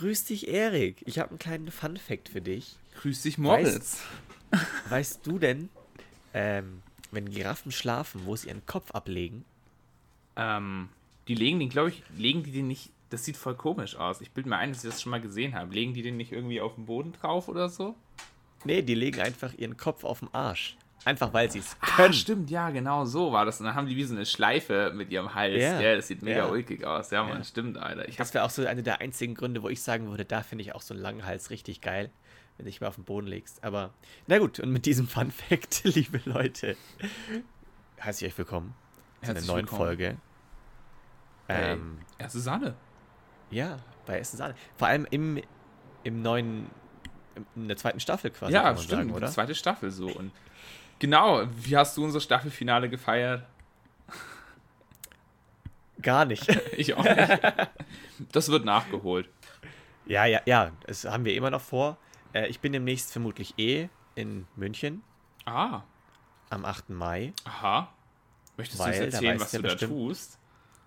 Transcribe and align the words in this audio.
Grüß 0.00 0.24
dich, 0.24 0.48
Erik. 0.48 1.02
Ich 1.04 1.18
habe 1.18 1.28
einen 1.28 1.38
kleinen 1.38 1.70
Fun-Fact 1.70 2.30
für 2.30 2.40
dich. 2.40 2.76
Grüß 3.02 3.20
dich, 3.20 3.36
Moritz. 3.36 3.98
Weißt, 4.50 4.90
weißt 4.90 5.26
du 5.26 5.38
denn, 5.38 5.68
ähm, 6.32 6.80
wenn 7.10 7.30
Giraffen 7.30 7.70
schlafen, 7.70 8.22
wo 8.24 8.34
sie 8.34 8.48
ihren 8.48 8.64
Kopf 8.64 8.92
ablegen? 8.92 9.44
Ähm, 10.36 10.88
die 11.28 11.34
legen 11.34 11.60
den, 11.60 11.68
glaube 11.68 11.90
ich, 11.90 12.02
legen 12.16 12.42
die 12.42 12.50
den 12.50 12.68
nicht. 12.68 12.88
Das 13.10 13.26
sieht 13.26 13.36
voll 13.36 13.56
komisch 13.56 13.94
aus. 13.94 14.22
Ich 14.22 14.30
bilde 14.30 14.48
mir 14.48 14.56
ein, 14.56 14.72
dass 14.72 14.82
ich 14.82 14.90
das 14.90 15.02
schon 15.02 15.10
mal 15.10 15.20
gesehen 15.20 15.54
habe. 15.54 15.74
Legen 15.74 15.92
die 15.92 16.00
den 16.00 16.16
nicht 16.16 16.32
irgendwie 16.32 16.62
auf 16.62 16.76
den 16.76 16.86
Boden 16.86 17.12
drauf 17.12 17.48
oder 17.48 17.68
so? 17.68 17.94
Nee, 18.64 18.80
die 18.80 18.94
legen 18.94 19.20
einfach 19.20 19.52
ihren 19.52 19.76
Kopf 19.76 20.04
auf 20.04 20.20
den 20.20 20.32
Arsch. 20.32 20.78
Einfach 21.04 21.32
weil 21.32 21.50
sie 21.50 21.60
es 21.60 21.78
können. 21.80 22.10
Ah, 22.10 22.12
stimmt, 22.12 22.50
ja, 22.50 22.70
genau 22.70 23.04
so 23.06 23.32
war 23.32 23.46
das. 23.46 23.58
Und 23.60 23.66
dann 23.66 23.74
haben 23.74 23.86
die 23.86 23.96
wie 23.96 24.04
so 24.04 24.14
eine 24.14 24.26
Schleife 24.26 24.92
mit 24.94 25.10
ihrem 25.10 25.34
Hals. 25.34 25.62
Ja, 25.62 25.80
ja 25.80 25.96
das 25.96 26.08
sieht 26.08 26.22
mega 26.22 26.38
ja. 26.38 26.48
ulkig 26.48 26.84
aus. 26.84 27.10
Ja, 27.10 27.24
man, 27.24 27.38
ja. 27.38 27.44
stimmt, 27.44 27.78
Alter. 27.78 28.06
Ich 28.06 28.16
das 28.16 28.34
wäre 28.34 28.44
auch 28.44 28.50
so 28.50 28.66
einer 28.66 28.82
der 28.82 29.00
einzigen 29.00 29.34
Gründe, 29.34 29.62
wo 29.62 29.68
ich 29.70 29.82
sagen 29.82 30.08
würde, 30.08 30.26
da 30.26 30.42
finde 30.42 30.62
ich 30.62 30.74
auch 30.74 30.82
so 30.82 30.92
einen 30.92 31.02
langen 31.02 31.24
Hals 31.24 31.50
richtig 31.50 31.80
geil, 31.80 32.10
wenn 32.56 32.66
du 32.66 32.70
dich 32.70 32.82
mal 32.82 32.88
auf 32.88 32.96
den 32.96 33.04
Boden 33.04 33.26
legst. 33.26 33.64
Aber, 33.64 33.94
na 34.26 34.38
gut, 34.38 34.60
und 34.60 34.72
mit 34.72 34.84
diesem 34.84 35.08
Fun 35.08 35.30
Fact, 35.30 35.80
liebe 35.84 36.20
Leute, 36.26 36.76
herzlich 37.96 38.36
willkommen 38.36 38.74
zu 39.22 39.30
einer 39.30 39.40
neuen 39.40 39.62
willkommen. 39.62 39.78
Folge. 39.78 40.16
Hey, 41.46 41.72
ähm, 41.72 41.98
erste 42.18 42.40
Sahne. 42.40 42.74
Ja, 43.50 43.78
bei 44.06 44.18
Erste 44.18 44.36
Sahne. 44.36 44.54
Vor 44.76 44.88
allem 44.88 45.06
im, 45.10 45.42
im 46.04 46.22
neuen, 46.22 46.66
in 47.56 47.68
der 47.68 47.76
zweiten 47.76 48.00
Staffel 48.00 48.30
quasi. 48.30 48.52
Ja, 48.52 48.76
stimmt, 48.76 48.90
sagen, 48.90 49.10
oder? 49.12 49.26
zweite 49.28 49.54
Staffel 49.54 49.90
so. 49.90 50.08
Und 50.08 50.30
Genau, 51.00 51.48
wie 51.56 51.76
hast 51.76 51.96
du 51.96 52.04
unser 52.04 52.20
Staffelfinale 52.20 52.88
gefeiert? 52.88 53.44
Gar 56.00 56.26
nicht. 56.26 56.46
ich 56.76 56.94
auch 56.94 57.02
nicht. 57.02 57.42
Das 58.32 58.48
wird 58.50 58.64
nachgeholt. 58.64 59.28
Ja, 60.06 60.26
ja, 60.26 60.40
ja, 60.44 60.72
das 60.86 61.04
haben 61.04 61.24
wir 61.24 61.34
immer 61.34 61.50
noch 61.50 61.60
vor. 61.60 61.96
Äh, 62.32 62.48
ich 62.48 62.60
bin 62.60 62.72
demnächst 62.72 63.12
vermutlich 63.12 63.54
eh 63.58 63.88
in 64.14 64.46
München. 64.56 65.02
Ah. 65.46 65.82
Am 66.50 66.64
8. 66.64 66.90
Mai. 66.90 67.32
Aha. 67.44 67.92
Möchtest 68.56 68.80
du 68.80 68.84
uns 68.84 68.96
erzählen, 68.96 69.40
was 69.40 69.52
du 69.52 69.62
da 69.62 69.74
tust? 69.74 70.38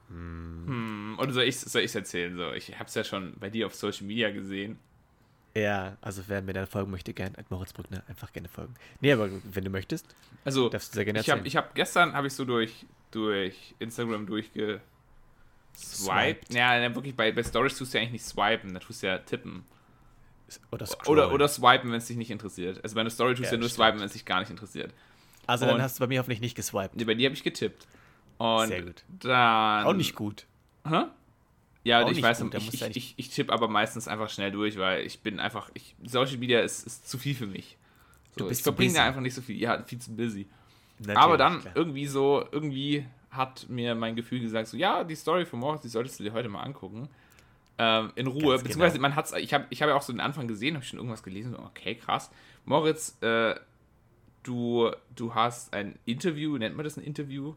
Hm. 0.09 0.65
Hm. 0.67 1.19
Oder 1.19 1.31
soll 1.31 1.43
ich 1.43 1.55
es 1.55 1.95
erzählen? 1.95 2.35
So, 2.35 2.51
ich 2.51 2.73
habe 2.75 2.85
es 2.85 2.93
ja 2.93 3.03
schon 3.03 3.33
bei 3.39 3.49
dir 3.49 3.65
auf 3.65 3.73
Social 3.73 4.05
Media 4.05 4.29
gesehen. 4.31 4.77
Ja, 5.55 5.97
also 6.01 6.23
wer 6.27 6.41
mir 6.41 6.53
dann 6.53 6.65
folgen 6.65 6.89
möchte, 6.89 7.13
gerne 7.13 7.37
at 7.37 7.51
Moritz 7.51 7.73
Brückner 7.73 8.01
einfach 8.07 8.33
gerne 8.33 8.47
folgen. 8.47 8.73
Nee, 9.01 9.11
aber 9.11 9.29
wenn 9.43 9.63
du 9.63 9.69
möchtest, 9.69 10.15
also 10.45 10.67
darfst 10.69 10.93
du 10.93 10.95
sehr 10.95 11.05
gerne 11.05 11.19
erzählen. 11.19 11.45
Ich 11.45 11.55
habe 11.55 11.67
hab, 11.67 11.75
gestern 11.75 12.13
habe 12.13 12.25
ich 12.27 12.33
so 12.33 12.43
durch, 12.43 12.87
durch 13.11 13.75
Instagram 13.77 14.25
durchgeswiped. 14.25 14.81
Ja, 16.53 16.95
wirklich 16.95 17.15
bei, 17.15 17.31
bei 17.31 17.43
Stories 17.43 17.77
tust 17.77 17.93
du 17.93 17.97
ja 17.97 18.01
eigentlich 18.01 18.13
nicht 18.13 18.25
swipen, 18.25 18.73
da 18.73 18.79
tust 18.79 19.03
du 19.03 19.07
ja 19.07 19.19
tippen. 19.19 19.63
Oder, 20.71 20.87
oder, 21.07 21.31
oder 21.31 21.47
swipen, 21.47 21.91
wenn 21.91 21.99
es 21.99 22.07
dich 22.07 22.17
nicht 22.17 22.31
interessiert. 22.31 22.83
Also 22.83 22.95
bei 22.95 23.01
einer 23.01 23.11
Story 23.11 23.35
tust 23.35 23.43
du 23.43 23.45
ja, 23.45 23.51
ja 23.53 23.59
nur 23.59 23.69
stimmt. 23.69 23.85
swipen, 23.85 23.99
wenn 23.99 24.07
es 24.07 24.13
dich 24.13 24.25
gar 24.25 24.39
nicht 24.39 24.49
interessiert. 24.49 24.91
Also 25.45 25.65
Und 25.65 25.73
dann 25.73 25.81
hast 25.81 25.99
du 25.99 26.03
bei 26.03 26.07
mir 26.07 26.19
hoffentlich 26.19 26.41
nicht 26.41 26.55
geswiped. 26.55 26.95
Nee, 26.95 27.03
bei 27.05 27.13
dir 27.13 27.27
habe 27.27 27.35
ich 27.35 27.43
getippt. 27.43 27.87
Und 28.37 28.67
Sehr 28.67 28.81
gut. 28.81 29.03
Dann. 29.19 29.85
Auch 29.85 29.93
nicht 29.93 30.15
gut. 30.15 30.47
Hä? 30.87 31.03
Ja, 31.83 32.07
ich 32.07 32.21
weiß, 32.21 32.41
gut, 32.41 32.55
ich, 32.55 32.73
ich, 32.73 32.95
ich, 32.95 33.13
ich 33.17 33.29
tippe 33.29 33.51
aber 33.51 33.67
meistens 33.67 34.07
einfach 34.07 34.29
schnell 34.29 34.51
durch, 34.51 34.77
weil 34.77 35.05
ich 35.05 35.19
bin 35.19 35.39
einfach, 35.39 35.69
ich, 35.73 35.95
Social 36.05 36.37
Media 36.37 36.61
ist, 36.61 36.87
ist 36.87 37.09
zu 37.09 37.17
viel 37.17 37.35
für 37.35 37.47
mich. 37.47 37.77
So, 38.31 38.39
du 38.39 38.47
bist 38.47 38.61
ich 38.61 38.63
verbringe 38.63 38.93
da 38.93 39.03
einfach 39.03 39.19
nicht 39.19 39.33
so 39.33 39.41
viel, 39.41 39.59
ja, 39.59 39.83
viel 39.83 39.99
zu 39.99 40.15
busy. 40.15 40.47
Natürlich, 40.99 41.17
aber 41.17 41.37
dann 41.37 41.59
klar. 41.59 41.73
irgendwie 41.75 42.05
so, 42.05 42.45
irgendwie 42.51 43.05
hat 43.31 43.67
mir 43.67 43.95
mein 43.95 44.15
Gefühl 44.15 44.39
gesagt, 44.39 44.67
so, 44.67 44.77
ja, 44.77 45.03
die 45.03 45.15
Story 45.15 45.45
von 45.45 45.59
Moritz, 45.59 45.81
die 45.81 45.89
solltest 45.89 46.19
du 46.19 46.23
dir 46.23 46.31
heute 46.33 46.47
mal 46.47 46.61
angucken. 46.61 47.09
Ähm, 47.77 48.11
in 48.15 48.27
Ruhe, 48.27 48.51
Ganz 48.51 48.63
beziehungsweise 48.63 48.97
genau. 48.97 49.09
man 49.09 49.15
hat's, 49.15 49.33
ich 49.33 49.53
habe 49.53 49.65
ich 49.69 49.81
hab 49.81 49.89
ja 49.89 49.95
auch 49.95 50.01
so 50.03 50.13
den 50.13 50.21
Anfang 50.21 50.47
gesehen, 50.47 50.75
habe 50.75 50.85
schon 50.85 50.99
irgendwas 50.99 51.23
gelesen, 51.23 51.55
okay, 51.55 51.95
krass. 51.95 52.31
Moritz, 52.65 53.17
äh, 53.21 53.55
du, 54.43 54.91
du 55.15 55.35
hast 55.35 55.73
ein 55.73 55.97
Interview, 56.05 56.57
nennt 56.57 56.75
man 56.75 56.83
das 56.85 56.97
ein 56.97 57.03
Interview? 57.03 57.55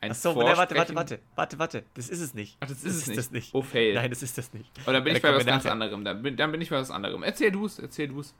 Ein 0.00 0.12
Achso, 0.12 0.36
warte, 0.36 0.76
warte, 0.76 0.94
warte, 0.94 1.20
warte, 1.34 1.58
warte, 1.58 1.84
das 1.94 2.08
ist 2.08 2.20
es 2.20 2.34
nicht. 2.34 2.56
Ach, 2.60 2.68
das 2.68 2.84
ist 2.84 2.86
das 2.86 2.92
es 2.92 3.00
ist 3.00 3.08
nicht. 3.08 3.18
Das 3.18 3.30
nicht. 3.32 3.54
Oh, 3.54 3.62
fail. 3.62 3.94
Nein, 3.94 4.10
das 4.10 4.22
ist 4.22 4.38
das 4.38 4.52
nicht. 4.52 4.70
Oder 4.84 4.94
dann 4.94 5.04
bin 5.04 5.16
ich 5.16 5.22
bei 5.22 5.34
was 5.34 5.44
ganz 5.44 5.66
anderem. 5.66 6.04
Dann 6.04 6.22
bin, 6.22 6.36
dann 6.36 6.52
bin 6.52 6.60
ich 6.60 6.70
bei 6.70 6.76
was 6.76 6.90
anderem. 6.90 7.22
Erzähl 7.24 7.50
du 7.50 7.66
es, 7.66 7.78
erzähl 7.78 8.08
du 8.08 8.20
es. 8.20 8.34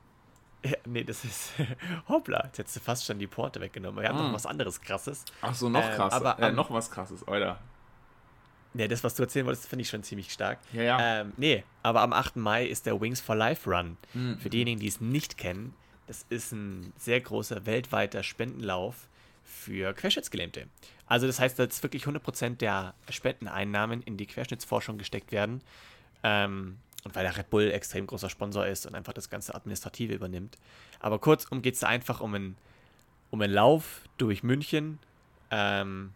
Ja, 0.64 0.76
nee, 0.86 1.04
das 1.04 1.24
ist. 1.24 1.52
Hoppla, 2.08 2.44
jetzt 2.47 2.58
hättest 2.58 2.76
du 2.76 2.80
fast 2.80 3.04
schon 3.04 3.18
die 3.18 3.26
Porte 3.26 3.60
weggenommen. 3.60 4.00
Wir 4.00 4.08
haben 4.08 4.18
noch 4.18 4.30
mm. 4.30 4.34
was 4.34 4.47
anderes 4.47 4.80
krasses. 4.80 5.24
Ach 5.41 5.54
so, 5.54 5.68
noch 5.68 5.84
ähm, 5.84 5.94
krasser. 5.94 6.16
Aber 6.16 6.38
äh, 6.41 6.52
noch 6.52 6.70
was 6.70 6.91
krasses, 6.91 7.26
Alter. 7.26 7.58
Nee, 8.74 8.86
das, 8.86 9.02
was 9.02 9.14
du 9.14 9.22
erzählen 9.22 9.47
wolltest, 9.47 9.68
finde 9.68 9.82
ich 9.82 9.88
schon 9.88 10.02
ziemlich 10.02 10.32
stark. 10.32 10.58
Ja, 10.72 10.82
ja. 10.82 11.20
Ähm, 11.20 11.32
nee, 11.36 11.64
aber 11.82 12.02
am 12.02 12.12
8. 12.12 12.36
Mai 12.36 12.66
ist 12.66 12.86
der 12.86 13.00
Wings 13.00 13.20
for 13.20 13.34
Life 13.34 13.68
Run. 13.68 13.97
Mhm. 14.14 14.38
Für 14.38 14.50
diejenigen, 14.50 14.78
die 14.78 14.88
es 14.88 15.00
nicht 15.00 15.38
kennen, 15.38 15.74
das 16.06 16.26
ist 16.28 16.52
ein 16.52 16.92
sehr 16.97 17.20
großer 17.20 17.66
weltweiter 17.66 18.22
Spendenlauf 18.22 19.08
für 19.44 19.92
Querschnittsgelähmte. 19.94 20.66
Also 21.08 21.26
das 21.26 21.41
heißt, 21.41 21.58
dass 21.58 21.82
wirklich 21.82 22.04
100% 22.04 22.56
der 22.56 22.94
Spendeneinnahmen 23.08 24.02
in 24.02 24.16
die 24.16 24.26
Querschnittsforschung 24.26 24.98
gesteckt 24.98 25.32
werden. 25.32 25.62
Ähm, 26.22 26.78
und 27.04 27.14
weil 27.14 27.24
der 27.24 27.36
Red 27.36 27.48
Bull 27.50 27.70
extrem 27.70 28.06
großer 28.06 28.28
Sponsor 28.28 28.66
ist 28.66 28.86
und 28.86 28.94
einfach 28.94 29.12
das 29.12 29.30
ganze 29.30 29.54
Administrative 29.54 30.14
übernimmt. 30.14 30.58
Aber 31.00 31.18
kurzum 31.18 31.62
geht 31.62 31.74
es 31.74 31.84
einfach 31.84 32.20
um 32.20 32.34
einen, 32.34 32.56
um 33.30 33.41
einen 33.41 33.52
Lauf 33.52 34.02
durch 34.18 34.42
München. 34.42 34.98
Ähm, 35.50 36.12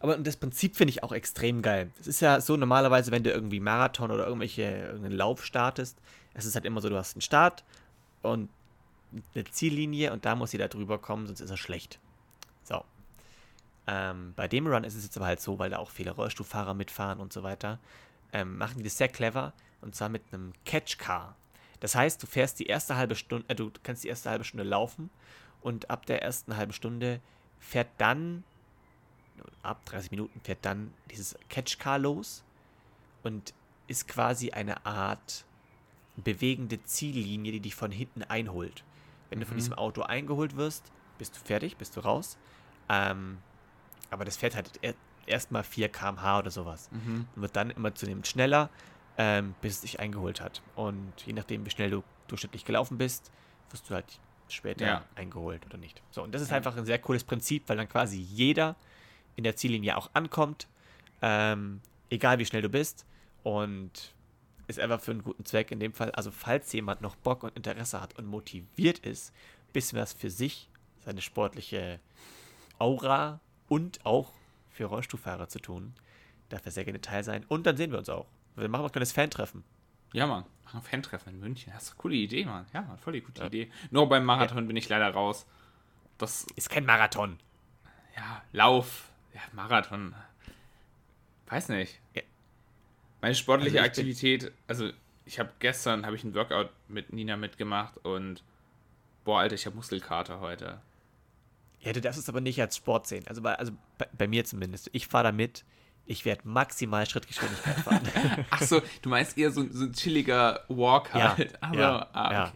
aber 0.00 0.16
das 0.16 0.36
Prinzip 0.36 0.76
finde 0.76 0.90
ich 0.90 1.02
auch 1.02 1.12
extrem 1.12 1.60
geil. 1.60 1.90
Es 2.00 2.06
ist 2.06 2.20
ja 2.20 2.40
so 2.40 2.56
normalerweise, 2.56 3.10
wenn 3.10 3.24
du 3.24 3.30
irgendwie 3.30 3.60
Marathon 3.60 4.10
oder 4.10 4.26
irgendwelche 4.26 4.62
irgendeinen 4.62 5.16
Lauf 5.16 5.44
startest, 5.44 5.98
es 6.34 6.46
ist 6.46 6.54
halt 6.54 6.64
immer 6.64 6.80
so, 6.80 6.88
du 6.88 6.96
hast 6.96 7.16
einen 7.16 7.22
Start 7.22 7.64
und 8.22 8.48
eine 9.34 9.44
Ziellinie 9.44 10.12
und 10.12 10.24
da 10.24 10.34
muss 10.34 10.52
jeder 10.52 10.68
drüber 10.68 10.98
kommen, 10.98 11.26
sonst 11.26 11.40
ist 11.40 11.50
er 11.50 11.56
schlecht. 11.56 11.98
Ähm, 13.86 14.32
bei 14.34 14.48
dem 14.48 14.66
Run 14.66 14.84
ist 14.84 14.94
es 14.94 15.04
jetzt 15.04 15.16
aber 15.16 15.26
halt 15.26 15.40
so, 15.40 15.58
weil 15.58 15.70
da 15.70 15.78
auch 15.78 15.90
viele 15.90 16.12
Rollstuhlfahrer 16.12 16.74
mitfahren 16.74 17.20
und 17.20 17.32
so 17.32 17.42
weiter, 17.42 17.78
ähm, 18.32 18.56
machen 18.56 18.78
die 18.78 18.84
das 18.84 18.96
sehr 18.96 19.08
clever 19.08 19.52
und 19.80 19.94
zwar 19.94 20.08
mit 20.08 20.22
einem 20.32 20.52
Catch 20.64 20.98
Car. 20.98 21.36
Das 21.80 21.94
heißt, 21.94 22.22
du 22.22 22.26
fährst 22.26 22.58
die 22.58 22.66
erste 22.66 22.96
halbe 22.96 23.14
Stunde, 23.14 23.44
äh, 23.48 23.54
du 23.54 23.70
kannst 23.82 24.04
die 24.04 24.08
erste 24.08 24.30
halbe 24.30 24.44
Stunde 24.44 24.64
laufen 24.64 25.10
und 25.60 25.90
ab 25.90 26.06
der 26.06 26.22
ersten 26.22 26.56
halben 26.56 26.72
Stunde 26.72 27.20
fährt 27.58 27.88
dann, 27.98 28.44
ab 29.62 29.84
30 29.86 30.10
Minuten 30.10 30.40
fährt 30.40 30.60
dann 30.62 30.92
dieses 31.10 31.36
Catch 31.48 31.78
Car 31.78 31.98
los 31.98 32.42
und 33.22 33.52
ist 33.86 34.08
quasi 34.08 34.50
eine 34.52 34.86
Art 34.86 35.44
bewegende 36.16 36.82
Ziellinie, 36.84 37.52
die 37.52 37.60
dich 37.60 37.74
von 37.74 37.90
hinten 37.90 38.22
einholt. 38.22 38.84
Wenn 39.28 39.38
mhm. 39.38 39.42
du 39.42 39.46
von 39.46 39.56
mhm. 39.56 39.60
diesem 39.60 39.74
Auto 39.74 40.02
eingeholt 40.02 40.56
wirst, 40.56 40.90
bist 41.18 41.36
du 41.36 41.40
fertig, 41.40 41.76
bist 41.76 41.96
du 41.96 42.00
raus. 42.00 42.38
Ähm, 42.88 43.38
aber 44.14 44.24
das 44.24 44.36
fährt 44.36 44.54
halt 44.54 44.70
erstmal 45.26 45.64
4 45.64 45.88
km/h 45.88 46.38
oder 46.38 46.50
sowas. 46.50 46.88
Mhm. 46.92 47.26
Und 47.34 47.42
wird 47.42 47.56
dann 47.56 47.70
immer 47.70 47.94
zunehmend 47.94 48.26
schneller, 48.26 48.70
ähm, 49.18 49.54
bis 49.60 49.74
es 49.74 49.80
dich 49.82 50.00
eingeholt 50.00 50.40
hat. 50.40 50.62
Und 50.76 51.12
je 51.26 51.32
nachdem, 51.32 51.66
wie 51.66 51.70
schnell 51.70 51.90
du 51.90 52.04
durchschnittlich 52.28 52.64
gelaufen 52.64 52.96
bist, 52.96 53.30
wirst 53.70 53.90
du 53.90 53.94
halt 53.94 54.20
später 54.48 54.86
ja. 54.86 55.04
eingeholt 55.16 55.66
oder 55.66 55.78
nicht. 55.78 56.00
So, 56.10 56.22
und 56.22 56.32
das 56.32 56.42
ist 56.42 56.50
ja. 56.50 56.56
einfach 56.56 56.76
ein 56.76 56.84
sehr 56.84 56.98
cooles 56.98 57.24
Prinzip, 57.24 57.68
weil 57.68 57.76
dann 57.76 57.88
quasi 57.88 58.18
jeder 58.18 58.76
in 59.36 59.44
der 59.44 59.56
Ziellinie 59.56 59.96
auch 59.96 60.10
ankommt, 60.14 60.68
ähm, 61.22 61.80
egal 62.08 62.38
wie 62.38 62.46
schnell 62.46 62.62
du 62.62 62.68
bist. 62.68 63.04
Und 63.42 64.14
ist 64.68 64.80
einfach 64.80 65.00
für 65.00 65.10
einen 65.10 65.22
guten 65.22 65.44
Zweck 65.44 65.70
in 65.70 65.80
dem 65.80 65.92
Fall. 65.92 66.10
Also, 66.12 66.30
falls 66.30 66.72
jemand 66.72 67.02
noch 67.02 67.16
Bock 67.16 67.42
und 67.42 67.54
Interesse 67.56 68.00
hat 68.00 68.16
und 68.18 68.26
motiviert 68.26 69.00
ist, 69.00 69.34
bisschen 69.74 69.98
was 69.98 70.14
für 70.14 70.30
sich, 70.30 70.70
seine 71.04 71.20
sportliche 71.20 72.00
Aura 72.78 73.40
und 73.68 74.04
auch 74.04 74.32
für 74.70 74.84
Rollstuhlfahrer 74.84 75.48
zu 75.48 75.58
tun. 75.58 75.94
Darf 76.48 76.64
er 76.66 76.72
sehr 76.72 76.84
gerne 76.84 77.00
Teil 77.00 77.24
sein. 77.24 77.44
Und 77.48 77.66
dann 77.66 77.76
sehen 77.76 77.90
wir 77.90 77.98
uns 77.98 78.08
auch. 78.08 78.26
Wir 78.56 78.68
machen 78.68 78.82
auch 78.82 78.88
ein 78.88 78.92
kleines 78.92 79.12
Fan-Treffen. 79.12 79.64
Ja, 80.12 80.26
Mann. 80.26 80.44
Machen 80.64 80.78
ein 80.78 80.82
Fan-Treffen 80.82 81.34
in 81.34 81.40
München. 81.40 81.72
Das 81.72 81.84
ist 81.84 81.90
eine 81.90 81.98
coole 81.98 82.14
Idee, 82.14 82.44
Mann. 82.44 82.66
Ja, 82.72 82.82
Mann, 82.82 82.98
voll 82.98 83.14
die 83.14 83.20
gute 83.20 83.40
ja. 83.40 83.46
Idee. 83.46 83.70
Nur 83.90 84.08
beim 84.08 84.24
Marathon 84.24 84.58
ja. 84.58 84.64
bin 84.64 84.76
ich 84.76 84.88
leider 84.88 85.10
raus. 85.10 85.46
Das 86.18 86.46
ist 86.54 86.70
kein 86.70 86.84
Marathon. 86.84 87.38
Ja, 88.16 88.42
Lauf. 88.52 89.08
Ja, 89.34 89.40
Marathon. 89.52 90.14
Weiß 91.46 91.68
nicht. 91.68 92.00
Ja. 92.14 92.22
Meine 93.20 93.34
sportliche 93.34 93.78
also 93.78 93.88
Aktivität, 93.88 94.52
also 94.66 94.90
ich 95.24 95.38
habe 95.38 95.50
gestern 95.58 96.04
habe 96.04 96.14
ich 96.14 96.24
ein 96.24 96.34
Workout 96.34 96.70
mit 96.88 97.12
Nina 97.12 97.36
mitgemacht 97.36 97.96
und 98.04 98.42
boah, 99.24 99.40
Alter, 99.40 99.54
ich 99.54 99.66
habe 99.66 99.76
Muskelkater 99.76 100.40
heute. 100.40 100.80
Ja, 101.84 101.92
du 101.92 102.00
darfst 102.00 102.18
es 102.18 102.28
aber 102.28 102.40
nicht 102.40 102.60
als 102.60 102.76
Sport 102.76 103.06
sehen. 103.06 103.24
Also 103.28 103.42
bei, 103.42 103.54
also 103.56 103.72
bei, 103.98 104.06
bei 104.16 104.26
mir 104.26 104.44
zumindest. 104.44 104.88
Ich 104.92 105.06
fahre 105.06 105.24
damit, 105.24 105.64
ich 106.06 106.24
werde 106.24 106.42
maximal 106.48 107.06
Schrittgeschwindigkeit 107.06 107.76
fahren. 107.76 108.08
Ach 108.50 108.62
so, 108.62 108.82
du 109.02 109.08
meinst 109.08 109.36
eher 109.38 109.50
so, 109.50 109.66
so 109.70 109.84
ein 109.84 109.92
chilliger 109.92 110.64
Walk 110.68 111.12
halt. 111.14 111.52
Ja, 111.52 111.58
also, 111.60 111.80
ja, 111.80 112.08
ah, 112.12 112.26
okay. 112.26 112.34
ja. 112.34 112.52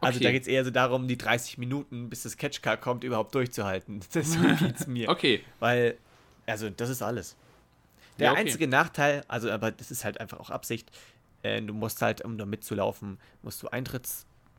Also 0.00 0.16
okay. 0.16 0.24
da 0.24 0.32
geht 0.32 0.42
es 0.42 0.48
eher 0.48 0.64
so 0.64 0.70
darum, 0.70 1.06
die 1.06 1.16
30 1.16 1.58
Minuten, 1.58 2.10
bis 2.10 2.24
das 2.24 2.36
Catchcar 2.36 2.76
kommt, 2.76 3.04
überhaupt 3.04 3.34
durchzuhalten. 3.34 4.00
Das 4.12 4.36
geht 4.58 4.88
mir. 4.88 5.08
Okay. 5.08 5.44
Weil, 5.60 5.96
also 6.44 6.70
das 6.70 6.90
ist 6.90 7.02
alles. 7.02 7.36
Der 8.18 8.26
ja, 8.26 8.32
okay. 8.32 8.40
einzige 8.40 8.66
Nachteil, 8.66 9.24
also 9.28 9.50
aber 9.50 9.70
das 9.70 9.90
ist 9.90 10.04
halt 10.04 10.20
einfach 10.20 10.40
auch 10.40 10.50
Absicht, 10.50 10.90
Äh, 11.42 11.60
du 11.62 11.74
musst 11.74 12.02
halt, 12.02 12.24
um 12.24 12.38
da 12.38 12.46
mitzulaufen, 12.46 13.18
musst 13.42 13.62
du 13.62 13.68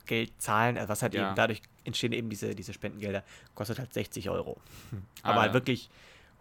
Eintrittsgeld 0.03 0.41
zahlen, 0.41 0.77
also 0.77 0.89
was 0.89 1.01
halt 1.01 1.13
ja. 1.13 1.27
eben 1.27 1.35
dadurch 1.35 1.61
entstehen 1.83 2.13
eben 2.13 2.29
diese, 2.29 2.55
diese 2.55 2.73
Spendengelder, 2.73 3.23
kostet 3.55 3.79
halt 3.79 3.94
60 3.94 4.29
Euro. 4.29 4.57
Hm. 4.91 5.03
Aber 5.23 5.39
ah, 5.39 5.41
halt 5.44 5.53
wirklich 5.53 5.89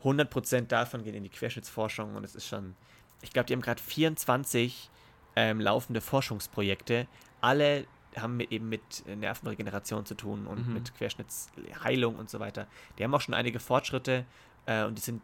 100% 0.04 0.66
davon 0.66 1.04
gehen 1.04 1.14
in 1.14 1.24
die 1.24 1.30
Querschnittsforschung 1.30 2.14
und 2.14 2.24
es 2.24 2.34
ist 2.34 2.46
schon, 2.46 2.74
ich 3.22 3.32
glaube, 3.32 3.46
die 3.46 3.54
haben 3.54 3.62
gerade 3.62 3.82
24 3.82 4.90
ähm, 5.36 5.60
laufende 5.60 6.00
Forschungsprojekte. 6.00 7.06
Alle 7.40 7.86
haben 8.16 8.36
mit, 8.36 8.52
eben 8.52 8.68
mit 8.68 9.06
Nervenregeneration 9.06 10.04
zu 10.04 10.14
tun 10.14 10.46
und 10.46 10.68
mhm. 10.68 10.74
mit 10.74 10.94
Querschnittsheilung 10.94 12.16
und 12.16 12.28
so 12.28 12.40
weiter. 12.40 12.66
Die 12.98 13.04
haben 13.04 13.14
auch 13.14 13.20
schon 13.20 13.34
einige 13.34 13.58
Fortschritte 13.58 14.26
äh, 14.66 14.84
und 14.84 14.98
die 14.98 15.02
sind 15.02 15.22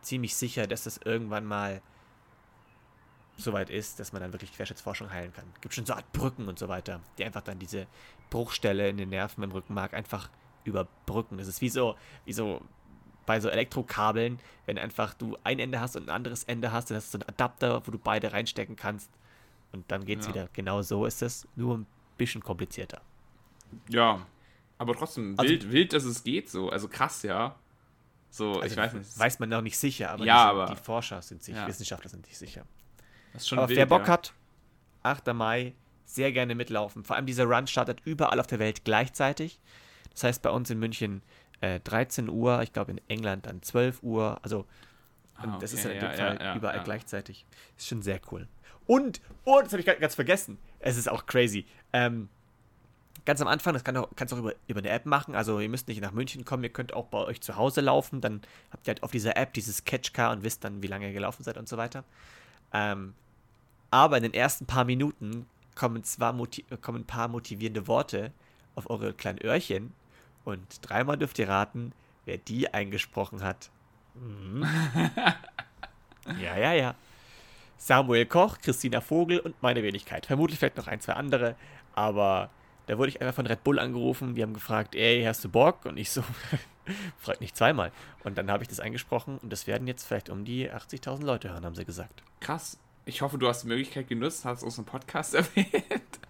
ziemlich 0.00 0.34
sicher, 0.34 0.66
dass 0.66 0.84
das 0.84 0.98
irgendwann 0.98 1.44
mal 1.44 1.80
soweit 3.36 3.70
ist, 3.70 3.98
dass 3.98 4.12
man 4.12 4.22
dann 4.22 4.32
wirklich 4.32 4.52
Querschnittsforschung 4.52 5.10
heilen 5.10 5.32
kann. 5.32 5.44
Es 5.54 5.60
gibt 5.60 5.74
schon 5.74 5.86
so 5.86 5.94
Art 5.94 6.12
Brücken 6.12 6.48
und 6.48 6.58
so 6.58 6.68
weiter, 6.68 7.00
die 7.18 7.24
einfach 7.24 7.42
dann 7.42 7.58
diese 7.58 7.86
Bruchstelle 8.30 8.88
in 8.88 8.96
den 8.96 9.10
Nerven 9.10 9.42
im 9.42 9.50
Rückenmark 9.50 9.94
einfach 9.94 10.28
überbrücken. 10.64 11.38
Das 11.38 11.48
ist 11.48 11.60
wie 11.60 11.68
so, 11.68 11.96
wie 12.24 12.32
so 12.32 12.62
bei 13.26 13.40
so 13.40 13.48
Elektrokabeln, 13.48 14.38
wenn 14.66 14.78
einfach 14.78 15.14
du 15.14 15.36
ein 15.44 15.58
Ende 15.58 15.80
hast 15.80 15.96
und 15.96 16.08
ein 16.08 16.14
anderes 16.14 16.44
Ende 16.44 16.72
hast, 16.72 16.90
dann 16.90 16.96
hast 16.96 17.14
du 17.14 17.18
so 17.18 17.24
einen 17.24 17.28
Adapter, 17.28 17.86
wo 17.86 17.90
du 17.90 17.98
beide 17.98 18.32
reinstecken 18.32 18.76
kannst 18.76 19.10
und 19.72 19.90
dann 19.90 20.04
geht's 20.04 20.26
ja. 20.26 20.34
wieder. 20.34 20.48
Genau 20.52 20.82
so 20.82 21.06
ist 21.06 21.22
es, 21.22 21.48
nur 21.56 21.78
ein 21.78 21.86
bisschen 22.16 22.42
komplizierter. 22.42 23.00
Ja, 23.88 24.26
aber 24.78 24.94
trotzdem 24.94 25.34
also, 25.38 25.50
wild, 25.50 25.72
wild, 25.72 25.92
dass 25.92 26.04
es 26.04 26.22
geht 26.22 26.50
so. 26.50 26.68
Also 26.68 26.88
krass, 26.88 27.22
ja. 27.22 27.56
So, 28.30 28.60
also 28.60 28.66
ich 28.66 28.76
weiß 28.76 28.94
nicht. 28.94 29.18
Weiß 29.18 29.38
man 29.38 29.48
noch 29.48 29.62
nicht 29.62 29.78
sicher, 29.78 30.10
aber, 30.10 30.24
ja, 30.24 30.44
die, 30.44 30.50
aber 30.50 30.66
die 30.66 30.76
Forscher 30.76 31.22
sind 31.22 31.42
sich, 31.42 31.54
ja. 31.54 31.66
Wissenschaftler 31.66 32.10
sind 32.10 32.26
sich 32.26 32.36
sicher. 32.36 32.66
Aber 33.52 33.68
wild, 33.68 33.78
wer 33.78 33.86
Bock 33.86 34.06
ja. 34.06 34.14
hat, 34.14 34.32
8. 35.02 35.32
Mai, 35.34 35.74
sehr 36.04 36.32
gerne 36.32 36.54
mitlaufen. 36.54 37.04
Vor 37.04 37.16
allem 37.16 37.26
dieser 37.26 37.44
Run 37.44 37.66
startet 37.66 38.00
überall 38.04 38.40
auf 38.40 38.46
der 38.46 38.58
Welt 38.58 38.84
gleichzeitig. 38.84 39.60
Das 40.12 40.24
heißt 40.24 40.42
bei 40.42 40.50
uns 40.50 40.70
in 40.70 40.78
München 40.78 41.22
äh, 41.60 41.80
13 41.80 42.28
Uhr, 42.28 42.62
ich 42.62 42.72
glaube 42.72 42.92
in 42.92 43.00
England 43.08 43.46
dann 43.46 43.62
12 43.62 44.02
Uhr. 44.02 44.38
Also 44.42 44.66
ah, 45.36 45.44
okay, 45.44 45.56
das 45.60 45.72
ist 45.72 45.84
ja 45.84 45.90
in 45.90 46.00
dem 46.00 46.12
Fall 46.12 46.56
überall 46.56 46.82
gleichzeitig. 46.84 47.46
Ist 47.76 47.88
schon 47.88 48.02
sehr 48.02 48.20
cool. 48.30 48.46
Und, 48.86 49.20
oh, 49.44 49.60
das 49.62 49.72
habe 49.72 49.80
ich 49.80 50.00
ganz 50.00 50.14
vergessen. 50.14 50.58
Es 50.78 50.96
ist 50.96 51.10
auch 51.10 51.26
crazy. 51.26 51.66
Ähm, 51.92 52.28
ganz 53.24 53.40
am 53.40 53.48
Anfang, 53.48 53.72
das 53.72 53.82
kann 53.82 53.96
auch, 53.96 54.08
kannst 54.14 54.32
du 54.32 54.36
auch 54.36 54.40
über, 54.40 54.54
über 54.68 54.80
eine 54.80 54.90
App 54.90 55.06
machen. 55.06 55.34
Also 55.34 55.58
ihr 55.60 55.68
müsst 55.68 55.88
nicht 55.88 56.02
nach 56.02 56.12
München 56.12 56.44
kommen, 56.44 56.62
ihr 56.62 56.72
könnt 56.72 56.92
auch 56.92 57.06
bei 57.06 57.18
euch 57.18 57.40
zu 57.40 57.56
Hause 57.56 57.80
laufen. 57.80 58.20
Dann 58.20 58.42
habt 58.70 58.86
ihr 58.86 58.92
halt 58.92 59.02
auf 59.02 59.10
dieser 59.10 59.36
App 59.36 59.54
dieses 59.54 59.84
Catchcar 59.84 60.32
und 60.32 60.42
wisst 60.42 60.64
dann, 60.64 60.82
wie 60.82 60.86
lange 60.86 61.06
ihr 61.06 61.12
gelaufen 61.12 61.42
seid 61.42 61.56
und 61.56 61.68
so 61.68 61.76
weiter. 61.76 62.04
Ähm, 62.72 63.14
aber 63.94 64.16
in 64.16 64.24
den 64.24 64.34
ersten 64.34 64.66
paar 64.66 64.84
Minuten 64.84 65.46
kommen 65.76 66.02
zwar 66.02 66.36
kommen 66.80 67.02
ein 67.02 67.06
paar 67.06 67.28
motivierende 67.28 67.86
Worte 67.86 68.32
auf 68.74 68.90
eure 68.90 69.14
kleinen 69.14 69.38
Öhrchen 69.40 69.92
und 70.44 70.66
dreimal 70.82 71.16
dürft 71.16 71.38
ihr 71.38 71.48
raten, 71.48 71.92
wer 72.24 72.38
die 72.38 72.74
eingesprochen 72.74 73.44
hat. 73.44 73.70
Mhm. 74.14 74.66
ja, 76.42 76.56
ja, 76.56 76.72
ja. 76.72 76.94
Samuel 77.76 78.26
Koch, 78.26 78.58
Christina 78.58 79.00
Vogel 79.00 79.38
und 79.38 79.62
meine 79.62 79.84
Wenigkeit. 79.84 80.26
Vermutlich 80.26 80.58
vielleicht 80.58 80.76
noch 80.76 80.88
ein, 80.88 81.00
zwei 81.00 81.12
andere, 81.12 81.54
aber 81.94 82.50
da 82.86 82.98
wurde 82.98 83.10
ich 83.10 83.20
einfach 83.20 83.34
von 83.34 83.46
Red 83.46 83.62
Bull 83.62 83.78
angerufen. 83.78 84.34
Die 84.34 84.42
haben 84.42 84.54
gefragt, 84.54 84.96
ey, 84.96 85.22
hast 85.22 85.44
du 85.44 85.48
Bock? 85.48 85.84
Und 85.84 85.98
ich 85.98 86.10
so, 86.10 86.24
fragt 87.18 87.40
nicht 87.40 87.56
zweimal. 87.56 87.92
Und 88.24 88.38
dann 88.38 88.50
habe 88.50 88.64
ich 88.64 88.68
das 88.68 88.80
eingesprochen 88.80 89.38
und 89.38 89.52
das 89.52 89.68
werden 89.68 89.86
jetzt 89.86 90.04
vielleicht 90.04 90.30
um 90.30 90.44
die 90.44 90.68
80.000 90.68 91.24
Leute 91.24 91.50
hören, 91.50 91.64
haben 91.64 91.76
sie 91.76 91.84
gesagt. 91.84 92.24
Krass. 92.40 92.76
Ich 93.06 93.22
hoffe, 93.22 93.38
du 93.38 93.48
hast 93.48 93.62
die 93.64 93.68
Möglichkeit 93.68 94.08
genutzt, 94.08 94.44
hast 94.44 94.62
dem 94.62 94.84
Podcast 94.84 95.34
erwähnt. 95.34 96.20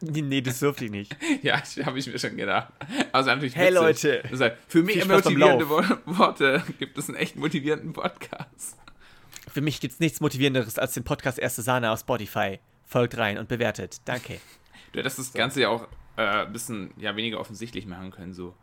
Nee, 0.00 0.42
das 0.42 0.60
durfte 0.60 0.84
ich 0.84 0.90
nicht. 0.90 1.16
ja, 1.42 1.62
habe 1.84 1.98
ich 1.98 2.06
mir 2.06 2.18
schon 2.18 2.36
gedacht. 2.36 2.72
Also 3.12 3.30
natürlich 3.30 3.56
Hey 3.56 3.70
Leute! 3.70 4.22
für 4.68 4.82
mich 4.82 5.06
motivierende 5.06 5.68
Worte 5.68 6.62
gibt 6.78 6.98
es 6.98 7.08
einen 7.08 7.16
echt 7.16 7.36
motivierenden 7.36 7.92
Podcast. 7.92 8.76
Für 9.50 9.62
mich 9.62 9.80
gibt 9.80 9.94
es 9.94 10.00
nichts 10.00 10.20
Motivierenderes 10.20 10.78
als 10.78 10.92
den 10.92 11.04
Podcast 11.04 11.38
Erste 11.38 11.62
Sahne 11.62 11.90
auf 11.90 12.00
Spotify. 12.00 12.58
Folgt 12.84 13.16
rein 13.16 13.38
und 13.38 13.48
bewertet. 13.48 14.00
Danke. 14.04 14.38
Du 14.92 14.98
hättest 14.98 15.18
das. 15.18 15.32
Ganze 15.32 15.62
ja 15.62 15.70
auch 15.70 15.88
äh, 16.16 16.44
ein 16.44 16.52
bisschen 16.52 16.90
ja, 16.98 17.16
weniger 17.16 17.40
offensichtlich 17.40 17.86
machen 17.86 18.10
können. 18.10 18.34
So, 18.34 18.54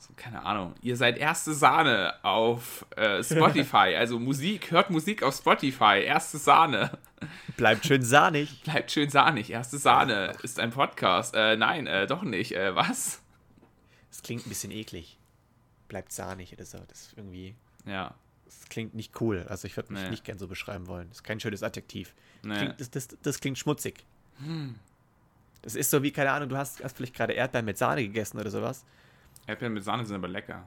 so 0.00 0.12
keine 0.16 0.42
Ahnung. 0.44 0.74
Ihr 0.82 0.96
seid 0.96 1.18
Erste 1.18 1.52
Sahne 1.52 2.14
auf 2.22 2.86
äh, 2.96 3.22
Spotify. 3.22 3.94
also 3.96 4.18
Musik, 4.18 4.70
hört 4.70 4.90
Musik 4.90 5.22
auf 5.22 5.36
Spotify. 5.36 6.02
Erste 6.04 6.38
Sahne. 6.38 6.98
Bleibt 7.56 7.86
schön 7.86 8.02
sahnig. 8.02 8.62
Bleibt 8.64 8.90
schön 8.90 9.10
sahnig. 9.10 9.50
Erste 9.50 9.78
Sahne 9.78 10.32
ist 10.42 10.58
ein 10.58 10.70
Podcast. 10.70 11.34
Äh, 11.34 11.56
nein, 11.56 11.86
äh, 11.86 12.06
doch 12.06 12.22
nicht. 12.22 12.52
Äh, 12.52 12.74
was? 12.74 13.20
Das 14.10 14.22
klingt 14.22 14.46
ein 14.46 14.48
bisschen 14.48 14.72
eklig. 14.72 15.18
Bleibt 15.88 16.12
sahnig 16.12 16.52
oder 16.52 16.64
so. 16.64 16.78
Das 16.88 17.02
ist 17.02 17.14
irgendwie. 17.16 17.54
Ja 17.84 18.14
das 18.50 18.68
klingt 18.68 18.94
nicht 18.94 19.20
cool. 19.20 19.46
Also 19.48 19.66
ich 19.66 19.76
würde 19.76 19.92
mich 19.92 20.02
nee. 20.02 20.10
nicht 20.10 20.24
gern 20.24 20.38
so 20.38 20.48
beschreiben 20.48 20.86
wollen. 20.86 21.08
Das 21.08 21.18
ist 21.18 21.22
kein 21.22 21.38
schönes 21.40 21.62
Adjektiv. 21.62 22.14
Nee. 22.42 22.54
Klingt, 22.56 22.80
das, 22.80 22.90
das, 22.90 23.08
das, 23.22 23.40
klingt 23.40 23.58
schmutzig. 23.58 24.04
Hm. 24.38 24.74
Das 25.62 25.74
ist 25.74 25.90
so 25.90 26.02
wie, 26.02 26.10
keine 26.10 26.32
Ahnung, 26.32 26.48
du 26.48 26.56
hast, 26.56 26.82
hast 26.82 26.96
vielleicht 26.96 27.14
gerade 27.14 27.34
Erdbeeren 27.34 27.64
mit 27.64 27.78
Sahne 27.78 28.02
gegessen 28.02 28.38
oder 28.38 28.50
sowas. 28.50 28.84
Erdbeeren 29.50 29.74
mit 29.74 29.84
Sahne 29.84 30.04
sind 30.04 30.16
aber 30.16 30.28
lecker. 30.28 30.66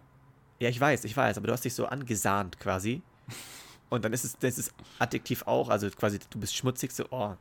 Ja, 0.59 0.69
ich 0.69 0.79
weiß, 0.79 1.03
ich 1.05 1.15
weiß, 1.15 1.37
aber 1.37 1.47
du 1.47 1.53
hast 1.53 1.65
dich 1.65 1.73
so 1.73 1.85
angesahnt 1.85 2.59
quasi. 2.59 3.01
Und 3.89 4.05
dann 4.05 4.13
ist 4.13 4.23
es 4.23 4.37
das 4.37 4.57
ist 4.57 4.73
Adjektiv 4.99 5.43
auch, 5.45 5.69
also 5.69 5.89
quasi 5.91 6.19
du 6.29 6.39
bist 6.39 6.55
schmutzig, 6.55 6.91
so, 6.91 7.05
oh, 7.11 7.35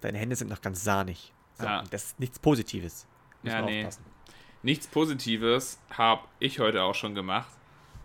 deine 0.00 0.18
Hände 0.18 0.36
sind 0.36 0.48
noch 0.48 0.60
ganz 0.60 0.84
sahnig. 0.84 1.32
Ja. 1.60 1.82
Das 1.90 2.04
ist 2.04 2.20
nichts 2.20 2.38
Positives. 2.38 3.06
Muss 3.42 3.52
ja, 3.52 3.62
nee. 3.62 3.80
Aufpassen. 3.80 4.04
Nichts 4.62 4.86
Positives 4.86 5.78
habe 5.90 6.22
ich 6.40 6.58
heute 6.58 6.82
auch 6.82 6.94
schon 6.94 7.14
gemacht. 7.14 7.50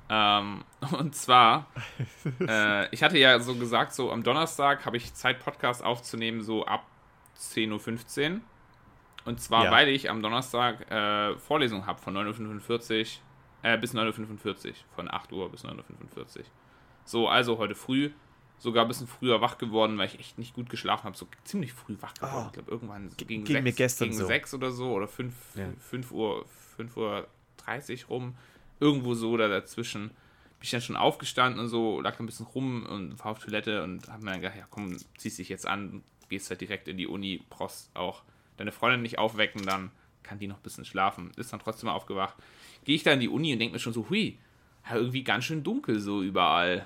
Ähm, 0.09 0.63
und 0.99 1.15
zwar, 1.15 1.67
äh, 2.47 2.93
ich 2.93 3.03
hatte 3.03 3.17
ja 3.17 3.39
so 3.39 3.55
gesagt, 3.55 3.93
so 3.93 4.11
am 4.11 4.23
Donnerstag 4.23 4.85
habe 4.85 4.97
ich 4.97 5.13
Zeit, 5.13 5.39
Podcast 5.39 5.83
aufzunehmen, 5.83 6.41
so 6.41 6.65
ab 6.65 6.85
10.15 7.39 8.35
Uhr. 8.35 8.41
Und 9.25 9.39
zwar, 9.39 9.65
ja. 9.65 9.71
weil 9.71 9.89
ich 9.89 10.09
am 10.09 10.21
Donnerstag 10.21 10.89
äh, 10.91 11.37
Vorlesung 11.37 11.85
habe 11.85 12.01
von 12.01 12.15
9.45 12.15 13.19
Uhr 13.63 13.69
äh, 13.69 13.77
bis 13.77 13.95
9.45 13.95 14.67
Uhr. 14.67 14.73
Von 14.95 15.09
8 15.09 15.31
Uhr 15.31 15.49
bis 15.49 15.63
9.45 15.63 15.69
Uhr. 16.17 16.45
So, 17.05 17.27
also 17.27 17.57
heute 17.57 17.75
früh 17.75 18.11
sogar 18.57 18.85
ein 18.85 18.87
bisschen 18.87 19.07
früher 19.07 19.41
wach 19.41 19.57
geworden, 19.57 19.97
weil 19.97 20.07
ich 20.07 20.19
echt 20.19 20.37
nicht 20.37 20.53
gut 20.53 20.69
geschlafen 20.69 21.03
habe. 21.03 21.17
So 21.17 21.27
ziemlich 21.43 21.73
früh 21.73 21.97
wach 21.99 22.13
geworden. 22.13 22.43
Oh, 22.43 22.47
ich 22.47 22.53
glaube, 22.53 22.71
irgendwann 22.71 23.09
gegen, 23.17 23.43
gegen 23.43 23.71
6, 23.71 23.99
gegen 23.99 24.13
so. 24.13 24.25
6 24.25 24.53
oder 24.53 24.71
so 24.71 24.91
oder 24.91 25.07
5, 25.07 25.33
ja. 25.55 25.67
5 25.79 26.11
Uhr, 26.11 26.45
5 26.77 26.97
Uhr 26.97 27.27
30 27.57 28.09
rum 28.09 28.35
irgendwo 28.79 29.13
so 29.13 29.31
oder 29.31 29.49
dazwischen. 29.49 30.09
Bin 30.09 30.61
ich 30.61 30.71
dann 30.71 30.81
schon 30.81 30.95
aufgestanden 30.95 31.59
und 31.59 31.67
so, 31.67 31.99
lag 32.01 32.19
ein 32.19 32.25
bisschen 32.25 32.45
rum 32.45 32.85
und 32.85 33.19
war 33.19 33.31
auf 33.31 33.39
Toilette 33.39 33.83
und 33.83 34.07
hab 34.07 34.21
mir 34.21 34.31
dann 34.31 34.41
gedacht, 34.41 34.57
ja 34.57 34.65
komm, 34.69 34.97
ziehst 35.17 35.39
dich 35.39 35.49
jetzt 35.49 35.67
an, 35.67 36.03
gehst 36.29 36.49
halt 36.49 36.61
direkt 36.61 36.87
in 36.87 36.97
die 36.97 37.07
Uni, 37.07 37.41
brauchst 37.49 37.93
auch 37.95 38.23
deine 38.57 38.71
Freundin 38.71 39.01
nicht 39.01 39.19
aufwecken, 39.19 39.65
dann 39.65 39.91
kann 40.23 40.39
die 40.39 40.47
noch 40.47 40.57
ein 40.57 40.63
bisschen 40.63 40.85
schlafen. 40.85 41.31
Ist 41.35 41.53
dann 41.53 41.59
trotzdem 41.59 41.87
mal 41.87 41.93
aufgewacht. 41.93 42.35
Gehe 42.85 42.95
ich 42.95 43.03
da 43.03 43.11
in 43.11 43.19
die 43.19 43.29
Uni 43.29 43.53
und 43.53 43.59
denke 43.59 43.73
mir 43.73 43.79
schon 43.79 43.93
so, 43.93 44.09
hui, 44.09 44.37
irgendwie 44.91 45.23
ganz 45.23 45.45
schön 45.45 45.63
dunkel 45.63 45.99
so 45.99 46.21
überall. 46.21 46.85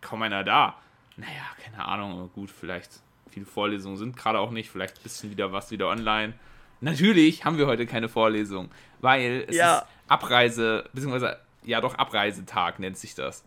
Kaum 0.00 0.22
einer 0.22 0.44
da. 0.44 0.78
Naja, 1.16 1.44
keine 1.62 1.84
Ahnung, 1.84 2.30
gut, 2.34 2.50
vielleicht 2.50 3.00
viele 3.28 3.46
Vorlesungen 3.46 3.96
sind 3.96 4.16
gerade 4.16 4.38
auch 4.38 4.50
nicht, 4.50 4.70
vielleicht 4.70 4.98
ein 4.98 5.02
bisschen 5.02 5.30
wieder 5.30 5.52
was 5.52 5.70
wieder 5.70 5.88
online. 5.88 6.34
Natürlich 6.80 7.44
haben 7.44 7.58
wir 7.58 7.66
heute 7.66 7.86
keine 7.86 8.08
Vorlesung, 8.08 8.70
weil 9.00 9.44
es 9.48 9.56
ja. 9.56 9.78
ist 9.78 9.86
Abreise, 10.08 10.88
beziehungsweise, 10.92 11.38
ja 11.62 11.80
doch, 11.80 11.94
Abreisetag 11.94 12.78
nennt 12.78 12.96
sich 12.96 13.14
das. 13.14 13.44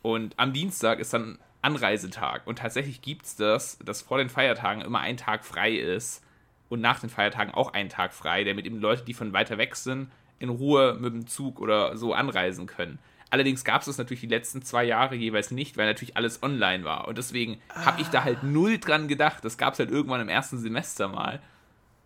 Und 0.00 0.34
am 0.38 0.52
Dienstag 0.52 0.98
ist 0.98 1.12
dann 1.12 1.38
Anreisetag. 1.60 2.46
Und 2.46 2.58
tatsächlich 2.58 3.02
gibt 3.02 3.26
es 3.26 3.36
das, 3.36 3.78
dass 3.84 4.02
vor 4.02 4.18
den 4.18 4.30
Feiertagen 4.30 4.82
immer 4.82 5.00
ein 5.00 5.16
Tag 5.16 5.44
frei 5.44 5.72
ist 5.72 6.24
und 6.72 6.80
nach 6.80 7.00
den 7.00 7.10
Feiertagen 7.10 7.52
auch 7.52 7.74
ein 7.74 7.90
Tag 7.90 8.14
frei, 8.14 8.44
damit 8.44 8.64
eben 8.64 8.80
Leute, 8.80 9.04
die 9.04 9.12
von 9.12 9.34
weiter 9.34 9.58
weg 9.58 9.76
sind, 9.76 10.10
in 10.38 10.48
Ruhe 10.48 10.96
mit 10.98 11.12
dem 11.12 11.26
Zug 11.26 11.60
oder 11.60 11.98
so 11.98 12.14
anreisen 12.14 12.66
können. 12.66 12.98
Allerdings 13.28 13.62
gab 13.62 13.82
es 13.82 13.86
das 13.86 13.98
natürlich 13.98 14.22
die 14.22 14.26
letzten 14.26 14.62
zwei 14.62 14.82
Jahre 14.84 15.14
jeweils 15.14 15.50
nicht, 15.50 15.76
weil 15.76 15.84
natürlich 15.84 16.16
alles 16.16 16.42
online 16.42 16.84
war. 16.84 17.08
Und 17.08 17.18
deswegen 17.18 17.60
ah. 17.68 17.84
habe 17.84 18.00
ich 18.00 18.08
da 18.08 18.24
halt 18.24 18.42
null 18.42 18.78
dran 18.78 19.06
gedacht. 19.06 19.44
Das 19.44 19.58
gab 19.58 19.74
es 19.74 19.80
halt 19.80 19.90
irgendwann 19.90 20.22
im 20.22 20.30
ersten 20.30 20.56
Semester 20.56 21.08
mal. 21.08 21.42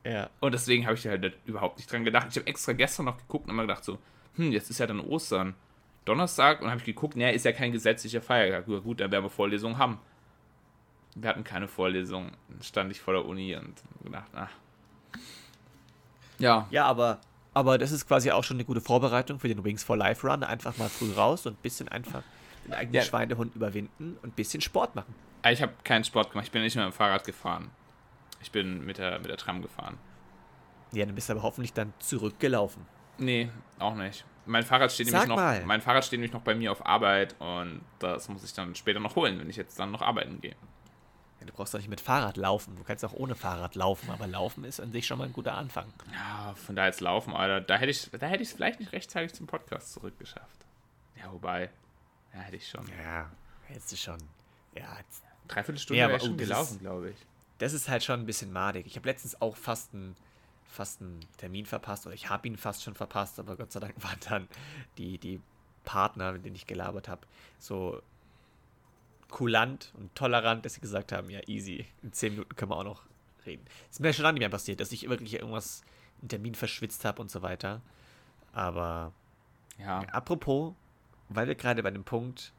Ja. 0.05 0.31
Und 0.41 0.53
deswegen 0.53 0.85
habe 0.87 0.97
ich 0.97 1.03
da 1.05 1.11
halt 1.11 1.37
überhaupt 1.47 1.77
nicht 1.77 1.91
dran 1.91 2.05
gedacht. 2.05 2.27
Ich 2.31 2.37
habe 2.37 2.49
extra 2.49 2.73
gestern 2.73 3.07
noch 3.07 3.19
geguckt 3.19 3.49
und 3.49 3.55
mir 3.55 3.63
gedacht 3.63 3.85
so, 3.85 3.99
hm, 4.35 4.51
jetzt 4.51 4.69
ist 4.69 4.81
ja 4.81 4.89
dann 4.89 4.99
Ostern. 4.99 5.55
Donnerstag 6.05 6.61
und 6.61 6.71
habe 6.71 6.79
ich 6.79 6.85
geguckt, 6.85 7.15
naja, 7.15 7.31
ist 7.31 7.45
ja 7.45 7.53
kein 7.53 7.71
gesetzlicher 7.71 8.21
Feiertag. 8.21 8.67
Gut, 8.67 8.99
dann 8.99 9.13
werden 9.13 9.25
wir 9.25 9.31
Vorlesungen 9.31 9.79
haben. 9.79 10.01
Wir 11.17 11.31
hatten 11.31 11.45
keine 11.45 11.67
Vorlesung. 11.67 12.31
Dann 12.49 12.63
stand 12.63 12.93
ich 12.93 13.01
vor 13.01 13.15
der 13.15 13.25
Uni 13.25 13.57
und 13.57 13.75
gedacht, 14.05 14.31
ach. 14.35 14.51
Ja. 16.39 16.67
Ja, 16.71 16.85
aber, 16.85 17.21
aber 17.55 17.79
das 17.79 17.91
ist 17.91 18.07
quasi 18.07 18.31
auch 18.31 18.45
schon 18.45 18.59
eine 18.59 18.65
gute 18.65 18.83
Vorbereitung 18.83 19.41
für 19.41 19.49
den 19.49 19.65
Wings 19.65 19.83
for 19.83 19.97
Life 19.97 20.27
Run. 20.27 20.45
Einfach 20.45 20.77
mal 20.77 20.91
früh 20.91 21.13
raus 21.13 21.47
und 21.47 21.55
ein 21.55 21.63
bisschen 21.63 21.89
einfach 21.89 22.23
den 22.67 22.75
eigenen 22.75 22.95
ja. 22.95 23.03
Schweinehund 23.03 23.57
überwinden 23.57 24.19
und 24.23 24.31
ein 24.31 24.33
bisschen 24.33 24.61
Sport 24.61 24.95
machen. 24.95 25.15
Ah, 25.43 25.53
ich 25.53 25.63
habe 25.63 25.73
keinen 25.85 26.05
Sport 26.05 26.31
gemacht. 26.31 26.47
Ich 26.47 26.53
bin 26.53 26.63
nicht 26.63 26.77
mehr 26.77 26.85
mit 26.85 26.95
dem 26.95 26.97
Fahrrad 26.97 27.25
gefahren. 27.25 27.71
Ich 28.43 28.51
bin 28.51 28.85
mit 28.85 28.99
der, 28.99 29.19
mit 29.19 29.29
der 29.29 29.39
Tram 29.39 29.63
gefahren. 29.63 29.97
Ja, 30.93 31.07
dann 31.07 31.15
bist 31.15 31.29
du 31.29 31.33
aber 31.33 31.43
hoffentlich 31.43 31.73
dann 31.73 31.95
zurückgelaufen. 31.99 32.87
Nee, 33.19 33.51
auch 33.79 33.95
nicht. 33.95 34.25
Mein 34.45 34.63
Fahrrad 34.63 34.93
steht 34.93 35.11
nämlich 35.11 35.27
noch, 35.27 35.37
mein 35.65 35.81
Fahrrad 35.81 36.05
steht 36.05 36.21
nämlich 36.21 36.33
noch 36.33 36.43
bei 36.43 36.55
mir 36.55 36.71
auf 36.71 36.87
Arbeit 36.87 37.35
und 37.41 37.81
das 37.99 38.29
muss 38.29 38.45
ich 38.45 38.53
dann 38.53 38.75
später 38.75 39.01
noch 39.01 39.17
holen, 39.17 39.39
wenn 39.41 39.51
ich 39.51 39.57
jetzt 39.57 39.79
dann 39.79 39.91
noch 39.91 40.03
arbeiten 40.03 40.41
gehe. 40.41 40.55
Du 41.47 41.53
brauchst 41.53 41.75
doch 41.75 41.79
nicht 41.79 41.89
mit 41.89 42.01
Fahrrad 42.01 42.37
laufen. 42.37 42.77
Du 42.77 42.85
kannst 42.85 43.05
auch 43.05 43.13
ohne 43.13 43.35
Fahrrad 43.35 43.75
laufen, 43.75 44.11
aber 44.11 44.27
laufen 44.27 44.65
ist 44.65 44.81
an 44.81 44.93
sich 44.93 45.07
schon 45.07 45.19
mal 45.19 45.25
ein 45.25 45.33
guter 45.33 45.55
Anfang. 45.55 45.93
Ja, 46.13 46.55
von 46.55 46.77
da 46.77 46.87
jetzt 46.87 47.01
laufen, 47.01 47.35
Alter. 47.35 47.61
Da 47.61 47.77
hätte 47.77 47.91
ich 47.91 48.11
da 48.11 48.27
hätte 48.27 48.43
ich 48.43 48.51
es 48.51 48.55
vielleicht 48.55 48.81
nicht 48.81 48.93
rechtzeitig 48.93 49.35
zum 49.35 49.47
Podcast 49.47 49.93
zurückgeschafft. 49.93 50.67
Ja, 51.17 51.33
wobei, 51.33 51.71
ja, 52.35 52.41
hätte 52.41 52.57
ich 52.57 52.69
schon. 52.69 52.87
Ja, 53.03 53.31
hättest 53.65 53.93
du 53.93 53.97
schon. 53.97 54.19
Ja, 54.75 54.99
dreiviertel 55.49 55.81
Stunde 55.81 56.01
ja, 56.01 56.21
schon 56.21 56.37
gelaufen, 56.37 56.79
glaube 56.81 57.11
ich. 57.11 57.17
Das 57.59 57.73
ist 57.73 57.89
halt 57.89 58.05
schon 58.05 58.21
ein 58.21 58.27
bisschen 58.27 58.53
madig. 58.53 58.87
Ich 58.87 58.97
habe 58.97 59.09
letztens 59.09 59.41
auch 59.41 59.57
fast 59.57 59.95
einen 59.95 60.15
fast 60.69 61.01
einen 61.01 61.21
Termin 61.39 61.65
verpasst 61.65 62.07
oder 62.07 62.15
ich 62.15 62.29
habe 62.29 62.47
ihn 62.47 62.57
fast 62.57 62.83
schon 62.83 62.95
verpasst, 62.95 63.39
aber 63.39 63.57
Gott 63.57 63.73
sei 63.73 63.81
Dank 63.81 63.95
waren 64.03 64.19
dann 64.29 64.49
die, 64.99 65.19
die 65.19 65.41
Partner, 65.85 66.33
mit 66.33 66.45
denen 66.45 66.57
ich 66.57 66.67
gelabert 66.67 67.09
habe, 67.09 67.23
so 67.59 68.03
kulant 69.29 69.93
und 69.97 70.15
tolerant, 70.15 70.65
dass 70.65 70.75
sie 70.75 70.81
gesagt 70.81 71.13
haben, 71.13 71.31
ja, 71.31 71.41
easy, 71.47 71.87
in 72.03 72.13
zehn 72.13 72.33
Minuten 72.33 72.55
können 72.57 72.71
wir 72.71 72.77
auch 72.77 72.85
noch 72.85 73.03
reden. 73.45 73.65
ist 73.91 74.01
mir 74.01 74.13
schon 74.13 74.23
lange 74.23 74.35
nicht 74.35 74.41
mehr 74.41 74.49
passiert, 74.49 74.81
dass 74.81 74.93
ich 74.93 75.09
wirklich 75.09 75.35
irgendwas, 75.35 75.83
einen 76.21 76.29
Termin 76.29 76.55
verschwitzt 76.55 77.05
habe 77.05 77.21
und 77.21 77.31
so 77.31 77.43
weiter. 77.43 77.83
Aber 78.53 79.13
ja. 79.79 80.01
apropos, 80.13 80.75
weil 81.29 81.47
wir 81.47 81.55
gerade 81.55 81.83
bei 81.83 81.91
dem 81.91 82.05
Punkt 82.05 82.53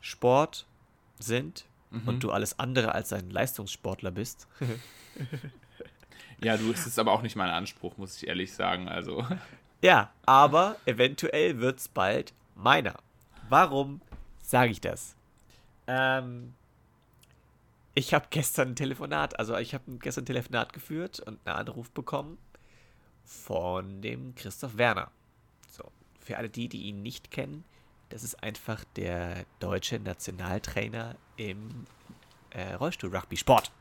Sport 0.00 0.66
sind 1.18 1.66
mhm. 1.90 2.08
und 2.08 2.22
du 2.22 2.30
alles 2.30 2.58
andere 2.58 2.94
als 2.94 3.12
ein 3.12 3.30
Leistungssportler 3.30 4.10
bist, 4.10 4.46
Ja, 6.42 6.56
du, 6.56 6.70
es 6.70 6.86
ist 6.86 6.98
aber 6.98 7.12
auch 7.12 7.22
nicht 7.22 7.36
mein 7.36 7.50
Anspruch, 7.50 7.96
muss 7.96 8.16
ich 8.16 8.28
ehrlich 8.28 8.52
sagen. 8.52 8.88
Also. 8.88 9.26
Ja, 9.82 10.10
aber 10.24 10.76
eventuell 10.84 11.60
wird 11.60 11.78
es 11.78 11.88
bald 11.88 12.32
meiner. 12.54 12.94
Warum 13.48 14.00
sage 14.42 14.70
ich 14.70 14.80
das? 14.80 15.15
Ähm, 15.86 16.54
ich 17.94 18.12
habe 18.12 18.26
gestern 18.30 18.68
ein 18.68 18.76
Telefonat, 18.76 19.38
also 19.38 19.56
ich 19.56 19.74
habe 19.74 19.84
gestern 19.98 20.22
ein 20.22 20.26
Telefonat 20.26 20.72
geführt 20.72 21.20
und 21.20 21.38
einen 21.46 21.56
Anruf 21.56 21.90
bekommen 21.90 22.38
von 23.24 24.02
dem 24.02 24.34
Christoph 24.34 24.76
Werner. 24.76 25.10
So, 25.70 25.90
für 26.20 26.36
alle 26.36 26.48
die, 26.50 26.68
die 26.68 26.82
ihn 26.82 27.02
nicht 27.02 27.30
kennen, 27.30 27.64
das 28.10 28.22
ist 28.22 28.42
einfach 28.42 28.84
der 28.96 29.44
deutsche 29.58 29.98
Nationaltrainer 29.98 31.16
im 31.36 31.86
äh, 32.50 32.74
Rollstuhl-Rugby-Sport. 32.74 33.72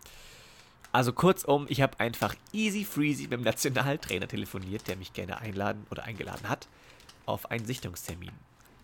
Also 0.91 1.12
kurzum, 1.12 1.65
ich 1.67 1.81
habe 1.81 2.00
einfach 2.00 2.35
easy 2.53 2.85
freezy 2.85 3.24
mit 3.24 3.33
dem 3.33 3.41
Nationaltrainer 3.41 4.29
telefoniert, 4.29 4.88
der 4.88 4.95
mich 4.95 5.12
gerne 5.12 5.39
einladen 5.39 5.85
oder 5.91 6.03
eingeladen 6.03 6.47
hat, 6.47 6.69
auf 7.25 7.51
einen 7.51 7.65
Sichtungstermin. 7.65 8.31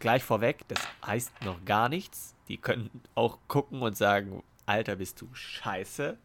Gleich 0.01 0.23
vorweg, 0.23 0.67
das 0.67 0.79
heißt 1.05 1.31
noch 1.45 1.63
gar 1.63 1.87
nichts. 1.87 2.35
Die 2.47 2.57
können 2.57 2.89
auch 3.15 3.37
gucken 3.47 3.81
und 3.81 3.95
sagen, 3.95 4.43
Alter, 4.65 4.97
bist 4.97 5.21
du 5.21 5.29
scheiße. 5.33 6.17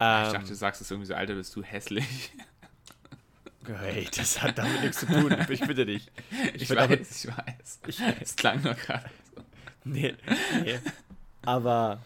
Ähm, 0.00 0.26
ich 0.26 0.32
dachte, 0.32 0.48
du 0.48 0.54
sagst 0.54 0.80
es 0.80 0.90
irgendwie 0.90 1.08
so, 1.08 1.14
Alter, 1.14 1.34
bist 1.34 1.54
du 1.54 1.62
hässlich. 1.62 2.32
Hey, 3.66 4.08
das 4.14 4.42
hat 4.42 4.58
damit 4.58 4.82
nichts 4.82 5.00
zu 5.00 5.06
tun. 5.06 5.36
Ich 5.48 5.60
bitte 5.60 5.86
dich. 5.86 6.10
Ich, 6.54 6.62
ich 6.62 6.70
weiß, 6.70 6.76
damit, 6.76 7.00
ich 7.00 7.26
weiß. 7.26 7.80
Ich, 7.86 8.00
es 8.20 8.36
klang 8.36 8.62
nur 8.62 8.74
gerade 8.74 9.10
so. 9.34 9.42
Nee, 9.84 10.14
nee. 10.62 10.78
Aber 11.44 12.00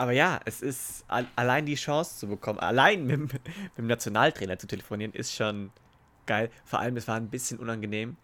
aber 0.00 0.12
ja, 0.12 0.40
es 0.46 0.62
ist 0.62 1.04
allein 1.08 1.66
die 1.66 1.74
Chance 1.74 2.20
zu 2.20 2.28
bekommen, 2.28 2.58
allein 2.58 3.06
mit, 3.06 3.20
mit, 3.20 3.42
dem 3.76 3.86
Nationaltrainer 3.86 4.58
zu 4.58 4.66
telefonieren, 4.66 5.12
ist 5.12 5.34
schon 5.34 5.70
geil. 6.24 6.50
Vor 6.64 6.78
allem, 6.78 6.96
es 6.96 7.06
war 7.06 7.16
ein 7.16 7.28
bisschen 7.28 7.58
unangenehm. 7.58 8.16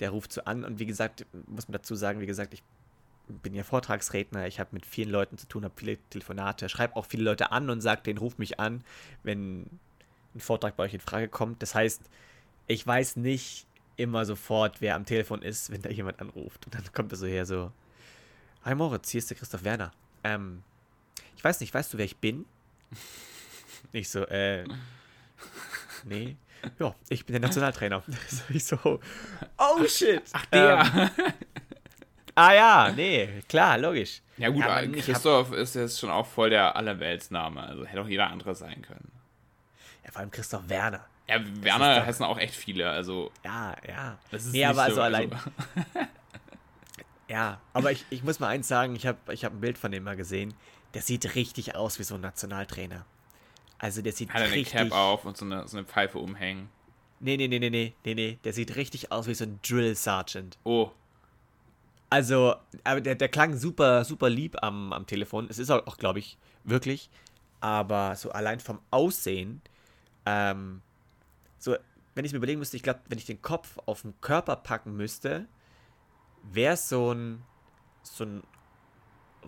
Der 0.00 0.10
ruft 0.10 0.32
so 0.32 0.44
an 0.44 0.64
und 0.64 0.78
wie 0.78 0.86
gesagt, 0.86 1.26
muss 1.46 1.68
man 1.68 1.74
dazu 1.74 1.94
sagen, 1.94 2.20
wie 2.20 2.26
gesagt, 2.26 2.54
ich 2.54 2.62
bin 3.28 3.54
ja 3.54 3.62
Vortragsredner, 3.62 4.46
ich 4.46 4.58
habe 4.58 4.70
mit 4.72 4.86
vielen 4.86 5.10
Leuten 5.10 5.38
zu 5.38 5.46
tun, 5.46 5.64
habe 5.64 5.74
viele 5.76 5.98
Telefonate, 6.10 6.68
schreibe 6.68 6.96
auch 6.96 7.06
viele 7.06 7.22
Leute 7.22 7.52
an 7.52 7.70
und 7.70 7.80
sage, 7.80 8.02
den 8.02 8.18
ruf 8.18 8.38
mich 8.38 8.58
an, 8.58 8.82
wenn 9.22 9.66
ein 10.34 10.40
Vortrag 10.40 10.76
bei 10.76 10.84
euch 10.84 10.94
in 10.94 11.00
Frage 11.00 11.28
kommt. 11.28 11.62
Das 11.62 11.74
heißt, 11.74 12.02
ich 12.66 12.86
weiß 12.86 13.16
nicht 13.16 13.66
immer 13.96 14.24
sofort, 14.24 14.80
wer 14.80 14.94
am 14.94 15.04
Telefon 15.04 15.42
ist, 15.42 15.70
wenn 15.70 15.82
da 15.82 15.90
jemand 15.90 16.20
anruft. 16.20 16.64
Und 16.66 16.74
dann 16.74 16.92
kommt 16.92 17.12
er 17.12 17.18
so 17.18 17.26
her 17.26 17.46
so, 17.46 17.70
Hi 18.64 18.74
Moritz, 18.74 19.10
hier 19.10 19.18
ist 19.18 19.30
der 19.30 19.36
Christoph 19.36 19.64
Werner. 19.64 19.92
Ähm, 20.24 20.62
ich 21.36 21.44
weiß 21.44 21.60
nicht, 21.60 21.72
weißt 21.72 21.92
du, 21.92 21.98
wer 21.98 22.04
ich 22.04 22.16
bin? 22.16 22.44
Ich 23.92 24.10
so, 24.10 24.24
äh, 24.26 24.64
nee. 26.04 26.36
Ja, 26.78 26.94
ich 27.08 27.24
bin 27.26 27.34
der 27.34 27.40
Nationaltrainer. 27.40 28.02
ich 28.48 28.64
so, 28.64 28.78
oh 28.84 29.84
shit. 29.86 30.22
Ach, 30.32 30.46
der. 30.46 30.80
Ähm, 30.94 31.32
ah 32.34 32.52
ja, 32.52 32.92
nee, 32.94 33.42
klar, 33.48 33.78
logisch. 33.78 34.22
Ja 34.36 34.48
gut, 34.48 34.64
ja, 34.64 34.86
Christoph 34.86 35.50
hab, 35.50 35.56
ist 35.56 35.74
jetzt 35.74 35.98
schon 35.98 36.10
auch 36.10 36.26
voll 36.26 36.50
der 36.50 36.76
Allerweltsname. 36.76 37.62
Also 37.62 37.84
hätte 37.84 38.02
auch 38.02 38.08
jeder 38.08 38.28
andere 38.28 38.54
sein 38.54 38.82
können. 38.82 39.10
Ja, 40.04 40.12
vor 40.12 40.20
allem 40.20 40.30
Christoph 40.30 40.68
Werner. 40.68 41.06
Ja, 41.28 41.40
Werner 41.62 42.04
heißen 42.04 42.24
auch 42.24 42.38
echt 42.38 42.54
viele, 42.54 42.90
also. 42.90 43.30
Ja, 43.44 43.76
ja. 43.86 44.18
Das 44.30 44.46
ist 44.46 44.52
nee, 44.52 44.64
aber 44.64 44.82
also 44.82 44.96
so, 44.96 45.02
allein. 45.02 45.32
Also. 45.32 45.50
ja, 47.28 47.60
aber 47.72 47.92
ich, 47.92 48.04
ich 48.10 48.22
muss 48.24 48.40
mal 48.40 48.48
eins 48.48 48.66
sagen, 48.68 48.96
ich 48.96 49.06
habe 49.06 49.18
ich 49.32 49.44
hab 49.44 49.52
ein 49.52 49.60
Bild 49.60 49.78
von 49.78 49.92
dem 49.92 50.04
mal 50.04 50.16
gesehen 50.16 50.54
der 50.94 51.02
sieht 51.02 51.34
richtig 51.34 51.74
aus 51.74 51.98
wie 51.98 52.04
so 52.04 52.16
ein 52.16 52.20
Nationaltrainer. 52.20 53.04
Also 53.80 54.02
der 54.02 54.12
sieht 54.12 54.30
Hat 54.30 54.42
er 54.42 54.52
richtig... 54.52 54.76
eine 54.76 54.90
Cap 54.90 54.98
auf 54.98 55.24
und 55.24 55.36
so 55.36 55.46
eine, 55.46 55.66
so 55.66 55.78
eine 55.78 55.86
Pfeife 55.86 56.18
umhängen. 56.18 56.68
Nee, 57.18 57.36
nee, 57.36 57.48
nee, 57.48 57.58
nee, 57.58 57.70
nee, 57.70 57.94
nee, 58.04 58.14
nee. 58.14 58.38
Der 58.44 58.52
sieht 58.52 58.76
richtig 58.76 59.10
aus 59.10 59.26
wie 59.26 59.34
so 59.34 59.44
ein 59.44 59.58
Drill 59.66 59.94
Sergeant. 59.94 60.58
Oh. 60.64 60.90
Also, 62.10 62.54
aber 62.84 63.00
der, 63.00 63.14
der 63.14 63.28
klang 63.28 63.56
super, 63.56 64.04
super 64.04 64.28
lieb 64.28 64.62
am, 64.62 64.92
am 64.92 65.06
Telefon. 65.06 65.46
Es 65.48 65.58
ist 65.58 65.70
auch, 65.70 65.86
auch 65.86 65.96
glaube 65.96 66.18
ich, 66.18 66.36
wirklich. 66.64 67.08
Aber 67.60 68.16
so 68.16 68.30
allein 68.30 68.60
vom 68.60 68.80
Aussehen, 68.90 69.62
ähm, 70.26 70.82
so, 71.58 71.76
wenn 72.14 72.24
ich 72.24 72.32
mir 72.32 72.38
überlegen 72.38 72.58
müsste, 72.58 72.76
ich 72.76 72.82
glaube, 72.82 73.00
wenn 73.08 73.18
ich 73.18 73.26
den 73.26 73.40
Kopf 73.40 73.78
auf 73.86 74.02
den 74.02 74.14
Körper 74.20 74.56
packen 74.56 74.96
müsste, 74.96 75.46
wäre 76.42 76.74
es 76.74 76.88
so 76.88 77.12
ein, 77.12 77.42
so 78.02 78.24
ein 78.24 78.42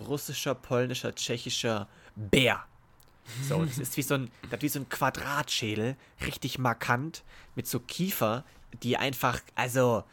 russischer, 0.06 0.54
polnischer, 0.54 1.14
tschechischer 1.14 1.88
Bär. 2.16 2.64
So, 3.48 3.64
das 3.64 3.78
ist 3.78 3.96
wie 3.96 4.02
so 4.02 4.14
ein, 4.14 4.30
das 4.50 4.62
wie 4.62 4.68
so 4.68 4.80
ein 4.80 4.88
Quadratschädel, 4.88 5.96
richtig 6.26 6.58
markant, 6.58 7.22
mit 7.54 7.66
so 7.66 7.80
Kiefer, 7.80 8.44
die 8.82 8.96
einfach, 8.96 9.40
also 9.54 10.04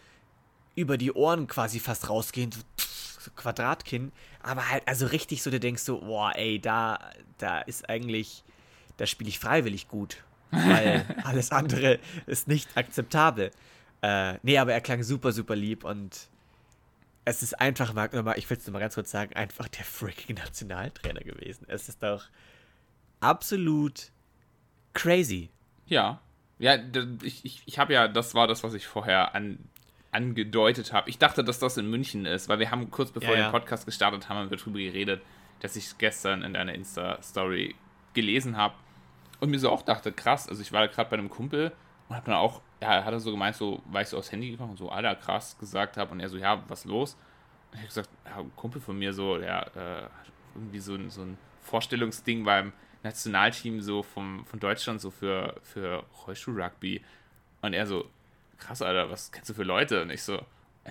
über 0.75 0.97
die 0.97 1.11
Ohren 1.11 1.47
quasi 1.47 1.79
fast 1.79 2.09
rausgehen, 2.09 2.51
so, 2.51 2.61
so 2.77 3.31
Quadratkinn, 3.35 4.11
aber 4.41 4.69
halt, 4.69 4.87
also 4.87 5.07
richtig 5.07 5.43
so, 5.43 5.51
du 5.51 5.59
denkst 5.59 5.83
so, 5.83 5.99
boah, 5.99 6.33
ey, 6.35 6.59
da, 6.59 6.99
da 7.37 7.59
ist 7.61 7.89
eigentlich, 7.89 8.43
da 8.97 9.05
spiele 9.05 9.29
ich 9.29 9.39
freiwillig 9.39 9.87
gut, 9.87 10.23
weil 10.51 11.05
alles 11.23 11.51
andere 11.51 11.99
ist 12.27 12.47
nicht 12.47 12.77
akzeptabel. 12.77 13.51
Äh, 14.01 14.35
nee, 14.43 14.57
aber 14.57 14.73
er 14.73 14.81
klang 14.81 15.03
super, 15.03 15.33
super 15.33 15.55
lieb 15.55 15.83
und 15.83 16.29
es 17.25 17.43
ist 17.43 17.59
einfach, 17.59 17.93
Marc, 17.93 18.13
nochmal, 18.13 18.39
ich 18.39 18.49
will 18.49 18.57
es 18.57 18.65
nochmal 18.65 18.81
ganz 18.81 18.95
kurz 18.95 19.11
sagen, 19.11 19.35
einfach 19.35 19.67
der 19.67 19.83
freaking 19.83 20.37
Nationaltrainer 20.37 21.19
gewesen. 21.19 21.65
Es 21.67 21.89
ist 21.89 22.01
doch 22.01 22.25
absolut 23.19 24.11
crazy. 24.93 25.49
Ja. 25.87 26.21
Ja, 26.57 26.77
ich, 27.23 27.45
ich, 27.45 27.63
ich 27.65 27.79
habe 27.79 27.93
ja, 27.93 28.07
das 28.07 28.35
war 28.35 28.47
das, 28.47 28.63
was 28.63 28.73
ich 28.73 28.85
vorher 28.85 29.33
an, 29.33 29.59
angedeutet 30.11 30.91
habe. 30.91 31.09
Ich 31.09 31.17
dachte, 31.17 31.43
dass 31.43 31.59
das 31.59 31.77
in 31.77 31.89
München 31.89 32.25
ist, 32.25 32.49
weil 32.49 32.59
wir 32.59 32.69
haben 32.69 32.91
kurz 32.91 33.11
bevor 33.11 33.31
ja, 33.31 33.37
wir 33.37 33.43
den 33.45 33.51
Podcast 33.51 33.85
gestartet 33.85 34.27
haben, 34.27 34.37
haben 34.37 34.49
wir 34.49 34.57
darüber 34.57 34.79
geredet, 34.79 35.21
dass 35.61 35.75
ich 35.77 35.97
gestern 35.97 36.43
in 36.43 36.53
deiner 36.53 36.73
Insta-Story 36.73 37.75
gelesen 38.13 38.57
habe 38.57 38.75
und 39.39 39.51
mir 39.51 39.59
so 39.59 39.69
auch 39.69 39.83
dachte, 39.83 40.11
krass, 40.11 40.49
also 40.49 40.61
ich 40.61 40.73
war 40.73 40.87
gerade 40.89 41.09
bei 41.09 41.17
einem 41.17 41.29
Kumpel 41.29 41.71
und 42.09 42.15
habe 42.15 42.25
dann 42.25 42.35
auch 42.35 42.61
ja, 42.81 43.03
hat 43.03 43.13
er 43.13 43.19
so 43.19 43.31
gemeint, 43.31 43.55
so, 43.55 43.81
weil 43.85 44.03
ich 44.03 44.09
so 44.09 44.17
aufs 44.17 44.31
Handy 44.31 44.51
gefangen 44.51 44.71
und 44.71 44.77
so, 44.77 44.89
Alter, 44.89 45.15
krass, 45.15 45.57
gesagt 45.57 45.97
habe. 45.97 46.11
Und 46.11 46.19
er 46.19 46.29
so, 46.29 46.37
ja, 46.37 46.63
was 46.67 46.85
los? 46.85 47.15
Und 47.71 47.73
ich 47.73 47.79
habe 47.79 47.87
gesagt, 47.87 48.09
ja, 48.25 48.37
ein 48.37 48.55
Kumpel 48.55 48.81
von 48.81 48.97
mir 48.97 49.13
so, 49.13 49.37
der 49.37 49.75
äh, 49.75 50.09
irgendwie 50.55 50.79
so, 50.79 50.97
so 51.09 51.21
ein 51.21 51.37
Vorstellungsding 51.61 52.43
beim 52.43 52.73
Nationalteam 53.03 53.81
so 53.81 54.03
vom, 54.03 54.45
von 54.45 54.59
Deutschland 54.59 55.01
so 55.01 55.11
für, 55.11 55.55
für 55.63 56.03
Rollstuhl-Rugby. 56.25 57.01
Und 57.61 57.73
er 57.73 57.85
so, 57.85 58.09
krass, 58.57 58.81
Alter, 58.81 59.09
was 59.09 59.31
kennst 59.31 59.49
du 59.49 59.53
für 59.53 59.63
Leute? 59.63 60.01
Und 60.01 60.09
ich 60.09 60.23
so, 60.23 60.39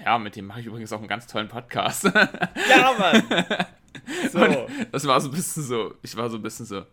ja, 0.04 0.18
mit 0.18 0.36
dem 0.36 0.46
mache 0.46 0.60
ich 0.60 0.66
übrigens 0.66 0.92
auch 0.92 0.98
einen 0.98 1.08
ganz 1.08 1.26
tollen 1.26 1.48
Podcast. 1.48 2.04
Ja, 2.04 2.94
Mann! 2.98 3.46
So. 4.32 4.38
Und 4.38 4.68
das 4.92 5.06
war 5.06 5.20
so 5.20 5.28
ein 5.28 5.34
bisschen 5.34 5.62
so, 5.62 5.94
ich 6.02 6.16
war 6.16 6.30
so 6.30 6.36
ein 6.36 6.42
bisschen 6.42 6.64
so, 6.64 6.84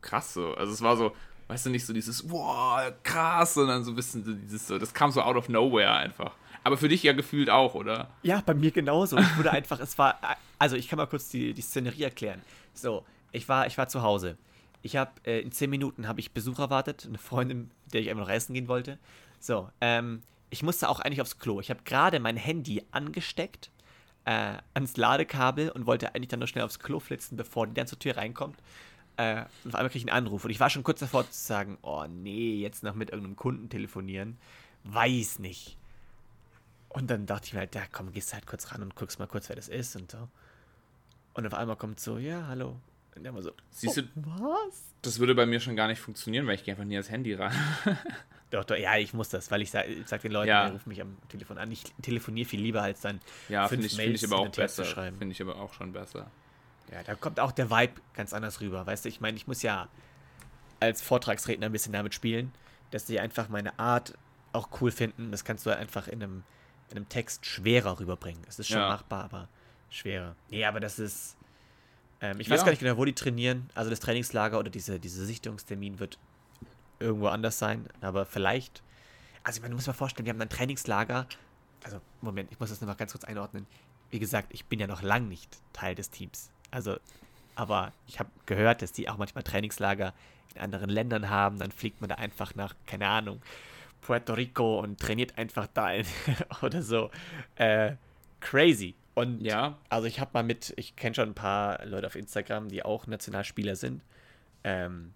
krass 0.00 0.34
so. 0.34 0.54
Also 0.54 0.72
es 0.72 0.82
war 0.82 0.96
so, 0.96 1.14
weißt 1.48 1.66
du, 1.66 1.70
nicht 1.70 1.86
so 1.86 1.92
dieses, 1.92 2.30
wow, 2.30 2.92
krass, 3.02 3.54
sondern 3.54 3.82
so 3.82 3.92
ein 3.92 3.96
bisschen 3.96 4.24
so 4.24 4.32
dieses, 4.32 4.66
so, 4.66 4.78
das 4.78 4.94
kam 4.94 5.10
so 5.10 5.22
out 5.22 5.36
of 5.36 5.48
nowhere 5.48 5.92
einfach. 5.92 6.32
Aber 6.64 6.76
für 6.76 6.88
dich 6.88 7.02
ja 7.02 7.12
gefühlt 7.12 7.50
auch, 7.50 7.74
oder? 7.74 8.10
Ja, 8.22 8.42
bei 8.44 8.54
mir 8.54 8.70
genauso. 8.70 9.16
Ich 9.16 9.36
wurde 9.38 9.50
einfach, 9.50 9.80
es 9.80 9.96
war, 9.98 10.18
also 10.58 10.76
ich 10.76 10.88
kann 10.88 10.98
mal 10.98 11.06
kurz 11.06 11.28
die, 11.28 11.54
die 11.54 11.62
Szenerie 11.62 12.02
erklären. 12.02 12.42
So, 12.74 13.04
ich 13.32 13.48
war, 13.48 13.66
ich 13.66 13.78
war 13.78 13.88
zu 13.88 14.02
Hause. 14.02 14.36
Ich 14.82 14.96
habe, 14.96 15.10
äh, 15.24 15.40
in 15.40 15.52
zehn 15.52 15.70
Minuten 15.70 16.06
habe 16.06 16.20
ich 16.20 16.32
Besuch 16.32 16.58
erwartet, 16.58 17.06
eine 17.06 17.18
Freundin, 17.18 17.70
der 17.92 18.00
ich 18.00 18.10
einfach 18.10 18.24
noch 18.26 18.32
essen 18.32 18.54
gehen 18.54 18.68
wollte. 18.68 18.98
So, 19.40 19.68
ähm, 19.80 20.22
ich 20.50 20.62
musste 20.62 20.88
auch 20.88 21.00
eigentlich 21.00 21.20
aufs 21.20 21.38
Klo. 21.38 21.60
Ich 21.60 21.70
habe 21.70 21.82
gerade 21.84 22.20
mein 22.20 22.36
Handy 22.36 22.84
angesteckt 22.90 23.70
äh, 24.24 24.58
ans 24.74 24.96
Ladekabel 24.96 25.70
und 25.70 25.86
wollte 25.86 26.14
eigentlich 26.14 26.28
dann 26.28 26.40
nur 26.40 26.48
schnell 26.48 26.64
aufs 26.64 26.78
Klo 26.78 27.00
flitzen, 27.00 27.36
bevor 27.36 27.66
die 27.66 27.74
dann 27.74 27.86
zur 27.86 27.98
Tür 27.98 28.16
reinkommt. 28.16 28.58
Äh, 29.16 29.44
und 29.64 29.70
auf 29.70 29.74
einmal 29.74 29.88
kriege 29.88 30.04
ich 30.04 30.12
einen 30.12 30.26
Anruf 30.26 30.44
und 30.44 30.50
ich 30.50 30.60
war 30.60 30.70
schon 30.70 30.84
kurz 30.84 31.00
davor 31.00 31.28
zu 31.30 31.38
sagen, 31.38 31.78
oh 31.82 32.04
nee, 32.08 32.54
jetzt 32.56 32.82
noch 32.82 32.94
mit 32.94 33.10
irgendeinem 33.10 33.36
Kunden 33.36 33.68
telefonieren. 33.68 34.38
Weiß 34.84 35.38
nicht. 35.38 35.76
Und 36.88 37.10
dann 37.10 37.26
dachte 37.26 37.46
ich 37.46 37.52
mir 37.54 37.60
halt, 37.60 37.74
ja 37.74 37.82
komm, 37.90 38.12
gehst 38.12 38.32
halt 38.34 38.46
kurz 38.46 38.70
ran 38.70 38.82
und 38.82 38.94
guckst 38.94 39.18
mal 39.18 39.26
kurz, 39.26 39.48
wer 39.48 39.56
das 39.56 39.68
ist 39.68 39.96
und 39.96 40.10
so. 40.10 40.28
Und 41.34 41.46
auf 41.46 41.54
einmal 41.54 41.76
kommt 41.76 41.98
so, 41.98 42.18
ja, 42.18 42.46
hallo. 42.48 42.80
Und 43.18 43.24
der 43.24 43.34
war 43.34 43.42
so, 43.42 43.52
Siehst 43.70 43.98
oh, 43.98 44.02
du, 44.02 44.08
was? 44.42 44.94
Das 45.02 45.18
würde 45.18 45.34
bei 45.34 45.44
mir 45.44 45.60
schon 45.60 45.76
gar 45.76 45.88
nicht 45.88 46.00
funktionieren, 46.00 46.46
weil 46.46 46.54
ich 46.54 46.64
gehe 46.64 46.72
einfach 46.72 46.84
nie 46.84 46.94
ans 46.94 47.10
Handy 47.10 47.34
ran. 47.34 47.52
Doch, 48.50 48.64
doch, 48.64 48.76
ja, 48.76 48.96
ich 48.96 49.12
muss 49.12 49.28
das, 49.28 49.50
weil 49.50 49.60
ich 49.60 49.70
sage 49.70 50.04
sag 50.06 50.22
den 50.22 50.32
Leuten, 50.32 50.48
ja. 50.48 50.68
ruf 50.68 50.86
mich 50.86 51.02
am 51.02 51.18
Telefon 51.28 51.58
an. 51.58 51.70
Ich 51.70 51.84
telefoniere 52.00 52.48
viel 52.48 52.62
lieber, 52.62 52.80
als 52.80 53.02
dann 53.02 53.20
ja, 53.50 53.68
fünf 53.68 53.84
ich, 53.84 53.98
Mails 53.98 54.20
find 54.20 54.22
ich 54.22 54.32
aber 54.32 54.38
auch 54.38 54.48
besser. 54.48 54.86
schreiben. 54.86 55.18
Finde 55.18 55.32
ich 55.32 55.42
aber 55.42 55.56
auch 55.56 55.74
schon 55.74 55.92
besser. 55.92 56.30
Ja, 56.90 57.02
da 57.02 57.14
kommt 57.14 57.40
auch 57.40 57.52
der 57.52 57.70
Vibe 57.70 58.00
ganz 58.14 58.32
anders 58.32 58.62
rüber. 58.62 58.86
Weißt 58.86 59.04
du, 59.04 59.10
ich 59.10 59.20
meine, 59.20 59.36
ich 59.36 59.46
muss 59.46 59.60
ja 59.60 59.88
als 60.80 61.02
Vortragsredner 61.02 61.66
ein 61.66 61.72
bisschen 61.72 61.92
damit 61.92 62.14
spielen, 62.14 62.52
dass 62.90 63.04
die 63.04 63.20
einfach 63.20 63.50
meine 63.50 63.78
Art 63.78 64.14
auch 64.52 64.68
cool 64.80 64.90
finden. 64.90 65.30
Das 65.30 65.44
kannst 65.44 65.66
du 65.66 65.70
halt 65.70 65.80
einfach 65.80 66.08
in 66.08 66.22
einem, 66.22 66.42
in 66.90 66.96
einem 66.96 67.08
Text 67.10 67.44
schwerer 67.44 68.00
rüberbringen. 68.00 68.42
Es 68.48 68.58
ist 68.58 68.68
schon 68.68 68.78
ja. 68.78 68.88
machbar, 68.88 69.24
aber 69.24 69.48
schwerer. 69.90 70.36
Nee, 70.50 70.64
aber 70.64 70.80
das 70.80 70.98
ist. 70.98 71.36
Ähm, 72.20 72.40
ich 72.40 72.50
weiß 72.50 72.64
gar 72.64 72.70
nicht 72.70 72.80
genau, 72.80 72.96
wo 72.96 73.04
die 73.04 73.12
trainieren. 73.14 73.70
Also 73.74 73.90
das 73.90 74.00
Trainingslager 74.00 74.58
oder 74.58 74.70
diese, 74.70 74.98
diese 74.98 75.24
Sichtungstermin 75.24 75.98
wird 75.98 76.18
irgendwo 77.00 77.28
anders 77.28 77.58
sein, 77.58 77.86
aber 78.00 78.26
vielleicht. 78.26 78.82
Also, 79.44 79.58
ich 79.58 79.62
meine, 79.62 79.70
du 79.70 79.76
musst 79.76 79.86
dir 79.86 79.92
mal 79.92 79.96
vorstellen, 79.96 80.26
wir 80.26 80.32
haben 80.32 80.40
ein 80.40 80.48
Trainingslager. 80.48 81.26
Also, 81.84 82.00
Moment, 82.20 82.50
ich 82.50 82.58
muss 82.58 82.70
das 82.70 82.80
noch 82.80 82.96
ganz 82.96 83.12
kurz 83.12 83.24
einordnen. 83.24 83.66
Wie 84.10 84.18
gesagt, 84.18 84.48
ich 84.52 84.64
bin 84.64 84.80
ja 84.80 84.86
noch 84.86 85.02
lang 85.02 85.28
nicht 85.28 85.58
Teil 85.72 85.94
des 85.94 86.10
Teams. 86.10 86.50
Also, 86.70 86.98
aber 87.54 87.92
ich 88.06 88.18
habe 88.18 88.30
gehört, 88.46 88.82
dass 88.82 88.92
die 88.92 89.08
auch 89.08 89.16
manchmal 89.16 89.44
Trainingslager 89.44 90.12
in 90.54 90.60
anderen 90.60 90.90
Ländern 90.90 91.30
haben. 91.30 91.58
Dann 91.58 91.70
fliegt 91.70 92.00
man 92.00 92.08
da 92.08 92.16
einfach 92.16 92.54
nach, 92.54 92.74
keine 92.86 93.08
Ahnung, 93.08 93.40
Puerto 94.00 94.34
Rico 94.34 94.80
und 94.80 94.98
trainiert 95.00 95.38
einfach 95.38 95.66
da 95.72 95.90
oder 96.62 96.82
so. 96.82 97.10
Äh, 97.56 97.94
crazy. 98.40 98.94
Und 99.18 99.40
ja, 99.40 99.78
also 99.88 100.06
ich 100.06 100.20
habe 100.20 100.30
mal 100.34 100.42
mit, 100.42 100.72
ich 100.76 100.94
kenne 100.94 101.14
schon 101.14 101.30
ein 101.30 101.34
paar 101.34 101.84
Leute 101.84 102.06
auf 102.06 102.14
Instagram, 102.14 102.68
die 102.68 102.84
auch 102.84 103.06
Nationalspieler 103.06 103.74
sind. 103.74 104.02
Ähm, 104.64 105.12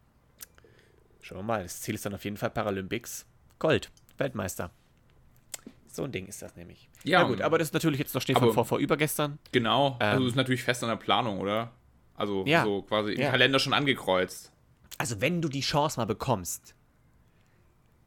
Schauen 1.23 1.39
wir 1.39 1.45
mal. 1.45 1.63
Das 1.63 1.81
Ziel 1.81 1.95
ist 1.95 2.05
dann 2.05 2.15
auf 2.15 2.25
jeden 2.25 2.37
Fall 2.37 2.51
Paralympics. 2.51 3.27
Gold. 3.61 3.91
Weltmeister. 4.19 4.71
So 5.87 6.05
ein 6.05 6.11
Ding 6.11 6.27
ist 6.27 6.43
das 6.43 6.57
nämlich. 6.57 6.89
Ja, 7.05 7.21
ja 7.21 7.29
gut, 7.29 7.41
aber 7.41 7.59
das 7.59 7.69
ist 7.69 7.75
natürlich 7.75 8.01
jetzt 8.01 8.15
noch 8.15 8.23
steht 8.23 8.39
von 8.39 8.53
vor, 8.53 8.65
vor 8.65 8.79
übergestern. 8.79 9.39
Genau. 9.53 9.99
Ähm, 10.01 10.15
also 10.15 10.27
ist 10.27 10.35
natürlich 10.35 10.65
fest 10.65 10.83
an 10.83 10.89
der 10.89 10.97
Planung, 10.97 11.39
oder? 11.39 11.71
Also 12.17 12.45
ja, 12.47 12.65
so 12.65 12.83
quasi 12.83 13.13
ja. 13.13 13.27
im 13.27 13.31
Kalender 13.31 13.59
schon 13.59 13.73
angekreuzt. 13.73 14.51
Also 14.99 15.21
wenn 15.21 15.41
du 15.41 15.49
die 15.49 15.61
Chance 15.61 16.01
mal 16.01 16.07
bekommst, 16.07 16.75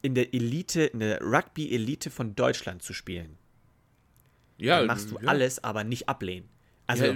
in 0.01 0.13
der 0.13 0.33
Elite, 0.33 0.83
in 0.83 0.99
der 0.99 1.21
Rugby-Elite 1.21 2.09
von 2.09 2.35
Deutschland 2.35 2.83
zu 2.83 2.93
spielen, 2.93 3.37
ja, 4.57 4.79
dann 4.79 4.87
machst 4.87 5.11
du 5.11 5.19
ja. 5.19 5.27
alles, 5.27 5.63
aber 5.63 5.83
nicht 5.83 6.09
ablehnen. 6.09 6.49
Also 6.87 7.05
ja, 7.05 7.15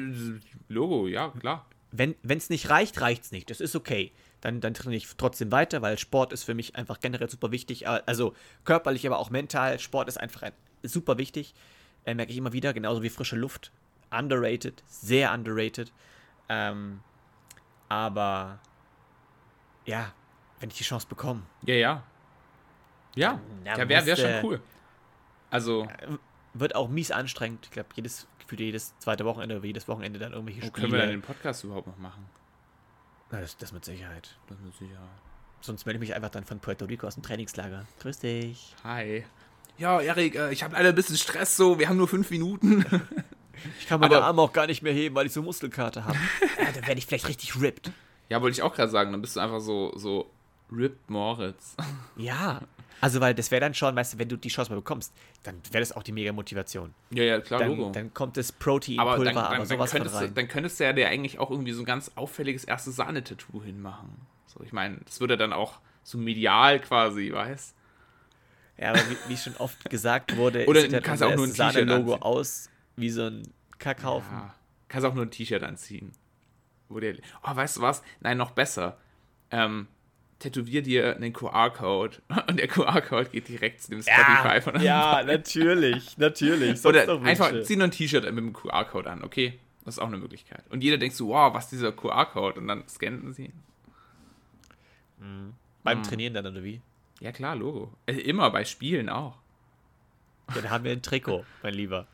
Logo, 0.67 1.08
ja, 1.08 1.29
klar. 1.39 1.65
Wenn 1.91 2.15
es 2.24 2.50
nicht 2.50 2.69
reicht, 2.69 3.01
reicht 3.01 3.24
es 3.24 3.31
nicht. 3.31 3.50
Das 3.50 3.62
ist 3.62 3.75
okay 3.75 4.12
dann, 4.41 4.62
dann 4.62 4.74
trainiere 4.74 4.98
ich 4.98 5.08
trotzdem 5.17 5.51
weiter, 5.51 5.81
weil 5.81 5.98
Sport 5.98 6.34
ist 6.34 6.43
für 6.43 6.53
mich 6.53 6.75
einfach 6.75 7.00
generell 7.00 7.29
super 7.29 7.51
wichtig. 7.51 7.87
Also 7.87 8.33
körperlich, 8.63 9.05
aber 9.05 9.20
auch 9.20 9.29
mental. 9.29 9.79
Sport 9.79 10.07
ist 10.07 10.18
einfach 10.18 10.44
ein, 10.44 10.53
super 10.83 11.18
wichtig. 11.18 11.53
Äh, 12.05 12.13
merke 12.13 12.31
ich 12.31 12.37
immer 12.37 12.53
wieder, 12.53 12.74
genauso 12.74 13.03
wie 13.03 13.09
frische 13.09 13.35
Luft. 13.35 13.72
Underrated, 14.11 14.83
sehr 14.87 15.33
underrated. 15.33 15.92
Ähm, 16.48 17.01
aber 17.90 18.59
ja, 19.85 20.13
wenn 20.59 20.70
ich 20.70 20.77
die 20.77 20.83
Chance 20.83 21.07
bekomme. 21.07 21.44
Ja, 21.66 21.75
ja. 21.75 22.03
Ja, 23.16 23.42
ja 23.66 23.90
wäre 23.90 24.05
wär 24.05 24.16
schon 24.16 24.44
cool. 24.44 24.61
Also. 25.50 25.87
Wird 26.59 26.75
auch 26.75 26.89
mies 26.89 27.11
anstrengend. 27.11 27.65
Ich 27.65 27.72
glaube, 27.72 27.89
jedes, 27.95 28.27
für 28.48 28.55
jedes 28.57 28.98
zweite 29.00 29.25
Wochenende 29.25 29.57
oder 29.57 29.65
jedes 29.65 29.87
Wochenende 29.87 30.19
dann 30.19 30.33
irgendwelche 30.33 30.61
Spiele. 30.61 30.74
Können 30.74 30.91
wir 30.91 31.00
dann 31.00 31.09
den 31.09 31.22
Podcast 31.22 31.63
überhaupt 31.63 31.87
noch 31.87 31.98
machen? 31.98 32.25
Na, 33.31 33.41
das, 33.41 33.57
das 33.57 33.72
mit 33.72 33.85
Sicherheit. 33.85 34.37
Das 34.48 34.59
mit 34.59 34.75
Sicherheit. 34.75 35.07
Sonst 35.61 35.85
melde 35.85 35.98
ich 35.98 36.09
mich 36.09 36.15
einfach 36.15 36.29
dann 36.29 36.45
von 36.45 36.59
Puerto 36.59 36.85
Rico 36.85 37.07
aus 37.07 37.15
dem 37.15 37.24
Trainingslager. 37.24 37.85
Grüß 38.00 38.19
dich. 38.19 38.75
Hi. 38.83 39.25
Ja, 39.77 40.01
Erik, 40.01 40.35
äh, 40.35 40.51
ich 40.51 40.63
habe 40.63 40.74
leider 40.74 40.89
ein 40.89 40.95
bisschen 40.95 41.17
Stress 41.17 41.55
so. 41.55 41.79
Wir 41.79 41.87
haben 41.87 41.98
nur 41.98 42.07
fünf 42.07 42.29
Minuten. 42.29 42.85
Ich 43.79 43.87
kann 43.87 44.00
meine 44.00 44.22
Arme 44.22 44.41
auch 44.41 44.53
gar 44.53 44.67
nicht 44.67 44.81
mehr 44.83 44.93
heben, 44.93 45.15
weil 45.15 45.25
ich 45.25 45.33
so 45.33 45.41
Muskelkarte 45.41 46.05
habe. 46.05 46.17
ja, 46.57 46.72
dann 46.72 46.87
werde 46.87 46.98
ich 46.98 47.05
vielleicht 47.05 47.27
richtig 47.27 47.59
ripped. 47.59 47.91
Ja, 48.29 48.41
wollte 48.41 48.53
ich 48.53 48.61
auch 48.61 48.74
gerade 48.74 48.91
sagen. 48.91 49.11
Dann 49.11 49.22
bist 49.22 49.35
du 49.35 49.39
einfach 49.41 49.59
so, 49.59 49.91
so 49.98 50.31
ripped 50.72 51.09
Moritz. 51.09 51.75
Ja, 52.15 52.61
also, 53.01 53.22
weil 53.22 53.33
das 53.33 53.51
wäre 53.51 53.62
dann 53.62 53.74
schon, 53.74 53.96
weißt 53.96 54.14
du, 54.14 54.20
wenn 54.20 54.29
du 54.29 54.38
die 54.38 54.50
Chance 54.50 54.72
mal 54.72 54.77
bekommst, 54.77 55.14
dann 55.44 55.62
wäre 55.72 55.81
das 55.81 55.92
auch 55.92 56.03
die 56.03 56.12
mega 56.12 56.31
Motivation. 56.33 56.94
Ja, 57.12 57.24
ja, 57.24 57.42
klar, 57.42 57.59
dann, 57.62 57.70
Logo. 57.70 57.92
Dann 57.92 58.14
kommt 58.14 58.38
das 58.38 58.51
Proteinpulver, 58.51 59.12
aber, 59.12 59.25
dann, 59.25 59.35
dann, 59.35 59.46
aber 59.46 59.66
sowas 59.66 59.92
dann 59.92 60.03
könntest, 60.03 60.22
du, 60.22 60.31
dann 60.31 60.48
könntest 60.48 60.79
du 60.79 60.83
ja 60.83 60.94
dir 60.94 61.07
eigentlich 61.07 61.40
auch 61.40 61.51
irgendwie 61.51 61.72
so 61.72 61.81
ein 61.81 61.85
ganz 61.85 62.12
auffälliges 62.16 62.64
erstes 62.66 62.96
Sahne-Tattoo 62.96 63.64
hinmachen. 63.64 64.09
So, 64.48 64.62
ich 64.64 64.74
meine, 64.74 64.98
das 65.05 65.20
würde 65.20 65.38
dann 65.38 65.53
auch 65.53 65.79
so 66.03 66.18
medial 66.18 66.79
quasi, 66.79 67.31
weißt 67.31 67.75
Ja, 68.77 68.90
aber 68.90 69.00
wie, 69.00 69.18
wie 69.29 69.38
schon 69.38 69.55
oft 69.57 69.90
gesagt 69.90 70.35
wurde, 70.35 70.66
Oder 70.68 70.81
sieht 70.81 70.94
halt 70.94 71.03
kannst 71.03 71.24
auch 71.24 71.35
nur 71.35 71.46
ein 71.46 71.51
Sahne-Logo 71.51 72.16
aus 72.16 72.70
wie 72.96 73.09
so 73.09 73.27
ein 73.27 73.44
Kackhaufen. 73.77 74.31
Ja, 74.31 74.55
kannst 74.88 75.05
auch 75.05 75.14
nur 75.14 75.25
ein 75.25 75.31
T-Shirt 75.31 75.64
anziehen. 75.64 76.12
Wo 76.90 77.00
der, 77.00 77.16
oh, 77.44 77.55
weißt 77.55 77.77
du 77.77 77.81
was? 77.81 78.01
Nein, 78.20 78.38
noch 78.38 78.51
besser. 78.51 78.98
Ähm, 79.51 79.88
tätowier 80.39 80.81
dir 80.81 81.15
einen 81.15 81.33
QR-Code 81.33 82.17
und 82.47 82.57
der 82.57 82.67
QR-Code 82.67 83.29
geht 83.29 83.47
direkt 83.47 83.81
zu 83.81 83.91
dem 83.91 84.01
Spotify 84.01 84.55
ja, 84.55 84.61
von 84.61 84.81
Ja, 84.81 85.23
natürlich, 85.23 86.17
natürlich. 86.17 86.83
Oder 86.85 87.21
einfach 87.21 87.51
zieh 87.63 87.75
nur 87.75 87.85
ein 87.85 87.91
T-Shirt 87.91 88.23
mit 88.25 88.37
dem 88.37 88.53
QR-Code 88.53 89.09
an, 89.09 89.23
okay? 89.23 89.59
Das 89.85 89.95
ist 89.95 89.99
auch 89.99 90.07
eine 90.07 90.17
Möglichkeit. 90.17 90.63
Und 90.69 90.83
jeder 90.83 90.97
denkt 90.97 91.15
so, 91.15 91.29
wow, 91.29 91.53
was 91.53 91.65
ist 91.65 91.73
dieser 91.73 91.91
QR-Code? 91.91 92.59
Und 92.59 92.67
dann 92.67 92.87
scannen 92.87 93.33
sie 93.33 93.45
ihn. 93.45 93.63
Mhm. 95.19 95.53
Beim 95.83 95.99
mhm. 95.99 96.03
Trainieren 96.03 96.33
dann, 96.33 96.47
oder 96.47 96.63
wie? 96.63 96.81
Ja, 97.19 97.31
klar, 97.31 97.55
Logo. 97.55 97.93
Äh, 98.05 98.13
immer, 98.13 98.49
bei 98.49 98.65
Spielen 98.65 99.09
auch. 99.09 99.37
Ja, 100.49 100.61
dann 100.61 100.69
haben 100.69 100.83
wir 100.83 100.91
ein 100.91 101.01
Trikot, 101.01 101.45
mein 101.63 101.73
Lieber. 101.73 102.07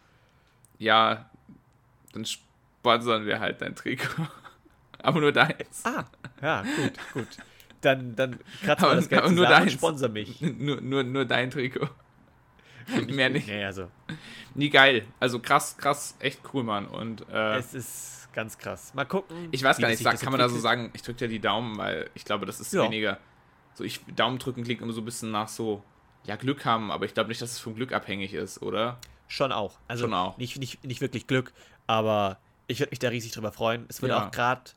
Ja, 0.77 1.29
dann 2.13 2.25
sponsern 2.25 3.25
wir 3.25 3.39
halt 3.39 3.61
dein 3.61 3.75
Trikot. 3.75 4.27
Aber 4.99 5.21
nur 5.21 5.31
deins. 5.31 5.85
Ah, 5.85 6.05
ja, 6.41 6.63
gut, 6.63 6.93
gut 7.13 7.27
dann, 7.85 8.15
dann 8.15 8.39
kratzen 8.63 8.89
wir 8.89 8.95
das 8.95 9.09
Ganze 9.09 9.33
nur 9.33 9.45
dein, 9.45 9.69
sponsor 9.69 10.09
mich. 10.09 10.41
Nur, 10.41 10.81
nur, 10.81 11.03
nur 11.03 11.25
dein 11.25 11.51
Trikot. 11.51 11.89
Mehr 13.07 13.29
nicht. 13.29 13.47
Nee, 13.47 13.63
also. 13.63 13.89
Nie 14.53 14.69
geil. 14.69 15.05
Also 15.19 15.39
krass, 15.39 15.77
krass, 15.77 16.15
echt 16.19 16.39
cool, 16.53 16.63
Mann. 16.63 16.87
Und, 16.87 17.27
äh, 17.29 17.57
es 17.57 17.73
ist 17.73 18.29
ganz 18.33 18.57
krass. 18.57 18.93
Mal 18.93 19.05
gucken. 19.05 19.49
Ich 19.51 19.63
weiß 19.63 19.77
gar 19.77 19.87
nicht, 19.87 20.01
sag, 20.01 20.19
kann 20.19 20.31
man 20.31 20.39
da 20.39 20.49
so 20.49 20.59
sagen, 20.59 20.91
ich 20.93 21.01
drücke 21.01 21.19
dir 21.19 21.27
die 21.27 21.39
Daumen, 21.39 21.77
weil 21.77 22.09
ich 22.13 22.25
glaube, 22.25 22.45
das 22.45 22.59
ist 22.59 22.73
ja. 22.73 22.83
weniger. 22.83 23.17
So, 23.73 23.83
ich 23.83 24.01
Daumen 24.15 24.37
drücken 24.39 24.63
klingt 24.63 24.81
immer 24.81 24.93
so 24.93 25.01
ein 25.01 25.05
bisschen 25.05 25.31
nach 25.31 25.47
so, 25.47 25.83
ja, 26.25 26.35
Glück 26.35 26.65
haben, 26.65 26.91
aber 26.91 27.05
ich 27.05 27.13
glaube 27.13 27.29
nicht, 27.29 27.41
dass 27.41 27.51
es 27.51 27.59
vom 27.59 27.75
Glück 27.75 27.91
abhängig 27.91 28.33
ist, 28.33 28.61
oder? 28.61 28.97
Schon 29.27 29.51
auch. 29.51 29.79
Also 29.87 30.05
Schon 30.05 30.13
auch. 30.13 30.37
Nicht, 30.37 30.59
nicht, 30.59 30.83
nicht 30.83 31.01
wirklich 31.01 31.27
Glück, 31.27 31.53
aber 31.87 32.37
ich 32.67 32.79
würde 32.79 32.91
mich 32.91 32.99
da 32.99 33.09
riesig 33.09 33.31
drüber 33.31 33.51
freuen. 33.51 33.85
Es 33.89 34.01
würde 34.01 34.15
ja. 34.15 34.27
auch 34.27 34.31
gerade 34.31 34.71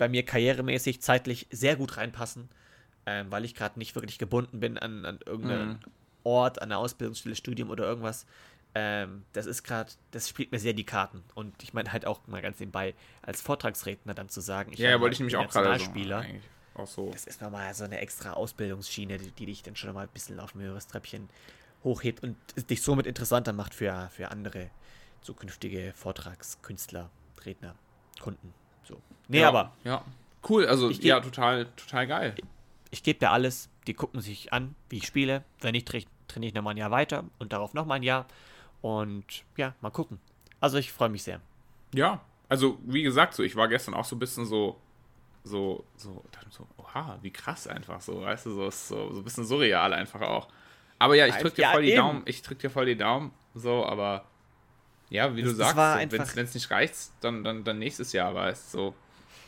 bei 0.00 0.08
mir 0.08 0.24
karrieremäßig 0.24 1.02
zeitlich 1.02 1.46
sehr 1.50 1.76
gut 1.76 1.98
reinpassen, 1.98 2.48
ähm, 3.04 3.30
weil 3.30 3.44
ich 3.44 3.54
gerade 3.54 3.78
nicht 3.78 3.94
wirklich 3.94 4.18
gebunden 4.18 4.58
bin 4.58 4.78
an, 4.78 5.04
an 5.04 5.18
irgendeinen 5.26 5.72
mhm. 5.72 5.78
Ort, 6.24 6.62
an 6.62 6.72
einer 6.72 6.78
Ausbildungsstelle, 6.78 7.36
Studium 7.36 7.68
oder 7.68 7.84
irgendwas. 7.84 8.24
Ähm, 8.74 9.24
das 9.34 9.44
ist 9.44 9.62
gerade, 9.62 9.92
das 10.12 10.26
spielt 10.30 10.52
mir 10.52 10.58
sehr 10.58 10.72
die 10.72 10.84
Karten. 10.84 11.22
Und 11.34 11.62
ich 11.62 11.74
meine 11.74 11.92
halt 11.92 12.06
auch 12.06 12.26
mal 12.28 12.40
ganz 12.40 12.58
nebenbei, 12.60 12.94
als 13.20 13.42
Vortragsredner 13.42 14.14
dann 14.14 14.30
zu 14.30 14.40
sagen, 14.40 14.72
ich 14.72 14.78
ja, 14.78 14.98
wollte 15.00 15.12
ich 15.12 15.20
nämlich 15.20 15.36
auch 15.36 15.50
gerade 15.50 15.78
Spieler. 15.78 16.24
So, 16.78 16.86
so. 16.86 17.10
Das 17.10 17.26
ist 17.26 17.42
nochmal 17.42 17.74
so 17.74 17.84
eine 17.84 17.98
extra 17.98 18.32
Ausbildungsschiene, 18.32 19.18
die, 19.18 19.32
die 19.32 19.46
dich 19.46 19.62
dann 19.62 19.76
schon 19.76 19.92
mal 19.92 20.04
ein 20.04 20.12
bisschen 20.14 20.40
auf 20.40 20.54
ein 20.54 20.62
höheres 20.62 20.86
Treppchen 20.86 21.28
hochhebt 21.84 22.22
und 22.22 22.36
dich 22.70 22.80
somit 22.80 23.06
interessanter 23.06 23.52
macht 23.52 23.74
für, 23.74 24.08
für 24.14 24.30
andere 24.30 24.70
zukünftige 25.20 25.92
Vortragskünstler, 25.94 27.10
Redner, 27.44 27.74
Kunden. 28.18 28.54
So. 28.90 29.00
Nee, 29.28 29.40
ja, 29.40 29.48
aber. 29.48 29.72
Ja. 29.84 30.04
Cool, 30.48 30.66
also 30.66 30.88
geb, 30.88 31.04
ja, 31.04 31.20
total, 31.20 31.66
total 31.76 32.06
geil. 32.06 32.34
Ich, 32.36 32.44
ich 32.90 33.02
gebe 33.02 33.18
dir 33.18 33.30
alles, 33.30 33.68
die 33.86 33.94
gucken 33.94 34.20
sich 34.20 34.52
an, 34.52 34.74
wie 34.88 34.98
ich 34.98 35.06
spiele. 35.06 35.44
Wenn 35.60 35.72
nicht, 35.72 35.86
trainiere 35.86 36.48
ich 36.48 36.54
nochmal 36.54 36.74
ein 36.74 36.78
Jahr 36.78 36.90
weiter 36.90 37.24
und 37.38 37.52
darauf 37.52 37.74
nochmal 37.74 37.96
ein 37.96 38.02
Jahr. 38.02 38.26
Und 38.80 39.44
ja, 39.56 39.74
mal 39.80 39.90
gucken. 39.90 40.18
Also 40.60 40.78
ich 40.78 40.92
freue 40.92 41.08
mich 41.08 41.22
sehr. 41.22 41.40
Ja, 41.94 42.20
also 42.48 42.78
wie 42.82 43.02
gesagt, 43.02 43.34
so 43.34 43.42
ich 43.42 43.56
war 43.56 43.68
gestern 43.68 43.94
auch 43.94 44.04
so 44.04 44.16
ein 44.16 44.18
bisschen 44.18 44.46
so, 44.46 44.80
so, 45.44 45.84
so, 45.96 46.22
so, 46.50 46.66
oha, 46.78 47.18
wie 47.22 47.30
krass 47.30 47.66
einfach 47.66 48.00
so, 48.00 48.22
weißt 48.22 48.46
du, 48.46 48.50
so, 48.50 48.70
so, 48.70 49.12
so 49.12 49.20
ein 49.20 49.24
bisschen 49.24 49.44
surreal 49.44 49.92
einfach 49.92 50.20
auch. 50.22 50.48
Aber 50.98 51.14
ja, 51.14 51.26
ich 51.26 51.36
drück 51.36 51.54
dir 51.54 51.62
ja, 51.62 51.72
voll 51.72 51.82
die 51.82 51.90
eben. 51.90 51.96
Daumen, 51.98 52.22
ich 52.26 52.42
drück 52.42 52.58
dir 52.58 52.70
voll 52.70 52.86
die 52.86 52.96
Daumen, 52.96 53.32
so, 53.54 53.86
aber 53.86 54.24
ja, 55.10 55.34
wie 55.34 55.42
das, 55.42 55.50
du 55.50 55.56
sagst, 55.56 55.74
so, 55.74 56.36
wenn 56.36 56.44
es 56.44 56.54
nicht 56.54 56.70
reicht, 56.70 56.94
dann, 57.20 57.44
dann, 57.44 57.64
dann 57.64 57.78
nächstes 57.78 58.12
Jahr, 58.12 58.34
weißt 58.34 58.72
du, 58.72 58.78
so. 58.78 58.94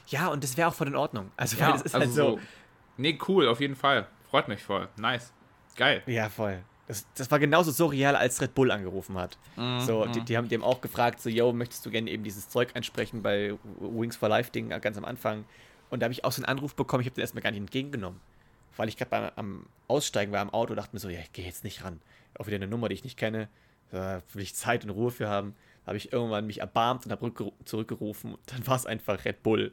Ja, 0.08 0.28
und 0.28 0.42
das 0.42 0.56
wäre 0.56 0.68
auch 0.68 0.74
voll 0.74 0.88
in 0.88 0.96
Ordnung. 0.96 1.30
Also, 1.36 1.56
ja, 1.56 1.72
das 1.72 1.82
ist 1.82 1.94
also 1.94 2.06
halt 2.06 2.14
so. 2.14 2.36
so. 2.36 2.40
Nee, 2.96 3.18
cool, 3.28 3.48
auf 3.48 3.60
jeden 3.60 3.76
Fall. 3.76 4.06
Freut 4.28 4.48
mich 4.48 4.62
voll. 4.62 4.88
Nice. 4.96 5.32
Geil. 5.76 6.02
Ja, 6.06 6.28
voll. 6.28 6.62
Das, 6.88 7.06
das 7.14 7.30
war 7.30 7.38
genauso 7.38 7.70
surreal, 7.70 8.16
als 8.16 8.40
Red 8.40 8.54
Bull 8.54 8.70
angerufen 8.70 9.16
hat. 9.16 9.38
Mhm. 9.56 9.80
So, 9.80 10.04
die, 10.06 10.20
die, 10.20 10.36
haben 10.36 10.48
dem 10.48 10.64
auch 10.64 10.80
gefragt, 10.80 11.20
so, 11.20 11.30
yo, 11.30 11.52
möchtest 11.52 11.86
du 11.86 11.90
gerne 11.90 12.10
eben 12.10 12.24
dieses 12.24 12.48
Zeug 12.48 12.70
einsprechen 12.74 13.22
bei 13.22 13.54
Wings 13.78 14.16
for 14.16 14.28
Life 14.28 14.50
Ding 14.50 14.68
ganz 14.68 14.98
am 14.98 15.04
Anfang? 15.04 15.44
Und 15.90 16.00
da 16.00 16.04
habe 16.04 16.12
ich 16.12 16.24
auch 16.24 16.32
so 16.32 16.42
einen 16.42 16.46
Anruf 16.46 16.74
bekommen, 16.74 17.02
ich 17.02 17.06
habe 17.06 17.14
den 17.14 17.20
erstmal 17.20 17.42
gar 17.42 17.50
nicht 17.50 17.60
entgegengenommen. 17.60 18.20
Weil 18.76 18.88
ich 18.88 18.96
gerade 18.96 19.36
am 19.36 19.66
Aussteigen 19.86 20.32
war 20.32 20.40
am 20.40 20.50
Auto, 20.50 20.74
dachte 20.74 20.90
mir 20.94 21.00
so, 21.00 21.08
ja, 21.08 21.20
ich 21.20 21.32
gehe 21.32 21.44
jetzt 21.44 21.64
nicht 21.64 21.84
ran. 21.84 22.00
Auch 22.38 22.46
wieder 22.46 22.56
eine 22.56 22.66
Nummer, 22.66 22.88
die 22.88 22.94
ich 22.94 23.04
nicht 23.04 23.18
kenne. 23.18 23.48
Da 23.92 24.22
will 24.32 24.42
ich 24.42 24.54
Zeit 24.54 24.84
und 24.84 24.90
Ruhe 24.90 25.10
für 25.10 25.28
haben. 25.28 25.54
Habe 25.86 25.96
ich 25.96 26.12
irgendwann 26.12 26.46
mich 26.46 26.60
erbarmt 26.60 27.04
und 27.04 27.12
habe 27.12 27.32
zurückgerufen. 27.64 28.34
Und 28.34 28.40
dann 28.46 28.66
war 28.66 28.76
es 28.76 28.86
einfach 28.86 29.24
Red 29.24 29.42
Bull. 29.42 29.72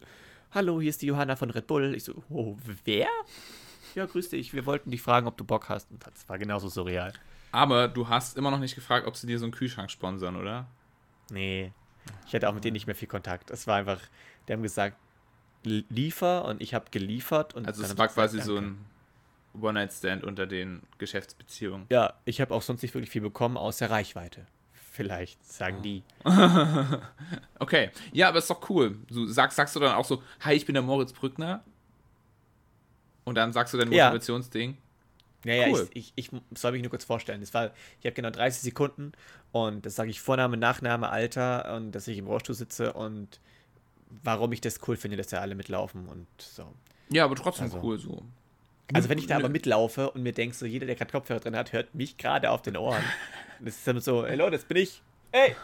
Hallo, 0.51 0.81
hier 0.81 0.89
ist 0.89 1.01
die 1.01 1.07
Johanna 1.07 1.35
von 1.35 1.49
Red 1.49 1.67
Bull. 1.67 1.95
Ich 1.95 2.03
so, 2.03 2.21
oh, 2.29 2.57
wer? 2.83 3.07
Ja, 3.95 4.05
grüß 4.05 4.29
dich. 4.29 4.53
Wir 4.53 4.65
wollten 4.65 4.91
dich 4.91 5.01
fragen, 5.01 5.25
ob 5.25 5.37
du 5.37 5.45
Bock 5.45 5.69
hast. 5.69 5.89
Und 5.89 6.05
das 6.05 6.27
war 6.27 6.37
genauso 6.37 6.67
surreal. 6.67 7.13
Aber 7.51 7.87
du 7.87 8.09
hast 8.09 8.37
immer 8.37 8.51
noch 8.51 8.59
nicht 8.59 8.75
gefragt, 8.75 9.07
ob 9.07 9.15
sie 9.15 9.25
dir 9.25 9.39
so 9.39 9.45
einen 9.45 9.53
Kühlschrank 9.53 9.89
sponsern, 9.89 10.35
oder? 10.35 10.67
Nee. 11.31 11.71
Ich 12.27 12.33
hatte 12.33 12.49
auch 12.49 12.53
mit 12.53 12.63
denen 12.65 12.73
nicht 12.73 12.87
mehr 12.87 12.95
viel 12.95 13.07
Kontakt. 13.07 13.51
Es 13.51 13.67
war 13.67 13.77
einfach, 13.77 14.01
die 14.47 14.53
haben 14.53 14.63
gesagt, 14.63 14.97
liefer 15.63 16.45
und 16.45 16.61
ich 16.61 16.73
habe 16.73 16.85
geliefert. 16.91 17.53
Und 17.53 17.67
also 17.67 17.83
es 17.83 17.97
war 17.97 18.09
quasi 18.09 18.37
gesagt, 18.37 18.47
so 18.47 18.57
ein 18.57 18.85
One-Night-Stand 19.59 20.23
unter 20.23 20.47
den 20.47 20.81
Geschäftsbeziehungen. 20.97 21.87
Ja, 21.89 22.13
ich 22.25 22.41
habe 22.41 22.53
auch 22.53 22.61
sonst 22.61 22.81
nicht 22.81 22.93
wirklich 22.93 23.09
viel 23.09 23.21
bekommen, 23.21 23.57
außer 23.57 23.89
Reichweite. 23.89 24.45
Vielleicht, 24.91 25.43
sagen 25.45 25.77
oh. 25.79 25.81
die. 25.81 26.03
okay. 27.59 27.89
Ja, 28.11 28.29
aber 28.29 28.39
ist 28.39 28.49
doch 28.49 28.69
cool. 28.69 28.97
Du 29.07 29.25
sagst, 29.27 29.55
sagst 29.55 29.75
du 29.75 29.79
dann 29.79 29.95
auch 29.95 30.05
so, 30.05 30.21
hi, 30.41 30.53
ich 30.53 30.65
bin 30.65 30.73
der 30.73 30.83
Moritz 30.83 31.13
Brückner. 31.13 31.63
Und 33.23 33.35
dann 33.35 33.53
sagst 33.53 33.73
du 33.73 33.77
dein 33.77 33.89
Motivationsding. 33.89 34.77
Ja, 35.45 35.53
ja, 35.53 35.67
cool. 35.69 35.87
ich, 35.93 36.11
ich, 36.15 36.31
ich 36.33 36.59
soll 36.59 36.73
mich 36.73 36.81
nur 36.81 36.89
kurz 36.89 37.05
vorstellen. 37.05 37.39
Das 37.39 37.53
war, 37.53 37.71
ich 37.99 38.05
habe 38.05 38.13
genau 38.13 38.29
30 38.29 38.61
Sekunden 38.61 39.13
und 39.51 39.85
das 39.85 39.95
sage 39.95 40.09
ich 40.09 40.19
Vorname, 40.19 40.57
Nachname, 40.57 41.09
Alter 41.09 41.75
und 41.75 41.93
dass 41.93 42.07
ich 42.07 42.17
im 42.17 42.27
Rollstuhl 42.27 42.55
sitze 42.55 42.93
und 42.93 43.39
warum 44.23 44.51
ich 44.51 44.61
das 44.61 44.79
cool 44.87 44.97
finde, 44.97 45.17
dass 45.17 45.27
da 45.27 45.39
alle 45.39 45.55
mitlaufen 45.55 46.07
und 46.07 46.27
so. 46.37 46.73
Ja, 47.09 47.23
aber 47.25 47.35
trotzdem 47.35 47.65
also, 47.65 47.81
cool 47.81 47.99
so. 47.99 48.25
Also 48.93 49.09
wenn 49.09 49.17
ich 49.17 49.27
da 49.27 49.35
aber 49.35 49.49
mitlaufe 49.49 50.11
und 50.11 50.23
mir 50.23 50.33
denke, 50.33 50.55
so 50.55 50.65
jeder, 50.65 50.85
der 50.85 50.95
gerade 50.95 51.11
Kopfhörer 51.11 51.39
drin 51.39 51.55
hat, 51.55 51.73
hört 51.73 51.93
mich 51.93 52.17
gerade 52.17 52.49
auf 52.49 52.61
den 52.61 52.75
Ohren. 52.77 53.03
das 53.59 53.75
ist 53.77 53.87
dann 53.87 53.99
so, 54.01 54.25
hallo, 54.25 54.49
das 54.49 54.65
bin 54.65 54.77
ich. 54.77 55.01
Ey! 55.31 55.55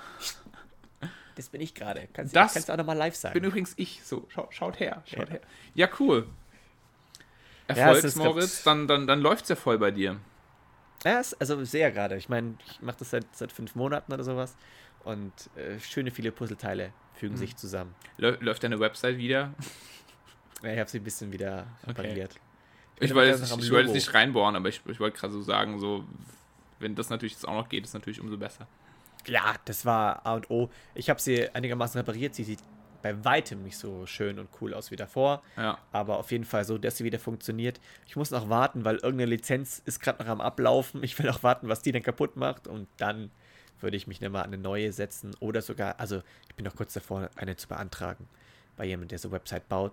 Das 1.35 1.49
bin 1.49 1.59
ich 1.59 1.73
gerade. 1.73 2.07
Kannst, 2.13 2.35
das 2.35 2.53
kannst 2.53 2.69
du 2.69 2.73
auch 2.73 2.77
nochmal 2.77 2.97
live 2.97 3.15
sagen. 3.15 3.33
bin 3.33 3.43
übrigens 3.43 3.73
ich. 3.77 4.01
So, 4.03 4.25
schaut, 4.29 4.53
schaut 4.53 4.79
her, 4.79 5.03
schaut 5.05 5.27
ja. 5.27 5.33
her. 5.33 5.41
Ja, 5.73 5.89
cool. 5.99 6.27
Erfolgs, 7.67 8.15
ja, 8.15 8.23
Moritz, 8.23 8.63
dann, 8.63 8.87
dann, 8.87 9.07
dann 9.07 9.21
läuft 9.21 9.43
es 9.43 9.49
ja 9.49 9.55
voll 9.55 9.79
bei 9.79 9.91
dir. 9.91 10.17
Ja, 11.03 11.21
also 11.39 11.63
sehr 11.65 11.91
gerade. 11.91 12.15
Ich 12.15 12.29
meine, 12.29 12.55
ich 12.65 12.81
mache 12.81 12.97
das 12.99 13.09
seit, 13.09 13.25
seit 13.35 13.51
fünf 13.51 13.75
Monaten 13.75 14.13
oder 14.13 14.23
sowas. 14.23 14.55
Und 15.03 15.33
äh, 15.55 15.79
schöne 15.79 16.11
viele 16.11 16.31
Puzzleteile 16.31 16.91
fügen 17.13 17.35
mhm. 17.35 17.39
sich 17.39 17.55
zusammen. 17.55 17.93
Läuft 18.17 18.63
deine 18.63 18.79
Website 18.79 19.17
wieder? 19.17 19.53
Ja, 20.63 20.73
ich 20.73 20.79
habe 20.79 20.89
sie 20.89 20.99
ein 20.99 21.03
bisschen 21.03 21.31
wieder 21.31 21.67
repariert. 21.85 22.31
Okay. 22.31 22.41
Ich, 22.99 23.13
wollte 23.13 23.31
jetzt, 23.31 23.71
wollt 23.71 23.91
nicht 23.91 24.13
reinbohren, 24.13 24.55
aber 24.55 24.69
ich, 24.69 24.81
ich 24.85 24.99
wollte 24.99 25.17
gerade 25.17 25.33
so 25.33 25.41
sagen, 25.41 25.79
so, 25.79 26.05
wenn 26.79 26.95
das 26.95 27.09
natürlich 27.09 27.33
jetzt 27.33 27.47
auch 27.47 27.53
noch 27.53 27.69
geht, 27.69 27.83
ist 27.83 27.93
natürlich 27.93 28.21
umso 28.21 28.37
besser. 28.37 28.67
Ja, 29.27 29.55
das 29.65 29.85
war 29.85 30.25
A 30.25 30.35
und 30.35 30.49
O. 30.49 30.69
Ich 30.93 31.09
habe 31.09 31.19
sie 31.19 31.49
einigermaßen 31.49 31.99
repariert. 31.99 32.35
Sie 32.35 32.43
sieht 32.43 32.59
bei 33.01 33.23
weitem 33.25 33.63
nicht 33.63 33.77
so 33.77 34.05
schön 34.05 34.39
und 34.39 34.49
cool 34.61 34.73
aus 34.73 34.91
wie 34.91 34.95
davor. 34.95 35.41
Ja. 35.57 35.77
Aber 35.91 36.17
auf 36.17 36.31
jeden 36.31 36.45
Fall 36.45 36.63
so, 36.63 36.77
dass 36.77 36.97
sie 36.97 37.03
wieder 37.03 37.19
funktioniert. 37.19 37.79
Ich 38.07 38.15
muss 38.15 38.31
noch 38.31 38.49
warten, 38.49 38.85
weil 38.85 38.95
irgendeine 38.95 39.25
Lizenz 39.25 39.81
ist 39.85 39.99
gerade 39.99 40.23
noch 40.23 40.29
am 40.29 40.41
Ablaufen. 40.41 41.03
Ich 41.03 41.17
will 41.19 41.29
auch 41.29 41.43
warten, 41.43 41.67
was 41.67 41.81
die 41.81 41.91
dann 41.91 42.03
kaputt 42.03 42.35
macht. 42.35 42.67
Und 42.67 42.87
dann 42.97 43.31
würde 43.81 43.97
ich 43.97 44.07
mich 44.07 44.21
nochmal 44.21 44.43
an 44.43 44.53
eine 44.53 44.61
neue 44.61 44.91
setzen. 44.91 45.35
Oder 45.39 45.61
sogar, 45.61 45.99
also 45.99 46.21
ich 46.47 46.55
bin 46.55 46.65
noch 46.65 46.75
kurz 46.75 46.93
davor, 46.93 47.29
eine 47.35 47.55
zu 47.55 47.67
beantragen. 47.67 48.27
Bei 48.77 48.85
jemandem, 48.85 49.09
der 49.09 49.19
so 49.19 49.31
Website 49.31 49.67
baut 49.69 49.91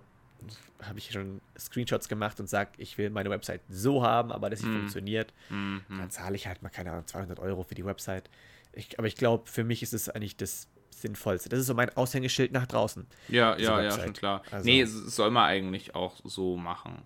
habe 0.81 0.99
ich 0.99 1.11
schon 1.11 1.41
Screenshots 1.57 2.09
gemacht 2.09 2.39
und 2.39 2.47
sage, 2.47 2.71
ich 2.77 2.97
will 2.97 3.09
meine 3.09 3.29
Website 3.29 3.61
so 3.69 4.03
haben, 4.03 4.31
aber 4.31 4.49
dass 4.49 4.59
sie 4.59 4.67
mm. 4.67 4.79
funktioniert. 4.79 5.33
Mm. 5.49 5.77
Dann 5.89 6.09
zahle 6.09 6.35
ich 6.35 6.47
halt 6.47 6.61
mal, 6.61 6.69
keine 6.69 6.91
Ahnung, 6.91 7.07
200 7.07 7.39
Euro 7.39 7.63
für 7.63 7.75
die 7.75 7.85
Website. 7.85 8.29
Ich, 8.73 8.97
aber 8.97 9.07
ich 9.07 9.15
glaube, 9.15 9.49
für 9.49 9.63
mich 9.63 9.83
ist 9.83 9.93
es 9.93 10.09
eigentlich 10.09 10.35
das 10.35 10.67
Sinnvollste. 10.89 11.49
Das 11.49 11.59
ist 11.59 11.67
so 11.67 11.73
mein 11.73 11.95
Aushängeschild 11.95 12.51
nach 12.51 12.65
draußen. 12.65 13.05
Ja, 13.27 13.57
ja, 13.57 13.77
Website. 13.77 13.83
ja, 13.83 14.03
schon 14.03 14.13
klar. 14.13 14.41
Also, 14.51 14.65
nee, 14.65 14.85
soll 14.85 15.31
man 15.31 15.45
eigentlich 15.45 15.95
auch 15.95 16.15
so 16.23 16.57
machen. 16.57 17.03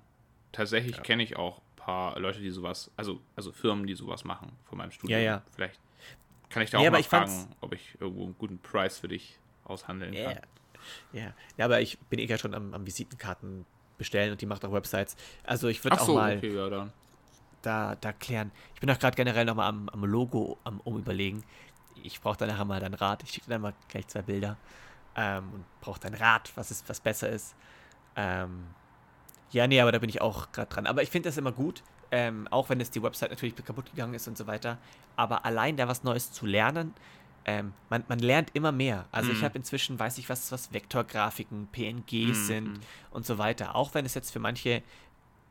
Tatsächlich 0.52 0.98
ja. 0.98 1.04
kenne 1.04 1.24
ich 1.24 1.36
auch 1.36 1.60
ein 1.60 1.76
paar 1.76 2.20
Leute, 2.20 2.40
die 2.40 2.52
sowas, 2.52 2.92
also, 2.96 3.20
also 3.36 3.52
Firmen, 3.52 3.86
die 3.86 3.96
sowas 3.96 4.24
machen 4.24 4.52
von 4.66 4.78
meinem 4.78 4.92
Studium. 4.92 5.20
Ja, 5.20 5.26
ja. 5.26 5.42
Vielleicht 5.54 5.80
kann 6.50 6.64
ich 6.64 6.70
da 6.70 6.80
auch 6.80 6.84
ja, 6.84 6.92
mal 6.92 7.04
fragen, 7.04 7.48
ob 7.62 7.74
ich 7.74 7.98
irgendwo 8.00 8.24
einen 8.24 8.38
guten 8.38 8.60
Preis 8.60 9.00
für 9.00 9.08
dich 9.08 9.38
aushandeln 9.66 10.14
kann. 10.14 10.40
Ja. 11.14 11.34
ja, 11.58 11.66
aber 11.66 11.82
ich 11.82 11.98
bin 12.00 12.20
eh 12.20 12.26
ja 12.26 12.38
schon 12.38 12.54
am, 12.54 12.74
am, 12.74 12.86
Visitenkarten 12.86 13.66
bestellen 13.98 14.32
und 14.32 14.42
die 14.42 14.46
macht 14.46 14.64
auch 14.66 14.72
Websites. 14.72 15.16
Also 15.44 15.68
ich 15.68 15.84
würde 15.84 16.00
auch 16.00 16.08
mal 16.08 16.38
okay, 16.38 16.56
ja, 16.56 16.90
da, 17.62 17.96
da 17.96 18.14
klären. 18.14 18.52
Ich 18.76 18.80
bin 18.80 18.90
auch 18.90 19.00
gerade 19.00 19.16
generell 19.16 19.46
nochmal 19.46 19.70
am, 19.70 19.90
am 19.90 20.06
Logo 20.06 20.58
am 20.64 20.80
umüberlegen. 20.82 21.44
Ich 22.04 22.22
brauche 22.22 22.38
dann 22.38 22.50
nachher 22.50 22.66
mal 22.66 22.80
dein 22.80 22.94
Rat. 22.94 23.24
Ich 23.24 23.32
schicke 23.32 23.48
dir 23.48 23.54
dann 23.54 23.62
mal 23.62 23.74
gleich 23.90 24.08
zwei 24.08 24.22
Bilder 24.22 24.58
ähm, 25.16 25.44
und 25.54 25.66
brauche 25.82 26.00
dein 26.00 26.14
Rat, 26.14 26.52
was 26.56 26.72
ist, 26.72 26.88
was 26.88 27.00
besser 27.00 27.30
ist. 27.30 27.56
Ähm, 28.16 28.68
ja, 29.52 29.68
nee, 29.68 29.80
aber 29.82 29.92
da 29.92 30.00
bin 30.00 30.10
ich 30.10 30.22
auch 30.22 30.52
gerade 30.52 30.70
dran. 30.70 30.86
Aber 30.88 31.02
ich 31.02 31.10
finde 31.10 31.30
das 31.30 31.38
immer 31.38 31.52
gut, 31.52 31.84
ähm, 32.12 32.48
auch 32.52 32.70
wenn 32.70 32.80
es 32.80 32.92
die 32.92 33.02
Website 33.02 33.32
natürlich 33.32 33.56
kaputt 33.56 33.90
gegangen 33.90 34.14
ist 34.14 34.28
und 34.28 34.38
so 34.38 34.48
weiter. 34.48 34.78
Aber 35.16 35.46
allein 35.46 35.78
da 35.78 35.88
was 35.88 36.04
Neues 36.04 36.32
zu 36.32 36.46
lernen, 36.46 36.94
ähm, 37.48 37.74
man, 37.90 38.04
man 38.10 38.20
lernt 38.20 38.52
immer 38.54 38.74
mehr. 38.74 39.06
Also 39.12 39.30
mhm. 39.30 39.38
ich 39.38 39.44
habe 39.44 39.58
inzwischen, 39.58 39.98
weiß 39.98 40.18
ich 40.18 40.28
was, 40.30 40.52
was 40.52 40.74
Vektorgrafiken, 40.74 41.70
PNGs 41.72 42.12
mhm. 42.12 42.46
sind 42.46 42.80
und 43.10 43.26
so 43.26 43.38
weiter. 43.38 43.76
Auch 43.76 43.94
wenn 43.94 44.06
es 44.06 44.14
jetzt 44.14 44.32
für 44.32 44.40
manche 44.40 44.84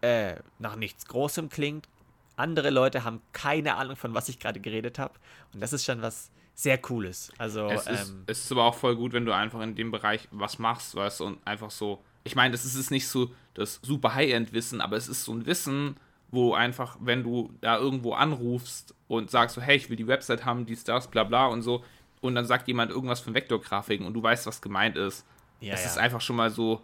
äh, 0.03 0.37
nach 0.59 0.77
nichts 0.77 1.07
Großem 1.07 1.49
klingt, 1.49 1.89
andere 2.37 2.69
Leute 2.69 3.03
haben 3.03 3.23
keine 3.33 3.77
Ahnung, 3.77 3.97
von 3.97 4.13
was 4.13 4.29
ich 4.29 4.39
gerade 4.39 4.61
geredet 4.61 4.99
habe. 4.99 5.15
Und 5.55 5.61
das 5.61 5.73
ist 5.73 5.87
schon 5.87 6.03
was 6.03 6.31
sehr 6.55 6.77
Cooles. 6.77 7.33
Also, 7.39 7.67
es, 7.69 7.87
ist, 7.87 8.11
ähm, 8.11 8.25
es 8.27 8.45
ist 8.45 8.53
aber 8.53 8.65
auch 8.65 8.75
voll 8.75 8.95
gut, 8.95 9.15
wenn 9.15 9.25
du 9.25 9.33
einfach 9.33 9.63
in 9.63 9.75
dem 9.75 9.91
Bereich 9.91 10.29
was 10.31 10.59
machst, 10.59 10.95
weißt 10.95 11.23
und 11.23 11.47
einfach 11.47 11.71
so. 11.71 12.03
Ich 12.25 12.35
meine, 12.35 12.53
das 12.53 12.65
ist 12.65 12.91
nicht 12.91 13.09
so 13.09 13.31
das 13.55 13.81
super 13.83 14.15
High-End-Wissen, 14.15 14.81
aber 14.83 14.97
es 14.97 15.09
ist 15.09 15.25
so 15.25 15.33
ein 15.33 15.47
Wissen, 15.47 15.97
wo 16.31 16.55
einfach, 16.55 16.97
wenn 17.01 17.23
du 17.23 17.53
da 17.61 17.79
irgendwo 17.79 18.15
anrufst 18.15 18.95
und 19.09 19.31
sagst 19.31 19.55
so, 19.55 19.63
hey, 19.63 19.77
ich 19.77 19.89
will 19.89 19.97
die 19.97 20.07
Website 20.07 20.45
haben, 20.45 20.67
dies, 20.67 20.85
das, 20.85 21.09
bla 21.09 21.25
bla 21.25 21.47
und 21.47 21.63
so, 21.63 21.85
und 22.21 22.35
dann 22.35 22.45
sagt 22.45 22.69
jemand 22.69 22.91
irgendwas 22.91 23.21
von 23.21 23.35
Vektorgrafiken 23.35 24.07
und 24.07 24.15
du 24.15 24.23
weißt, 24.23 24.47
was 24.47 24.61
gemeint 24.61 24.97
ist. 24.97 25.27
Ja, 25.61 25.75
es 25.75 25.83
ja. 25.83 25.91
ist 25.91 25.99
einfach 25.99 26.21
schon 26.21 26.37
mal 26.37 26.51
so, 26.51 26.83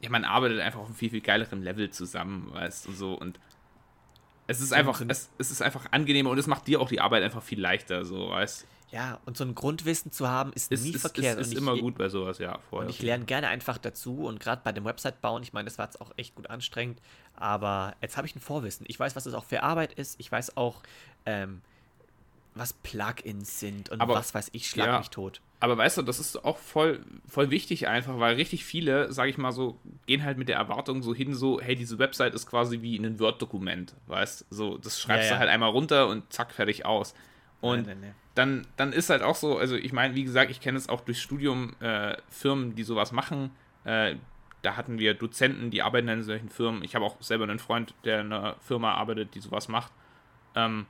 ja, 0.00 0.10
man 0.10 0.24
arbeitet 0.24 0.60
einfach 0.60 0.80
auf 0.80 0.86
einem 0.86 0.94
viel, 0.94 1.10
viel 1.10 1.20
geileren 1.20 1.62
Level 1.62 1.90
zusammen, 1.90 2.52
weißt 2.52 2.86
du, 2.86 2.92
so, 2.92 3.14
und 3.14 3.40
es 4.46 4.60
ist 4.60 4.72
einfach, 4.72 5.00
es, 5.08 5.30
es 5.38 5.50
ist 5.50 5.62
einfach 5.62 5.86
angenehmer 5.92 6.30
und 6.30 6.38
es 6.38 6.46
macht 6.46 6.66
dir 6.66 6.80
auch 6.80 6.88
die 6.88 7.00
Arbeit 7.00 7.22
einfach 7.22 7.42
viel 7.42 7.60
leichter, 7.60 8.04
so, 8.04 8.30
weißt 8.30 8.66
ja, 8.92 9.18
und 9.24 9.38
so 9.38 9.44
ein 9.44 9.54
Grundwissen 9.54 10.12
zu 10.12 10.28
haben, 10.28 10.52
ist, 10.52 10.70
ist 10.70 10.84
nie 10.84 10.92
ist, 10.92 11.00
verkehrt. 11.00 11.40
Ist, 11.40 11.52
ist 11.52 11.58
immer 11.58 11.76
gut 11.78 11.96
bei 11.96 12.10
sowas, 12.10 12.38
ja. 12.38 12.58
Vorher. 12.68 12.86
Und 12.86 12.94
ich 12.94 13.00
lerne 13.00 13.24
gerne 13.24 13.48
einfach 13.48 13.78
dazu 13.78 14.26
und 14.26 14.38
gerade 14.38 14.60
bei 14.62 14.70
dem 14.72 14.84
Website 14.84 15.22
bauen, 15.22 15.42
ich 15.42 15.54
meine, 15.54 15.64
das 15.64 15.78
war 15.78 15.86
jetzt 15.86 16.00
auch 16.02 16.12
echt 16.18 16.34
gut 16.34 16.50
anstrengend, 16.50 17.00
aber 17.34 17.96
jetzt 18.02 18.18
habe 18.18 18.26
ich 18.26 18.36
ein 18.36 18.40
Vorwissen. 18.40 18.84
Ich 18.88 19.00
weiß, 19.00 19.16
was 19.16 19.24
das 19.24 19.32
auch 19.32 19.44
für 19.44 19.62
Arbeit 19.62 19.94
ist. 19.94 20.20
Ich 20.20 20.30
weiß 20.30 20.58
auch, 20.58 20.82
ähm, 21.24 21.62
was 22.54 22.74
Plugins 22.74 23.60
sind 23.60 23.88
und 23.88 24.02
aber, 24.02 24.14
was 24.14 24.34
weiß 24.34 24.50
ich, 24.52 24.68
schlag 24.68 24.86
ja, 24.86 24.98
mich 24.98 25.08
tot. 25.08 25.40
Aber 25.60 25.78
weißt 25.78 25.96
du, 25.96 26.02
das 26.02 26.20
ist 26.20 26.44
auch 26.44 26.58
voll, 26.58 27.02
voll 27.26 27.50
wichtig 27.50 27.88
einfach, 27.88 28.18
weil 28.18 28.34
richtig 28.34 28.66
viele, 28.66 29.10
sage 29.10 29.30
ich 29.30 29.38
mal 29.38 29.52
so, 29.52 29.78
gehen 30.04 30.22
halt 30.22 30.36
mit 30.36 30.50
der 30.50 30.56
Erwartung 30.56 31.02
so 31.02 31.14
hin, 31.14 31.34
so, 31.34 31.62
hey, 31.62 31.76
diese 31.76 31.98
Website 31.98 32.34
ist 32.34 32.46
quasi 32.46 32.82
wie 32.82 32.96
ein 32.96 33.18
Word-Dokument, 33.18 33.94
weißt 34.06 34.46
So, 34.50 34.76
das 34.76 35.00
schreibst 35.00 35.24
ja, 35.24 35.30
ja. 35.30 35.34
du 35.36 35.38
halt 35.38 35.50
einmal 35.50 35.70
runter 35.70 36.08
und 36.08 36.30
zack, 36.30 36.52
fertig 36.52 36.84
aus. 36.84 37.14
Und 37.62 37.86
nein, 37.86 37.86
nein, 37.86 37.98
nein. 38.02 38.14
Dann, 38.34 38.66
dann 38.76 38.92
ist 38.92 39.08
halt 39.08 39.22
auch 39.22 39.36
so, 39.36 39.56
also 39.58 39.76
ich 39.76 39.92
meine, 39.94 40.14
wie 40.14 40.24
gesagt, 40.24 40.50
ich 40.50 40.60
kenne 40.60 40.76
es 40.78 40.88
auch 40.88 41.00
durch 41.00 41.20
Studium 41.20 41.74
äh, 41.80 42.16
Firmen, 42.28 42.74
die 42.74 42.82
sowas 42.82 43.12
machen. 43.12 43.50
Äh, 43.84 44.16
da 44.62 44.76
hatten 44.76 44.98
wir 44.98 45.14
Dozenten, 45.14 45.70
die 45.70 45.82
arbeiten 45.82 46.08
in 46.08 46.22
solchen 46.22 46.48
Firmen. 46.50 46.84
Ich 46.84 46.94
habe 46.94 47.04
auch 47.04 47.16
selber 47.20 47.44
einen 47.44 47.58
Freund, 47.58 47.94
der 48.04 48.20
in 48.20 48.32
einer 48.32 48.56
Firma 48.60 48.92
arbeitet, 48.94 49.34
die 49.34 49.40
sowas 49.40 49.68
macht. 49.68 49.92
Ähm, 50.54 50.86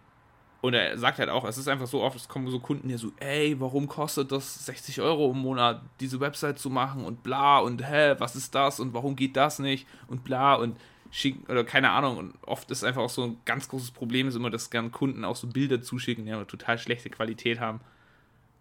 Und 0.60 0.74
er 0.74 0.96
sagt 0.96 1.18
halt 1.18 1.30
auch, 1.30 1.44
es 1.44 1.58
ist 1.58 1.66
einfach 1.66 1.88
so 1.88 2.02
oft, 2.02 2.16
es 2.16 2.28
kommen 2.28 2.48
so 2.48 2.60
Kunden 2.60 2.88
hier 2.88 2.98
so, 2.98 3.10
ey, 3.18 3.56
warum 3.58 3.88
kostet 3.88 4.30
das 4.30 4.64
60 4.66 5.00
Euro 5.00 5.32
im 5.32 5.38
Monat, 5.38 5.82
diese 5.98 6.20
Website 6.20 6.58
zu 6.60 6.70
machen 6.70 7.04
und 7.04 7.24
bla 7.24 7.58
und 7.58 7.82
hä, 7.82 8.14
was 8.18 8.36
ist 8.36 8.54
das 8.54 8.78
und 8.78 8.94
warum 8.94 9.16
geht 9.16 9.36
das 9.36 9.58
nicht 9.58 9.88
und 10.06 10.22
bla 10.22 10.54
und 10.54 10.78
schicken 11.12 11.48
oder 11.48 11.62
keine 11.62 11.90
Ahnung. 11.90 12.16
Und 12.16 12.34
oft 12.42 12.68
ist 12.72 12.82
einfach 12.82 13.02
auch 13.02 13.10
so 13.10 13.24
ein 13.24 13.36
ganz 13.44 13.68
großes 13.68 13.92
Problem, 13.92 14.26
ist 14.26 14.34
immer, 14.34 14.50
dass 14.50 14.70
gern 14.70 14.90
Kunden 14.90 15.24
auch 15.24 15.36
so 15.36 15.46
Bilder 15.46 15.80
zuschicken, 15.80 16.26
die 16.26 16.32
aber 16.32 16.46
total 16.46 16.78
schlechte 16.78 17.10
Qualität 17.10 17.60
haben. 17.60 17.80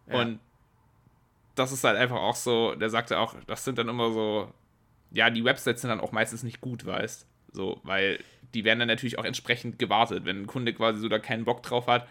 Ja. 0.08 0.22
Und 0.22 0.40
das 1.56 1.72
ist 1.72 1.84
halt 1.84 1.98
einfach 1.98 2.18
auch 2.18 2.36
so, 2.36 2.76
der 2.76 2.90
sagte 2.90 3.18
auch, 3.18 3.36
das 3.48 3.66
sind 3.66 3.78
dann 3.78 3.90
immer 3.90 4.12
so, 4.12 4.54
ja, 5.12 5.30
die 5.30 5.44
Websites 5.44 5.82
sind 5.82 5.90
dann 5.90 6.00
auch 6.00 6.12
meistens 6.12 6.44
nicht 6.44 6.62
gut, 6.62 6.86
weißt 6.86 7.26
so, 7.54 7.80
weil 7.84 8.20
die 8.54 8.64
werden 8.64 8.80
dann 8.80 8.88
natürlich 8.88 9.20
auch 9.20 9.26
entsprechend 9.26 9.80
gewartet. 9.80 10.26
Wenn 10.26 10.44
ein 10.44 10.48
Kunde 10.48 10.74
quasi 10.74 11.00
so 11.00 11.10
da 11.10 11.20
keinen 11.20 11.46
Bock 11.46 11.64
drauf 11.64 11.88
hat, 11.88 12.08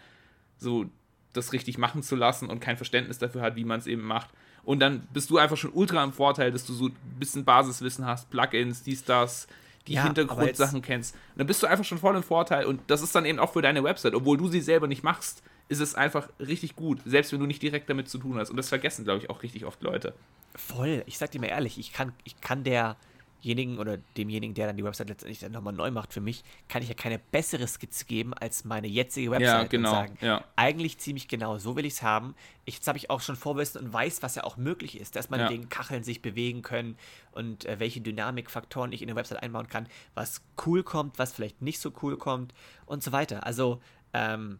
so 0.57 0.85
das 1.33 1.53
richtig 1.53 1.77
machen 1.77 2.03
zu 2.03 2.15
lassen 2.15 2.49
und 2.49 2.59
kein 2.59 2.77
Verständnis 2.77 3.17
dafür 3.17 3.41
hat, 3.41 3.55
wie 3.55 3.63
man 3.63 3.79
es 3.79 3.87
eben 3.87 4.03
macht. 4.03 4.29
Und 4.63 4.79
dann 4.79 5.07
bist 5.13 5.29
du 5.29 5.37
einfach 5.37 5.57
schon 5.57 5.73
ultra 5.73 6.03
im 6.03 6.13
Vorteil, 6.13 6.51
dass 6.51 6.65
du 6.65 6.73
so 6.73 6.87
ein 6.87 6.95
bisschen 7.19 7.45
Basiswissen 7.45 8.05
hast, 8.05 8.29
Plugins, 8.29 8.83
dies, 8.83 9.03
das, 9.03 9.47
die 9.87 9.93
ja, 9.93 10.03
Hintergrundsachen 10.03 10.81
kennst. 10.81 11.15
Und 11.15 11.39
dann 11.39 11.47
bist 11.47 11.61
du 11.63 11.67
einfach 11.67 11.85
schon 11.85 11.97
voll 11.97 12.15
im 12.15 12.23
Vorteil 12.23 12.65
und 12.65 12.81
das 12.87 13.01
ist 13.01 13.15
dann 13.15 13.25
eben 13.25 13.39
auch 13.39 13.53
für 13.53 13.61
deine 13.61 13.83
Website. 13.83 14.13
Obwohl 14.13 14.37
du 14.37 14.47
sie 14.47 14.61
selber 14.61 14.87
nicht 14.87 15.03
machst, 15.03 15.43
ist 15.69 15.79
es 15.79 15.95
einfach 15.95 16.29
richtig 16.39 16.75
gut, 16.75 16.99
selbst 17.05 17.31
wenn 17.31 17.39
du 17.39 17.45
nicht 17.45 17.61
direkt 17.61 17.89
damit 17.89 18.09
zu 18.09 18.17
tun 18.17 18.37
hast. 18.37 18.49
Und 18.49 18.57
das 18.57 18.69
vergessen, 18.69 19.05
glaube 19.05 19.19
ich, 19.19 19.29
auch 19.29 19.41
richtig 19.41 19.65
oft 19.65 19.81
Leute. 19.81 20.13
Voll. 20.55 21.03
Ich 21.05 21.17
sag 21.17 21.31
dir 21.31 21.39
mal 21.39 21.47
ehrlich, 21.47 21.79
ich 21.79 21.93
kann, 21.93 22.13
ich 22.23 22.39
kann 22.41 22.63
der 22.63 22.97
demjenigen 23.43 23.79
oder 23.79 23.97
demjenigen, 24.17 24.53
der 24.53 24.67
dann 24.67 24.77
die 24.77 24.83
Website 24.83 25.09
letztendlich 25.09 25.39
dann 25.39 25.51
nochmal 25.51 25.73
neu 25.73 25.91
macht 25.91 26.13
für 26.13 26.21
mich, 26.21 26.43
kann 26.67 26.81
ich 26.81 26.89
ja 26.89 26.95
keine 26.95 27.19
bessere 27.19 27.67
Skizze 27.67 28.05
geben 28.05 28.33
als 28.33 28.65
meine 28.65 28.87
jetzige 28.87 29.31
Website 29.31 29.47
ja, 29.47 29.63
genau, 29.63 29.89
und 29.89 29.95
sagen, 29.95 30.17
ja. 30.21 30.43
eigentlich 30.55 30.97
ziemlich 30.99 31.27
genau, 31.27 31.57
so 31.57 31.75
will 31.75 31.85
ich 31.85 31.93
es 31.93 32.01
haben. 32.03 32.35
Ich, 32.65 32.75
jetzt 32.75 32.87
habe 32.87 32.97
ich 32.97 33.09
auch 33.09 33.21
schon 33.21 33.35
Vorwissen 33.35 33.81
und 33.81 33.93
weiß, 33.93 34.21
was 34.21 34.35
ja 34.35 34.43
auch 34.43 34.57
möglich 34.57 34.99
ist, 34.99 35.15
dass 35.15 35.29
meine 35.29 35.53
ja. 35.53 35.61
Kacheln 35.69 36.03
sich 36.03 36.21
bewegen 36.21 36.61
können 36.61 36.97
und 37.31 37.65
äh, 37.65 37.79
welche 37.79 38.01
Dynamikfaktoren 38.01 38.91
ich 38.91 39.01
in 39.01 39.07
der 39.07 39.15
Website 39.15 39.41
einbauen 39.41 39.67
kann, 39.67 39.87
was 40.13 40.41
cool 40.65 40.83
kommt, 40.83 41.17
was 41.19 41.33
vielleicht 41.33 41.61
nicht 41.61 41.79
so 41.79 41.91
cool 42.01 42.17
kommt 42.17 42.53
und 42.85 43.03
so 43.03 43.11
weiter. 43.11 43.45
Also 43.45 43.81
ähm, 44.13 44.59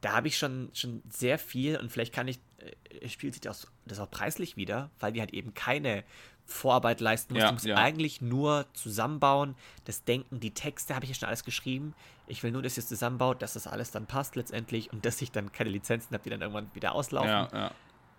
da 0.00 0.12
habe 0.12 0.28
ich 0.28 0.38
schon, 0.38 0.70
schon 0.74 1.02
sehr 1.08 1.38
viel 1.38 1.76
und 1.76 1.90
vielleicht 1.90 2.14
kann 2.14 2.28
ich, 2.28 2.38
äh, 2.58 3.08
spielt 3.08 3.34
sich 3.34 3.40
das, 3.40 3.66
das 3.86 3.98
auch 3.98 4.10
preislich 4.10 4.56
wieder, 4.56 4.90
weil 5.00 5.12
die 5.12 5.20
halt 5.20 5.32
eben 5.32 5.54
keine 5.54 6.04
Vorarbeit 6.48 7.00
leisten 7.00 7.34
musst. 7.34 7.42
Ja, 7.42 7.48
du 7.48 7.54
musst 7.54 7.66
ja. 7.66 7.76
eigentlich 7.76 8.22
nur 8.22 8.66
zusammenbauen. 8.72 9.54
Das 9.84 10.04
Denken, 10.04 10.40
die 10.40 10.52
Texte 10.52 10.94
habe 10.94 11.04
ich 11.04 11.10
ja 11.10 11.14
schon 11.14 11.28
alles 11.28 11.44
geschrieben. 11.44 11.94
Ich 12.26 12.42
will 12.42 12.50
nur, 12.50 12.62
dass 12.62 12.76
ihr 12.78 12.82
es 12.82 12.88
zusammenbaut, 12.88 13.42
dass 13.42 13.52
das 13.52 13.66
alles 13.66 13.90
dann 13.90 14.06
passt 14.06 14.34
letztendlich 14.34 14.90
und 14.92 15.04
dass 15.04 15.20
ich 15.20 15.30
dann 15.30 15.52
keine 15.52 15.68
Lizenzen 15.68 16.14
habe, 16.14 16.24
die 16.24 16.30
dann 16.30 16.40
irgendwann 16.40 16.74
wieder 16.74 16.92
auslaufen. 16.92 17.28
Ja. 17.28 17.70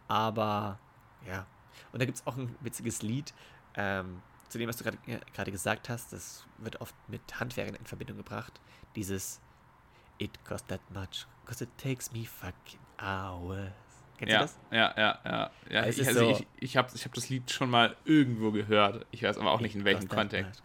Aber 0.08 0.80
ja. 1.28 1.48
Und 1.92 2.02
da 2.02 2.06
gibt 2.06 2.20
es 2.20 2.28
auch 2.28 2.38
ein 2.38 2.56
witziges 2.62 3.02
Lied. 3.02 3.34
Ähm, 3.76 4.22
zu 4.48 4.58
dem, 4.60 4.70
was 4.70 4.78
du 4.78 4.84
gerade 4.84 5.52
gesagt 5.52 5.90
hast, 5.90 6.14
das 6.14 6.46
wird 6.60 6.82
oft 6.82 6.96
mit 7.08 7.40
Handwerkern 7.40 7.76
in 7.76 7.86
Verbindung 7.86 8.18
gebracht. 8.18 8.62
Dieses 8.96 9.42
It 10.20 10.44
costs 10.46 10.68
that 10.68 10.82
much, 10.92 11.26
because 11.44 11.64
it 11.64 11.70
takes 11.78 12.12
me 12.12 12.26
fucking 12.26 12.80
hours. 13.02 13.72
Kennst 14.20 14.34
ja, 14.34 14.40
du 14.40 14.44
das? 14.44 14.58
Ja, 14.70 14.94
ja, 14.98 15.20
ja. 15.24 15.52
ja 15.70 15.86
ich, 15.88 16.06
also 16.06 16.20
so 16.20 16.32
ich, 16.32 16.48
ich 16.60 16.76
habe 16.76 16.90
ich 16.94 17.06
hab 17.06 17.14
das 17.14 17.30
Lied 17.30 17.50
schon 17.50 17.70
mal 17.70 17.96
irgendwo 18.04 18.52
gehört. 18.52 19.06
Ich 19.12 19.24
weiß 19.24 19.38
aber 19.38 19.52
auch 19.52 19.62
nicht 19.62 19.76
in 19.76 19.86
welchem 19.86 20.10
Kontext. 20.10 20.62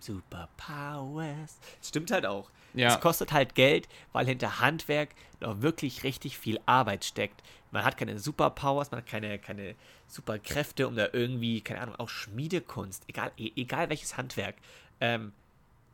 Superpowers. 0.00 1.58
Stimmt 1.82 2.10
halt 2.10 2.24
auch. 2.24 2.50
Ja. 2.72 2.88
Es 2.88 3.00
kostet 3.00 3.32
halt 3.32 3.54
Geld, 3.54 3.88
weil 4.12 4.24
hinter 4.24 4.60
Handwerk 4.60 5.10
noch 5.40 5.60
wirklich 5.60 6.02
richtig 6.02 6.38
viel 6.38 6.58
Arbeit 6.64 7.04
steckt. 7.04 7.42
Man 7.72 7.84
hat 7.84 7.98
keine 7.98 8.18
Superpowers, 8.18 8.90
man 8.90 9.00
hat 9.00 9.06
keine, 9.06 9.38
keine 9.38 9.74
Superkräfte, 10.06 10.88
um 10.88 10.96
da 10.96 11.08
irgendwie, 11.12 11.60
keine 11.60 11.82
Ahnung, 11.82 11.96
auch 11.96 12.08
Schmiedekunst, 12.08 13.04
egal, 13.06 13.32
e, 13.36 13.52
egal 13.56 13.90
welches 13.90 14.16
Handwerk. 14.16 14.56
Ähm, 15.00 15.32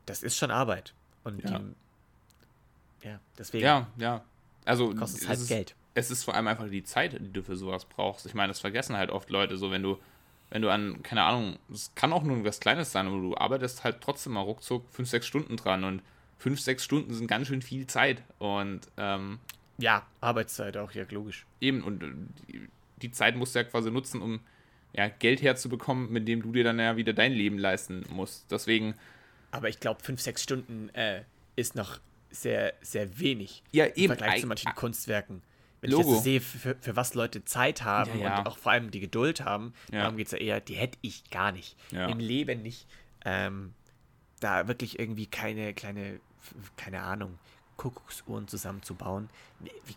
das 0.05 0.23
ist 0.23 0.37
schon 0.37 0.49
Arbeit. 0.49 0.93
Und 1.25 1.43
ja. 1.43 1.59
die, 1.59 3.07
ja, 3.07 3.19
deswegen. 3.37 3.65
Ja, 3.65 3.87
ja. 3.97 4.23
Also, 4.63 4.93
kostet 4.95 5.23
es 5.23 5.27
halt 5.27 5.47
Geld 5.49 5.75
es 5.95 6.11
ist 6.11 6.23
vor 6.23 6.35
allem 6.35 6.47
einfach 6.47 6.69
die 6.69 6.83
Zeit, 6.83 7.13
die 7.19 7.31
du 7.31 7.43
für 7.43 7.55
sowas 7.55 7.85
brauchst. 7.85 8.25
Ich 8.25 8.33
meine, 8.33 8.49
das 8.49 8.59
vergessen 8.59 8.97
halt 8.97 9.11
oft 9.11 9.29
Leute, 9.29 9.57
so 9.57 9.71
wenn 9.71 9.83
du, 9.83 9.99
wenn 10.49 10.61
du 10.61 10.69
an, 10.69 11.03
keine 11.03 11.23
Ahnung, 11.23 11.57
es 11.71 11.91
kann 11.95 12.13
auch 12.13 12.23
nur 12.23 12.43
was 12.43 12.59
Kleines 12.59 12.91
sein, 12.91 13.07
aber 13.07 13.17
du 13.17 13.37
arbeitest 13.37 13.83
halt 13.83 14.01
trotzdem 14.01 14.33
mal 14.33 14.41
ruckzuck 14.41 14.85
fünf, 14.91 15.09
sechs 15.09 15.27
Stunden 15.27 15.55
dran 15.55 15.83
und 15.83 16.01
fünf, 16.37 16.59
sechs 16.59 16.83
Stunden 16.83 17.13
sind 17.13 17.27
ganz 17.27 17.47
schön 17.47 17.61
viel 17.61 17.87
Zeit 17.87 18.23
und 18.39 18.81
ähm, 18.97 19.39
ja, 19.77 20.05
Arbeitszeit 20.21 20.77
auch, 20.77 20.91
ja, 20.91 21.03
logisch. 21.09 21.45
Eben, 21.59 21.83
und 21.83 22.03
die, 22.47 22.67
die 23.01 23.11
Zeit 23.11 23.35
musst 23.35 23.55
du 23.55 23.59
ja 23.59 23.65
quasi 23.65 23.91
nutzen, 23.91 24.21
um 24.21 24.39
ja, 24.93 25.07
Geld 25.07 25.41
herzubekommen, 25.41 26.11
mit 26.11 26.27
dem 26.27 26.41
du 26.41 26.51
dir 26.51 26.63
dann 26.63 26.79
ja 26.79 26.95
wieder 26.95 27.13
dein 27.13 27.33
Leben 27.33 27.57
leisten 27.57 28.05
musst. 28.09 28.51
Deswegen. 28.51 28.93
Aber 29.51 29.69
ich 29.69 29.79
glaube, 29.79 30.03
fünf, 30.03 30.21
sechs 30.21 30.43
Stunden 30.43 30.89
äh, 30.89 31.23
ist 31.55 31.75
noch 31.75 31.99
sehr, 32.29 32.73
sehr 32.81 33.19
wenig. 33.19 33.63
Ja, 33.71 33.87
eben. 33.87 33.95
Im 33.95 34.07
Vergleich 34.07 34.41
zu 34.41 34.47
manchen 34.47 34.73
Kunstwerken 34.75 35.41
wenn 35.83 35.91
Logo. 35.91 36.03
ich 36.03 36.15
jetzt 36.15 36.23
sehe, 36.23 36.41
für, 36.41 36.75
für, 36.79 36.95
was 36.95 37.13
Leute 37.13 37.43
Zeit 37.43 37.83
haben 37.83 38.17
ja, 38.19 38.25
ja. 38.25 38.39
und 38.39 38.47
auch 38.47 38.57
vor 38.57 38.71
allem 38.71 38.89
die 38.89 39.01
Geduld 39.01 39.43
haben, 39.43 39.73
ja. 39.91 40.01
darum 40.01 40.15
geht 40.15 40.27
es 40.27 40.31
ja 40.31 40.39
eher, 40.39 40.61
die 40.61 40.75
hätte 40.75 40.97
ich 41.01 41.29
gar 41.29 41.51
nicht. 41.51 41.75
Im 41.91 42.19
Leben 42.19 42.63
nicht. 42.63 42.87
Ähm, 43.25 43.73
da 44.39 44.67
wirklich 44.67 44.97
irgendwie 44.97 45.25
keine 45.25 45.73
kleine, 45.73 46.19
keine 46.77 47.01
Ahnung, 47.01 47.37
Kuckucksuhren 47.77 48.47
zusammenzubauen. 48.47 49.29
Wie, 49.59 49.95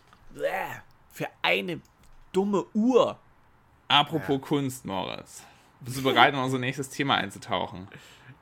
für 1.11 1.27
eine 1.41 1.81
dumme 2.33 2.65
Uhr. 2.73 3.17
Apropos 3.87 4.41
Kunst, 4.41 4.85
Moritz. 4.85 5.43
Bist 5.79 5.97
du 5.97 6.03
bereit, 6.03 6.33
in 6.33 6.39
unser 6.39 6.59
nächstes 6.59 6.89
Thema 6.89 7.15
einzutauchen? 7.15 7.87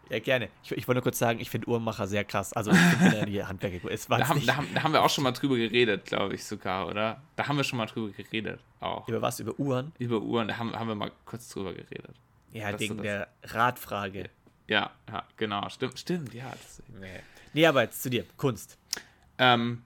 Ja, 0.10 0.20
gerne. 0.20 0.50
Ich, 0.64 0.72
ich 0.72 0.88
wollte 0.88 0.98
nur 0.98 1.04
kurz 1.04 1.20
sagen, 1.20 1.40
ich 1.40 1.50
finde 1.50 1.68
Uhrmacher 1.68 2.08
sehr 2.08 2.24
krass. 2.24 2.54
Also, 2.54 2.72
ich 2.72 2.78
finde 2.78 3.26
die 3.26 3.44
Handwerker 3.44 3.80
gut. 3.80 3.92
Da 4.10 4.28
haben, 4.28 4.46
da, 4.46 4.56
haben, 4.56 4.68
da 4.74 4.84
haben 4.84 4.94
wir 4.94 5.04
auch 5.04 5.10
schon 5.10 5.24
mal 5.24 5.32
drüber 5.32 5.56
geredet, 5.56 6.06
glaube 6.06 6.36
ich 6.36 6.44
sogar, 6.44 6.88
oder? 6.88 7.22
Da 7.36 7.48
haben 7.48 7.58
wir 7.58 7.64
schon 7.64 7.78
mal 7.78 7.88
drüber 7.88 8.12
geredet, 8.12 8.60
auch. 8.80 9.08
Über 9.08 9.22
was? 9.22 9.40
Über 9.40 9.60
Uhren? 9.60 9.94
Über 9.98 10.22
Uhren, 10.22 10.48
da 10.48 10.58
haben, 10.58 10.74
haben 10.78 10.88
wir 10.88 10.96
mal 10.96 11.12
kurz 11.26 11.50
drüber 11.50 11.74
geredet. 11.74 12.16
Ja, 12.52 12.72
das 12.72 12.82
wegen 12.82 13.02
der 13.02 13.28
Radfrage. 13.44 14.30
Ja, 14.68 14.92
ja, 15.10 15.24
genau. 15.38 15.68
Stimmt, 15.70 16.00
stimmt, 16.00 16.34
ja. 16.34 16.52
Nee. 17.00 17.08
nee, 17.54 17.66
aber 17.66 17.84
jetzt 17.84 18.02
zu 18.02 18.10
dir. 18.10 18.26
Kunst. 18.38 18.78
Ähm, 19.38 19.84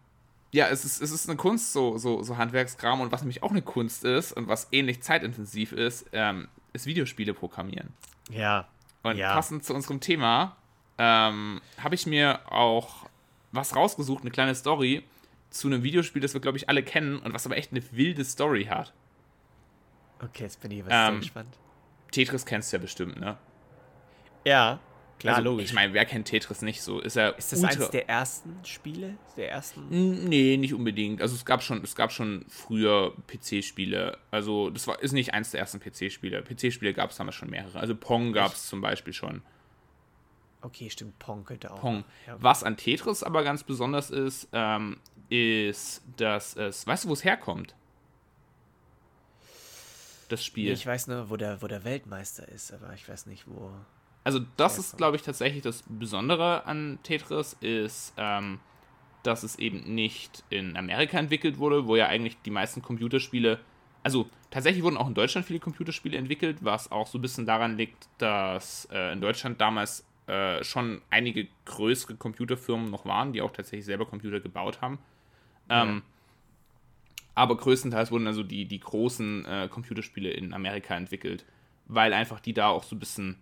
ja, 0.51 0.67
es 0.67 0.85
ist, 0.85 1.01
es 1.01 1.11
ist 1.11 1.27
eine 1.27 1.37
Kunst, 1.37 1.73
so, 1.73 1.97
so, 1.97 2.23
so 2.23 2.37
Handwerkskram. 2.37 3.01
Und 3.01 3.11
was 3.11 3.21
nämlich 3.21 3.43
auch 3.43 3.51
eine 3.51 3.61
Kunst 3.61 4.03
ist 4.03 4.33
und 4.33 4.47
was 4.47 4.67
ähnlich 4.71 5.01
zeitintensiv 5.01 5.71
ist, 5.71 6.05
ähm, 6.11 6.47
ist 6.73 6.85
Videospiele 6.85 7.33
programmieren. 7.33 7.89
Ja, 8.29 8.67
und 9.03 9.17
ja. 9.17 9.33
passend 9.33 9.63
zu 9.63 9.73
unserem 9.73 9.99
Thema 9.99 10.57
ähm, 10.97 11.61
habe 11.81 11.95
ich 11.95 12.05
mir 12.05 12.41
auch 12.51 13.07
was 13.51 13.75
rausgesucht, 13.75 14.21
eine 14.21 14.31
kleine 14.31 14.53
Story 14.53 15.03
zu 15.49 15.67
einem 15.67 15.81
Videospiel, 15.81 16.21
das 16.21 16.33
wir, 16.33 16.41
glaube 16.41 16.57
ich, 16.57 16.69
alle 16.69 16.83
kennen 16.83 17.17
und 17.17 17.33
was 17.33 17.45
aber 17.45 17.57
echt 17.57 17.71
eine 17.71 17.81
wilde 17.91 18.23
Story 18.23 18.65
hat. 18.65 18.93
Okay, 20.21 20.43
jetzt 20.43 20.61
bin 20.61 20.71
ich 20.71 20.85
was 20.85 20.91
ähm, 20.91 21.13
sehr 21.13 21.19
gespannt. 21.19 21.57
Tetris 22.11 22.45
kennst 22.45 22.71
du 22.71 22.77
ja 22.77 22.81
bestimmt, 22.81 23.19
ne? 23.19 23.37
Ja, 24.45 24.79
klar, 25.19 25.37
also, 25.37 25.49
logisch. 25.49 25.65
Ich 25.67 25.73
meine, 25.73 25.93
wer 25.93 26.05
kennt 26.05 26.27
Tetris 26.27 26.61
nicht 26.61 26.81
so? 26.81 26.99
Ist, 26.99 27.15
er 27.15 27.37
ist 27.37 27.51
das 27.51 27.63
eines 27.63 27.89
der 27.91 28.09
ersten 28.09 28.55
Spiele? 28.63 29.17
Der 29.37 29.51
ersten? 29.51 30.27
Nee, 30.27 30.57
nicht 30.57 30.73
unbedingt. 30.73 31.21
Also 31.21 31.35
es 31.35 31.45
gab 31.45 31.61
schon, 31.61 31.83
es 31.83 31.95
gab 31.95 32.11
schon 32.11 32.45
früher 32.47 33.13
PC-Spiele. 33.27 34.17
Also 34.31 34.69
das 34.69 34.87
war, 34.87 35.01
ist 35.01 35.11
nicht 35.11 35.33
eins 35.33 35.51
der 35.51 35.59
ersten 35.59 35.79
PC-Spiele. 35.79 36.41
PC-Spiele 36.41 36.93
gab 36.93 37.11
es 37.11 37.17
damals 37.17 37.35
schon 37.35 37.49
mehrere. 37.49 37.79
Also 37.79 37.95
Pong 37.95 38.33
gab 38.33 38.53
es 38.53 38.67
zum 38.67 38.81
Beispiel 38.81 39.13
schon. 39.13 39.41
Okay, 40.61 40.89
stimmt, 40.89 41.17
Pong 41.19 41.45
könnte 41.45 41.71
auch. 41.71 41.79
Pong. 41.79 42.03
Ja. 42.27 42.35
Was 42.39 42.63
an 42.63 42.75
Tetris 42.75 43.23
aber 43.23 43.43
ganz 43.43 43.63
besonders 43.63 44.09
ist, 44.09 44.49
ähm, 44.51 44.97
ist, 45.29 46.01
dass 46.17 46.55
es, 46.57 46.85
weißt 46.85 47.05
du, 47.05 47.09
wo 47.09 47.13
es 47.13 47.23
herkommt? 47.23 47.75
Das 50.27 50.45
Spiel. 50.45 50.71
Ich 50.71 50.85
weiß 50.85 51.07
nur, 51.07 51.29
wo 51.29 51.37
der, 51.37 51.61
wo 51.61 51.67
der 51.67 51.83
Weltmeister 51.83 52.47
ist, 52.47 52.71
aber 52.71 52.93
ich 52.93 53.07
weiß 53.07 53.25
nicht, 53.25 53.47
wo. 53.47 53.71
Also 54.29 54.41
das 54.57 54.77
ist, 54.77 54.95
glaube 54.95 55.15
ich, 55.15 55.23
tatsächlich 55.23 55.63
das 55.63 55.83
Besondere 55.89 56.67
an 56.67 56.99
Tetris, 57.01 57.57
ist, 57.61 58.13
ähm, 58.15 58.59
dass 59.23 59.41
es 59.41 59.57
eben 59.57 59.95
nicht 59.95 60.43
in 60.51 60.77
Amerika 60.77 61.17
entwickelt 61.17 61.57
wurde, 61.57 61.87
wo 61.87 61.95
ja 61.95 62.05
eigentlich 62.05 62.37
die 62.45 62.51
meisten 62.51 62.83
Computerspiele, 62.83 63.59
also 64.03 64.29
tatsächlich 64.51 64.83
wurden 64.83 64.97
auch 64.97 65.07
in 65.07 65.15
Deutschland 65.15 65.47
viele 65.47 65.57
Computerspiele 65.57 66.15
entwickelt, 66.15 66.57
was 66.61 66.91
auch 66.91 67.07
so 67.07 67.17
ein 67.17 67.23
bisschen 67.23 67.47
daran 67.47 67.75
liegt, 67.75 68.07
dass 68.19 68.87
äh, 68.91 69.13
in 69.13 69.19
Deutschland 69.19 69.59
damals 69.59 70.05
äh, 70.27 70.63
schon 70.63 71.01
einige 71.09 71.47
größere 71.65 72.13
Computerfirmen 72.13 72.91
noch 72.91 73.05
waren, 73.05 73.33
die 73.33 73.41
auch 73.41 73.51
tatsächlich 73.51 73.85
selber 73.85 74.05
Computer 74.05 74.39
gebaut 74.39 74.79
haben. 74.79 74.99
Ja. 75.71 75.85
Ähm, 75.85 76.03
aber 77.33 77.57
größtenteils 77.57 78.11
wurden 78.11 78.27
also 78.27 78.43
die, 78.43 78.65
die 78.65 78.79
großen 78.79 79.45
äh, 79.45 79.67
Computerspiele 79.71 80.29
in 80.29 80.53
Amerika 80.53 80.95
entwickelt, 80.95 81.45
weil 81.87 82.13
einfach 82.13 82.39
die 82.39 82.53
da 82.53 82.67
auch 82.67 82.83
so 82.83 82.95
ein 82.95 82.99
bisschen 82.99 83.37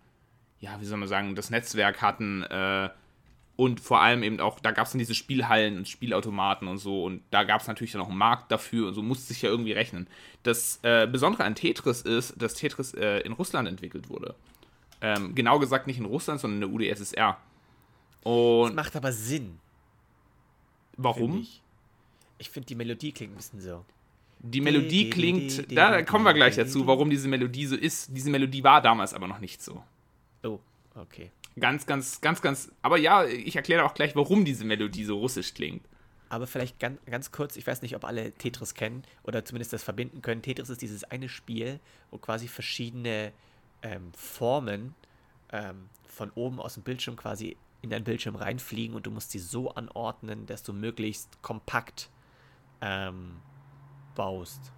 ja, 0.60 0.80
wie 0.80 0.86
soll 0.86 0.98
man 0.98 1.08
sagen, 1.08 1.36
das 1.36 1.50
Netzwerk 1.50 2.02
hatten, 2.02 2.44
äh, 2.44 2.90
und 3.58 3.80
vor 3.80 4.02
allem 4.02 4.22
eben 4.22 4.40
auch, 4.40 4.60
da 4.60 4.72
gab 4.72 4.86
es 4.86 4.92
dann 4.94 5.00
diese 5.00 5.16
Spielhallen 5.16 5.78
und 5.78 5.88
Spielautomaten 5.88 6.68
und 6.68 6.78
so 6.78 7.04
und 7.04 7.24
da 7.32 7.44
gab 7.44 7.60
es 7.60 7.68
natürlich 7.68 7.92
dann 7.92 8.02
auch 8.02 8.10
einen 8.10 8.18
Markt 8.18 8.52
dafür 8.52 8.88
und 8.88 8.94
so 8.94 9.02
musste 9.02 9.26
sich 9.34 9.42
ja 9.42 9.50
irgendwie 9.50 9.72
rechnen. 9.72 10.08
Das 10.44 10.80
äh, 10.84 11.08
Besondere 11.08 11.44
an 11.44 11.56
Tetris 11.56 12.02
ist, 12.04 12.40
dass 12.40 12.54
Tetris 12.54 12.94
äh, 12.94 13.20
in 13.22 13.34
Russland 13.34 13.68
entwickelt 13.68 14.10
wurde. 14.10 14.36
Ähm, 15.02 15.34
genau 15.34 15.58
gesagt 15.58 15.88
nicht 15.88 15.98
in 15.98 16.06
Russland, 16.06 16.40
sondern 16.40 16.62
in 16.62 16.80
der 16.80 16.92
UdSSR. 16.92 17.38
Und 18.24 18.70
das 18.70 18.76
macht 18.76 18.96
aber 18.96 19.12
Sinn. 19.12 19.58
Warum? 20.96 21.34
Find 21.34 21.44
ich, 21.46 21.62
ich 22.38 22.50
finde, 22.52 22.68
die 22.68 22.76
Melodie 22.76 23.12
klingt 23.12 23.34
ein 23.34 23.38
bisschen 23.38 23.60
so. 23.60 23.84
Die 24.40 24.62
Melodie 24.62 25.10
klingt, 25.10 25.76
da 25.76 26.04
kommen 26.04 26.26
wir 26.26 26.34
gleich 26.36 26.56
dazu, 26.56 26.86
warum 26.86 27.10
diese 27.10 27.28
Melodie 27.28 27.66
so 27.66 27.76
ist. 27.76 28.16
Diese 28.16 28.30
Melodie 28.30 28.64
war 28.64 28.84
damals 28.84 29.16
aber 29.16 29.28
noch 29.28 29.40
nicht 29.40 29.64
so. 29.64 29.84
Oh, 30.44 30.60
okay. 30.96 31.32
Ganz, 31.60 31.86
ganz, 31.86 32.22
ganz, 32.22 32.42
ganz. 32.42 32.72
Aber 32.82 32.98
ja, 32.98 33.26
ich 33.26 33.56
erkläre 33.56 33.84
auch 33.84 33.94
gleich, 33.94 34.16
warum 34.16 34.46
diese 34.46 34.64
Melodie 34.64 35.06
so 35.06 35.18
russisch 35.18 35.54
klingt. 35.54 35.88
Aber 36.30 36.46
vielleicht 36.46 36.80
ganz, 36.80 37.00
ganz 37.06 37.32
kurz, 37.32 37.56
ich 37.56 37.66
weiß 37.66 37.82
nicht, 37.82 37.96
ob 37.96 38.04
alle 38.04 38.32
Tetris 38.34 38.74
kennen 38.74 39.04
oder 39.24 39.46
zumindest 39.46 39.74
das 39.74 39.84
verbinden 39.84 40.22
können. 40.22 40.42
Tetris 40.42 40.70
ist 40.70 40.82
dieses 40.82 41.04
eine 41.06 41.30
Spiel, 41.30 41.80
wo 42.12 42.18
quasi 42.18 42.48
verschiedene 42.48 43.32
ähm, 43.82 44.12
Formen 44.14 44.94
ähm, 45.52 45.90
von 46.06 46.32
oben 46.32 46.60
aus 46.60 46.74
dem 46.74 46.84
Bildschirm 46.84 47.16
quasi 47.16 47.58
in 47.82 47.90
deinen 47.90 48.04
Bildschirm 48.04 48.36
reinfliegen 48.36 48.96
und 48.96 49.06
du 49.06 49.12
musst 49.12 49.32
sie 49.32 49.40
so 49.40 49.72
anordnen, 49.72 50.46
dass 50.46 50.64
du 50.64 50.74
möglichst 50.74 51.42
kompakt 51.42 52.10
ähm, 52.82 53.38
baust. 54.16 54.72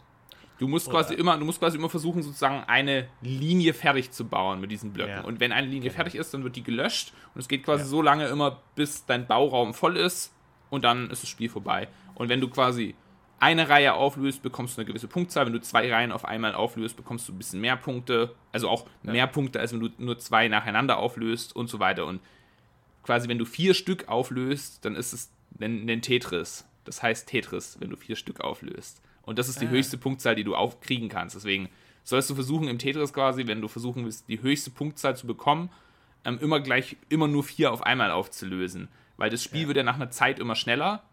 Du 0.59 0.67
musst 0.67 0.89
quasi 0.89 1.13
immer, 1.13 1.37
du 1.37 1.45
musst 1.45 1.59
quasi 1.59 1.77
immer 1.77 1.89
versuchen, 1.89 2.21
sozusagen 2.21 2.65
eine 2.67 3.07
Linie 3.21 3.73
fertig 3.73 4.11
zu 4.11 4.25
bauen 4.25 4.59
mit 4.59 4.69
diesen 4.69 4.91
Blöcken. 4.91 5.15
Ja. 5.15 5.21
Und 5.21 5.39
wenn 5.39 5.53
eine 5.53 5.67
Linie 5.67 5.89
genau. 5.89 5.95
fertig 5.95 6.15
ist, 6.15 6.33
dann 6.33 6.43
wird 6.43 6.57
die 6.57 6.63
gelöscht 6.63 7.13
und 7.33 7.39
es 7.39 7.47
geht 7.47 7.63
quasi 7.63 7.83
ja. 7.83 7.87
so 7.87 8.01
lange 8.01 8.27
immer, 8.27 8.61
bis 8.75 9.05
dein 9.05 9.25
Bauraum 9.25 9.73
voll 9.73 9.95
ist 9.95 10.33
und 10.69 10.83
dann 10.83 11.09
ist 11.09 11.23
das 11.23 11.29
Spiel 11.29 11.49
vorbei. 11.49 11.87
Und 12.13 12.27
wenn 12.27 12.41
du 12.41 12.49
quasi 12.49 12.93
eine 13.39 13.69
Reihe 13.69 13.93
auflöst, 13.93 14.43
bekommst 14.43 14.75
du 14.75 14.81
eine 14.81 14.87
gewisse 14.87 15.07
Punktzahl. 15.07 15.45
Wenn 15.45 15.53
du 15.53 15.61
zwei 15.61 15.89
Reihen 15.91 16.11
auf 16.11 16.25
einmal 16.25 16.53
auflöst, 16.53 16.97
bekommst 16.97 17.29
du 17.29 17.33
ein 17.33 17.37
bisschen 17.37 17.61
mehr 17.61 17.77
Punkte. 17.77 18.35
Also 18.51 18.67
auch 18.67 18.85
ja. 19.03 19.13
mehr 19.13 19.27
Punkte, 19.27 19.61
als 19.61 19.71
wenn 19.71 19.79
du 19.79 19.89
nur 19.97 20.19
zwei 20.19 20.49
nacheinander 20.49 20.97
auflöst 20.97 21.55
und 21.55 21.69
so 21.69 21.79
weiter. 21.79 22.05
Und 22.05 22.19
quasi, 23.03 23.29
wenn 23.29 23.37
du 23.37 23.45
vier 23.45 23.73
Stück 23.73 24.09
auflöst, 24.09 24.83
dann 24.83 24.97
ist 24.97 25.13
es 25.13 25.31
ein, 25.61 25.89
ein 25.89 26.01
Tetris. 26.01 26.65
Das 26.83 27.01
heißt 27.01 27.29
Tetris, 27.29 27.77
wenn 27.79 27.89
du 27.89 27.95
vier 27.95 28.17
Stück 28.17 28.41
auflöst. 28.41 29.01
Und 29.23 29.39
das 29.39 29.49
ist 29.49 29.61
die 29.61 29.67
ah. 29.67 29.71
höchste 29.71 29.97
Punktzahl, 29.97 30.35
die 30.35 30.43
du 30.43 30.55
aufkriegen 30.55 31.09
kannst. 31.09 31.35
Deswegen 31.35 31.69
sollst 32.03 32.29
du 32.29 32.35
versuchen, 32.35 32.67
im 32.67 32.79
Tetris 32.79 33.13
quasi, 33.13 33.47
wenn 33.47 33.61
du 33.61 33.67
versuchen 33.67 34.05
willst, 34.05 34.27
die 34.27 34.41
höchste 34.41 34.71
Punktzahl 34.71 35.15
zu 35.15 35.27
bekommen, 35.27 35.69
ähm, 36.25 36.39
immer 36.41 36.59
gleich, 36.59 36.97
immer 37.09 37.27
nur 37.27 37.43
vier 37.43 37.71
auf 37.71 37.83
einmal 37.83 38.11
aufzulösen. 38.11 38.89
Weil 39.17 39.29
das 39.29 39.43
Spiel 39.43 39.63
ja. 39.63 39.67
wird 39.67 39.77
ja 39.77 39.83
nach 39.83 39.95
einer 39.95 40.09
Zeit 40.09 40.39
immer 40.39 40.55
schneller. 40.55 41.03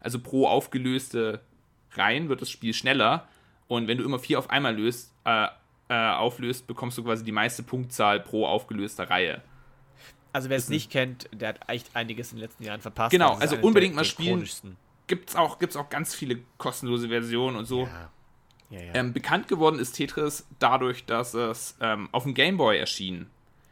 Also 0.00 0.18
pro 0.18 0.46
aufgelöste 0.46 1.40
Reihen 1.92 2.28
wird 2.28 2.42
das 2.42 2.50
Spiel 2.50 2.74
schneller. 2.74 3.28
Und 3.68 3.88
wenn 3.88 3.98
du 3.98 4.04
immer 4.04 4.18
vier 4.18 4.38
auf 4.38 4.50
einmal 4.50 4.76
löst, 4.76 5.12
äh, 5.24 5.46
äh, 5.88 5.94
auflöst, 5.94 6.66
bekommst 6.66 6.98
du 6.98 7.04
quasi 7.04 7.24
die 7.24 7.32
meiste 7.32 7.62
Punktzahl 7.62 8.20
pro 8.20 8.46
aufgelöster 8.46 9.10
Reihe. 9.10 9.42
Also 10.32 10.48
wer 10.48 10.56
es 10.56 10.68
nicht 10.68 10.90
kennt, 10.90 11.28
der 11.32 11.50
hat 11.50 11.60
echt 11.68 11.94
einiges 11.94 12.32
in 12.32 12.38
den 12.38 12.44
letzten 12.44 12.64
Jahren 12.64 12.80
verpasst. 12.80 13.10
Genau, 13.10 13.34
also 13.34 13.56
unbedingt 13.56 13.94
mal 13.94 14.04
spielen 14.04 14.46
gibt 15.12 15.28
es 15.28 15.36
auch, 15.36 15.58
gibt's 15.58 15.76
auch 15.76 15.90
ganz 15.90 16.14
viele 16.14 16.38
kostenlose 16.56 17.08
Versionen 17.08 17.58
und 17.58 17.66
so. 17.66 17.82
Ja. 17.82 18.10
Ja, 18.70 18.80
ja. 18.80 18.94
Ähm, 18.94 19.12
bekannt 19.12 19.46
geworden 19.46 19.78
ist 19.78 19.92
Tetris 19.92 20.46
dadurch, 20.58 21.04
dass 21.04 21.34
es 21.34 21.76
ähm, 21.82 22.08
auf 22.12 22.22
dem 22.22 22.32
Game 22.32 22.56
Boy 22.56 22.78
erschien. 22.78 23.26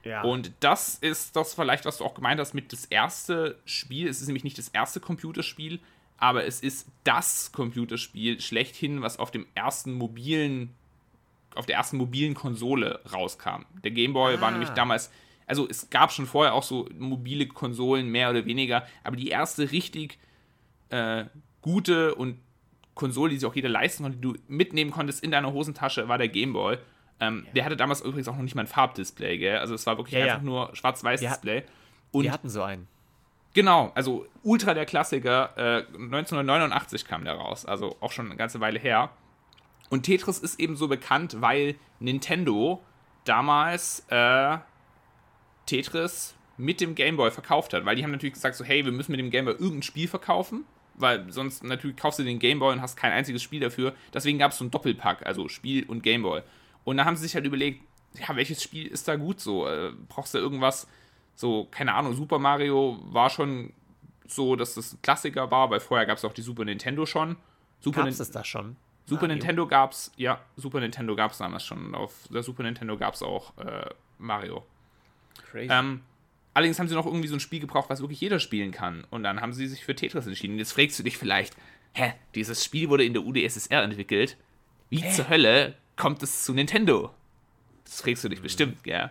Ja. 0.04 0.20
Und 0.20 0.52
das 0.60 0.96
ist 0.96 1.36
das 1.36 1.54
vielleicht, 1.54 1.86
was 1.86 1.96
du 1.96 2.04
auch 2.04 2.12
gemeint 2.12 2.38
hast 2.38 2.52
mit 2.52 2.74
das 2.74 2.84
erste 2.84 3.58
Spiel. 3.64 4.06
Es 4.06 4.20
ist 4.20 4.26
nämlich 4.26 4.44
nicht 4.44 4.58
das 4.58 4.68
erste 4.68 5.00
Computerspiel, 5.00 5.80
aber 6.18 6.44
es 6.44 6.60
ist 6.60 6.88
das 7.04 7.50
Computerspiel 7.52 8.38
schlechthin, 8.42 9.00
was 9.00 9.18
auf 9.18 9.30
dem 9.30 9.46
ersten 9.54 9.94
mobilen, 9.94 10.74
auf 11.54 11.64
der 11.64 11.76
ersten 11.76 11.96
mobilen 11.96 12.34
Konsole 12.34 13.00
rauskam. 13.10 13.64
Der 13.82 13.92
Game 13.92 14.12
Boy 14.12 14.34
ah. 14.34 14.40
war 14.42 14.50
nämlich 14.50 14.68
damals, 14.70 15.10
also 15.46 15.66
es 15.66 15.88
gab 15.88 16.12
schon 16.12 16.26
vorher 16.26 16.52
auch 16.52 16.64
so 16.64 16.86
mobile 16.98 17.46
Konsolen 17.46 18.10
mehr 18.10 18.28
oder 18.28 18.44
weniger, 18.44 18.86
aber 19.02 19.16
die 19.16 19.28
erste 19.28 19.72
richtig 19.72 20.18
äh, 20.90 21.24
gute 21.62 22.14
und 22.14 22.38
Konsole, 22.94 23.30
die 23.30 23.38
sich 23.38 23.48
auch 23.48 23.54
jeder 23.54 23.68
leisten 23.68 24.02
konnte, 24.02 24.18
die 24.18 24.22
du 24.22 24.34
mitnehmen 24.48 24.90
konntest 24.90 25.24
in 25.24 25.30
deiner 25.30 25.52
Hosentasche, 25.52 26.08
war 26.08 26.18
der 26.18 26.28
Gameboy. 26.28 26.78
Ähm, 27.18 27.44
ja. 27.46 27.52
Der 27.52 27.64
hatte 27.64 27.76
damals 27.76 28.00
übrigens 28.00 28.28
auch 28.28 28.36
noch 28.36 28.42
nicht 28.42 28.54
mal 28.54 28.62
ein 28.62 28.66
Farbdisplay, 28.66 29.38
gell? 29.38 29.58
Also 29.58 29.74
es 29.74 29.86
war 29.86 29.96
wirklich 29.96 30.14
ja, 30.14 30.24
einfach 30.24 30.38
ja. 30.38 30.44
nur 30.44 30.74
Schwarz-Weiß-Display. 30.74 31.64
Und 32.12 32.24
wir 32.24 32.32
hatten 32.32 32.48
so 32.48 32.62
einen. 32.62 32.88
Genau, 33.52 33.90
also 33.94 34.26
ultra 34.42 34.74
der 34.74 34.86
Klassiker. 34.86 35.52
Äh, 35.56 35.86
1989 35.94 37.04
kam 37.04 37.24
der 37.24 37.34
raus, 37.34 37.66
also 37.66 37.96
auch 38.00 38.12
schon 38.12 38.26
eine 38.26 38.36
ganze 38.36 38.60
Weile 38.60 38.78
her. 38.78 39.10
Und 39.88 40.04
Tetris 40.04 40.38
ist 40.38 40.60
eben 40.60 40.76
so 40.76 40.86
bekannt, 40.86 41.40
weil 41.40 41.74
Nintendo 41.98 42.82
damals 43.24 44.04
äh, 44.08 44.58
Tetris 45.66 46.36
mit 46.56 46.80
dem 46.80 46.94
Gameboy 46.94 47.30
verkauft 47.30 47.74
hat. 47.74 47.84
Weil 47.84 47.96
die 47.96 48.04
haben 48.04 48.12
natürlich 48.12 48.34
gesagt, 48.34 48.54
so, 48.54 48.64
hey, 48.64 48.84
wir 48.84 48.92
müssen 48.92 49.10
mit 49.12 49.20
dem 49.20 49.30
Gameboy 49.30 49.54
irgendein 49.54 49.82
Spiel 49.82 50.06
verkaufen 50.06 50.64
weil 51.00 51.30
sonst 51.32 51.64
natürlich 51.64 51.96
kaufst 51.96 52.18
du 52.18 52.24
den 52.24 52.38
Gameboy 52.38 52.72
und 52.72 52.82
hast 52.82 52.96
kein 52.96 53.12
einziges 53.12 53.42
Spiel 53.42 53.60
dafür. 53.60 53.94
Deswegen 54.12 54.38
gab 54.38 54.52
es 54.52 54.58
so 54.58 54.64
einen 54.64 54.70
Doppelpack, 54.70 55.26
also 55.26 55.48
Spiel 55.48 55.84
und 55.84 56.02
Gameboy. 56.02 56.42
Und 56.84 56.96
da 56.96 57.04
haben 57.04 57.16
sie 57.16 57.22
sich 57.22 57.34
halt 57.34 57.46
überlegt, 57.46 57.82
ja, 58.18 58.34
welches 58.34 58.62
Spiel 58.62 58.86
ist 58.86 59.06
da 59.08 59.16
gut 59.16 59.40
so? 59.40 59.68
Äh, 59.68 59.92
brauchst 60.08 60.34
du 60.34 60.38
irgendwas, 60.38 60.86
so, 61.34 61.66
keine 61.70 61.94
Ahnung, 61.94 62.14
Super 62.14 62.38
Mario 62.38 62.98
war 63.02 63.30
schon 63.30 63.72
so, 64.26 64.56
dass 64.56 64.74
das 64.74 64.92
ein 64.92 65.02
Klassiker 65.02 65.50
war, 65.50 65.70
weil 65.70 65.80
vorher 65.80 66.06
gab 66.06 66.18
es 66.18 66.24
auch 66.24 66.32
die 66.32 66.42
Super 66.42 66.64
Nintendo 66.64 67.06
schon. 67.06 67.36
Super 67.80 68.04
gab's 68.04 68.20
es 68.20 68.30
da 68.30 68.44
schon? 68.44 68.76
Super 69.06 69.22
Mario. 69.22 69.34
Nintendo 69.36 69.66
gab's, 69.66 70.12
ja, 70.16 70.40
Super 70.56 70.80
Nintendo 70.80 71.16
gab 71.16 71.32
es 71.32 71.38
damals 71.38 71.64
schon. 71.64 71.94
Auf 71.94 72.28
der 72.30 72.42
Super 72.42 72.62
Nintendo 72.62 72.96
gab 72.96 73.14
es 73.14 73.22
auch 73.22 73.56
äh, 73.58 73.86
Mario. 74.18 74.64
Crazy. 75.50 75.68
Ähm, 75.70 76.02
Allerdings 76.60 76.78
haben 76.78 76.88
sie 76.88 76.94
noch 76.94 77.06
irgendwie 77.06 77.26
so 77.26 77.36
ein 77.36 77.40
Spiel 77.40 77.58
gebraucht, 77.58 77.88
was 77.88 78.02
wirklich 78.02 78.20
jeder 78.20 78.38
spielen 78.38 78.70
kann. 78.70 79.06
Und 79.08 79.22
dann 79.22 79.40
haben 79.40 79.54
sie 79.54 79.66
sich 79.66 79.82
für 79.82 79.94
Tetris 79.94 80.26
entschieden. 80.26 80.58
Jetzt 80.58 80.72
fragst 80.72 80.98
du 80.98 81.02
dich 81.02 81.16
vielleicht, 81.16 81.56
hä, 81.94 82.12
dieses 82.34 82.62
Spiel 82.62 82.90
wurde 82.90 83.02
in 83.02 83.14
der 83.14 83.24
UdSSR 83.24 83.82
entwickelt. 83.82 84.36
Wie 84.90 84.98
hä? 84.98 85.10
zur 85.10 85.30
Hölle 85.30 85.74
kommt 85.96 86.22
es 86.22 86.44
zu 86.44 86.52
Nintendo? 86.52 87.14
Das 87.84 88.02
fragst 88.02 88.24
du 88.24 88.28
dich 88.28 88.42
bestimmt, 88.42 88.84
gell? 88.84 89.08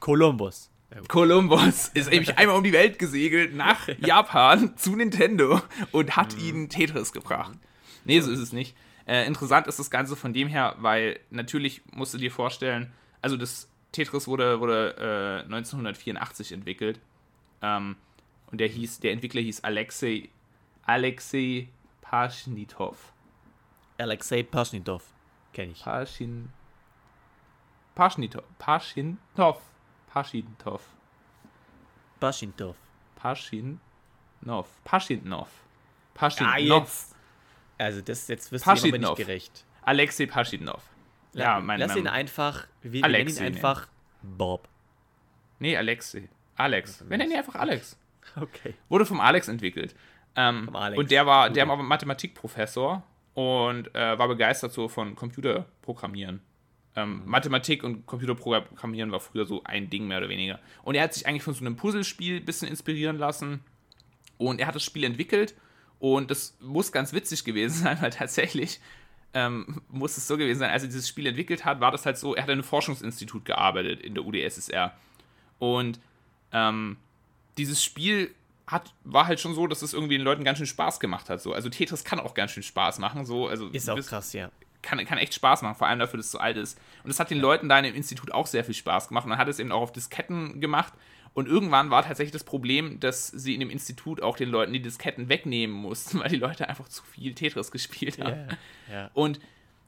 Columbus. 0.00 0.70
Columbus 1.08 1.88
ist 1.94 2.10
nämlich 2.10 2.36
einmal 2.36 2.58
um 2.58 2.62
die 2.62 2.74
Welt 2.74 2.98
gesegelt 2.98 3.56
nach 3.56 3.88
Japan 3.98 4.76
zu 4.76 4.94
Nintendo 4.94 5.62
und 5.92 6.14
hat 6.14 6.36
mhm. 6.36 6.44
ihnen 6.44 6.68
Tetris 6.68 7.12
gebracht. 7.12 7.56
Nee, 8.04 8.20
so 8.20 8.30
ist 8.30 8.38
es 8.38 8.52
nicht. 8.52 8.76
Äh, 9.06 9.26
interessant 9.26 9.66
ist 9.66 9.78
das 9.78 9.90
Ganze 9.90 10.14
von 10.14 10.34
dem 10.34 10.46
her, 10.46 10.76
weil 10.80 11.20
natürlich 11.30 11.80
musst 11.90 12.12
du 12.12 12.18
dir 12.18 12.30
vorstellen, 12.30 12.92
also 13.22 13.38
das 13.38 13.71
Tetris 13.92 14.26
wurde, 14.26 14.60
wurde 14.60 15.42
äh, 15.42 15.44
1984 15.44 16.52
entwickelt. 16.52 17.00
Ähm, 17.60 17.96
und 18.50 18.58
der 18.58 18.68
hieß, 18.68 19.00
der 19.00 19.12
Entwickler 19.12 19.40
hieß 19.40 19.64
Alexei, 19.64 20.28
Alexei 20.84 21.68
Pashnitov. 22.00 23.12
Alexei 23.98 24.42
Pashnitov, 24.42 25.04
kenne 25.52 25.72
ich. 25.72 25.82
Pashin, 25.82 26.50
Pashnitov, 27.94 28.44
Pashinov, 28.58 29.60
Pashinov. 30.08 30.82
Paschintov. 32.22 32.76
Paschinov. 33.16 34.68
Paschinov. 34.84 35.48
Paschinov. 36.14 36.58
Ja, 36.58 36.78
jetzt. 36.78 37.16
Also 37.78 38.00
das 38.00 38.28
jetzt 38.28 38.52
wirst 38.52 38.64
du 38.66 38.90
nicht 38.96 39.16
gerecht. 39.16 39.64
Alexei 39.82 40.26
Paschinov. 40.26 40.82
Ja, 41.34 41.60
mein, 41.60 41.80
Lass 41.80 41.96
ihn 41.96 42.06
einfach, 42.06 42.66
wir, 42.82 43.04
Alexi, 43.04 43.40
nennen 43.40 43.54
ihn 43.54 43.56
einfach 43.56 43.88
Bob. 44.22 44.68
Nee, 45.58 45.76
Alexi. 45.76 46.28
Alex. 46.56 47.04
Wir 47.08 47.18
nennen 47.18 47.32
ihn 47.32 47.38
einfach 47.38 47.56
Alex. 47.56 47.98
Okay. 48.36 48.74
Wurde 48.88 49.04
vom 49.04 49.20
Alex 49.20 49.48
entwickelt. 49.48 49.96
Ähm, 50.36 50.74
Alex. 50.74 50.98
Und 50.98 51.10
der 51.10 51.26
war, 51.26 51.50
der 51.50 51.66
war 51.66 51.76
Mathematikprofessor 51.76 53.02
und 53.34 53.94
äh, 53.94 54.18
war 54.18 54.28
begeistert 54.28 54.72
so 54.72 54.88
von 54.88 55.16
Computerprogrammieren. 55.16 56.40
Ähm, 56.94 57.22
mhm. 57.22 57.30
Mathematik 57.30 57.82
und 57.84 58.06
Computerprogrammieren 58.06 59.10
war 59.10 59.20
früher 59.20 59.46
so 59.46 59.62
ein 59.64 59.90
Ding 59.90 60.06
mehr 60.06 60.18
oder 60.18 60.28
weniger. 60.28 60.60
Und 60.82 60.94
er 60.94 61.02
hat 61.02 61.14
sich 61.14 61.26
eigentlich 61.26 61.42
von 61.42 61.54
so 61.54 61.64
einem 61.64 61.76
Puzzlespiel 61.76 62.38
ein 62.38 62.44
bisschen 62.44 62.68
inspirieren 62.68 63.18
lassen. 63.18 63.60
Und 64.38 64.60
er 64.60 64.66
hat 64.66 64.74
das 64.74 64.84
Spiel 64.84 65.04
entwickelt. 65.04 65.54
Und 65.98 66.30
das 66.30 66.56
muss 66.60 66.92
ganz 66.92 67.12
witzig 67.12 67.44
gewesen 67.44 67.74
sein, 67.84 68.00
weil 68.00 68.10
tatsächlich 68.10 68.80
ähm, 69.34 69.82
muss 69.88 70.16
es 70.16 70.26
so 70.26 70.36
gewesen 70.36 70.60
sein, 70.60 70.70
als 70.70 70.82
er 70.82 70.88
dieses 70.88 71.08
Spiel 71.08 71.26
entwickelt 71.26 71.64
hat, 71.64 71.80
war 71.80 71.90
das 71.90 72.06
halt 72.06 72.18
so, 72.18 72.34
er 72.34 72.42
hat 72.42 72.48
in 72.48 72.54
einem 72.54 72.64
Forschungsinstitut 72.64 73.44
gearbeitet 73.44 74.00
in 74.00 74.14
der 74.14 74.24
UdSSR. 74.24 74.94
Und 75.58 76.00
ähm, 76.52 76.96
dieses 77.56 77.82
Spiel 77.82 78.34
hat, 78.66 78.92
war 79.04 79.26
halt 79.26 79.40
schon 79.40 79.54
so, 79.54 79.66
dass 79.66 79.82
es 79.82 79.92
irgendwie 79.92 80.16
den 80.16 80.24
Leuten 80.24 80.44
ganz 80.44 80.58
schön 80.58 80.66
Spaß 80.66 81.00
gemacht 81.00 81.30
hat. 81.30 81.40
So. 81.40 81.52
Also 81.52 81.68
Tetris 81.68 82.04
kann 82.04 82.20
auch 82.20 82.34
ganz 82.34 82.52
schön 82.52 82.62
Spaß 82.62 82.98
machen. 82.98 83.24
So. 83.24 83.48
Also, 83.48 83.68
ist 83.68 83.88
auch 83.88 83.96
bist, 83.96 84.08
krass, 84.08 84.32
ja. 84.32 84.50
Kann, 84.80 85.04
kann 85.04 85.18
echt 85.18 85.34
Spaß 85.34 85.62
machen, 85.62 85.76
vor 85.76 85.86
allem 85.86 86.00
dafür, 86.00 86.16
dass 86.16 86.26
es 86.26 86.32
so 86.32 86.38
alt 86.38 86.56
ist. 86.56 86.76
Und 87.04 87.10
es 87.10 87.20
hat 87.20 87.30
den 87.30 87.38
Leuten 87.38 87.68
da 87.68 87.78
in 87.78 87.84
dem 87.84 87.94
Institut 87.94 88.32
auch 88.32 88.46
sehr 88.46 88.64
viel 88.64 88.74
Spaß 88.74 89.08
gemacht. 89.08 89.24
Und 89.24 89.30
dann 89.30 89.38
hat 89.38 89.48
es 89.48 89.60
eben 89.60 89.70
auch 89.70 89.82
auf 89.82 89.92
Disketten 89.92 90.60
gemacht. 90.60 90.92
Und 91.34 91.48
irgendwann 91.48 91.90
war 91.90 92.02
tatsächlich 92.02 92.32
das 92.32 92.44
Problem, 92.44 93.00
dass 93.00 93.28
sie 93.28 93.54
in 93.54 93.60
dem 93.60 93.70
Institut 93.70 94.22
auch 94.22 94.36
den 94.36 94.50
Leuten 94.50 94.72
die 94.72 94.82
Disketten 94.82 95.28
wegnehmen 95.28 95.74
mussten, 95.74 96.18
weil 96.20 96.28
die 96.28 96.36
Leute 96.36 96.68
einfach 96.68 96.88
zu 96.88 97.02
viel 97.02 97.34
Tetris 97.34 97.70
gespielt 97.70 98.18
haben. 98.18 98.36
Yeah, 98.36 98.58
yeah. 98.90 99.10
Und 99.14 99.40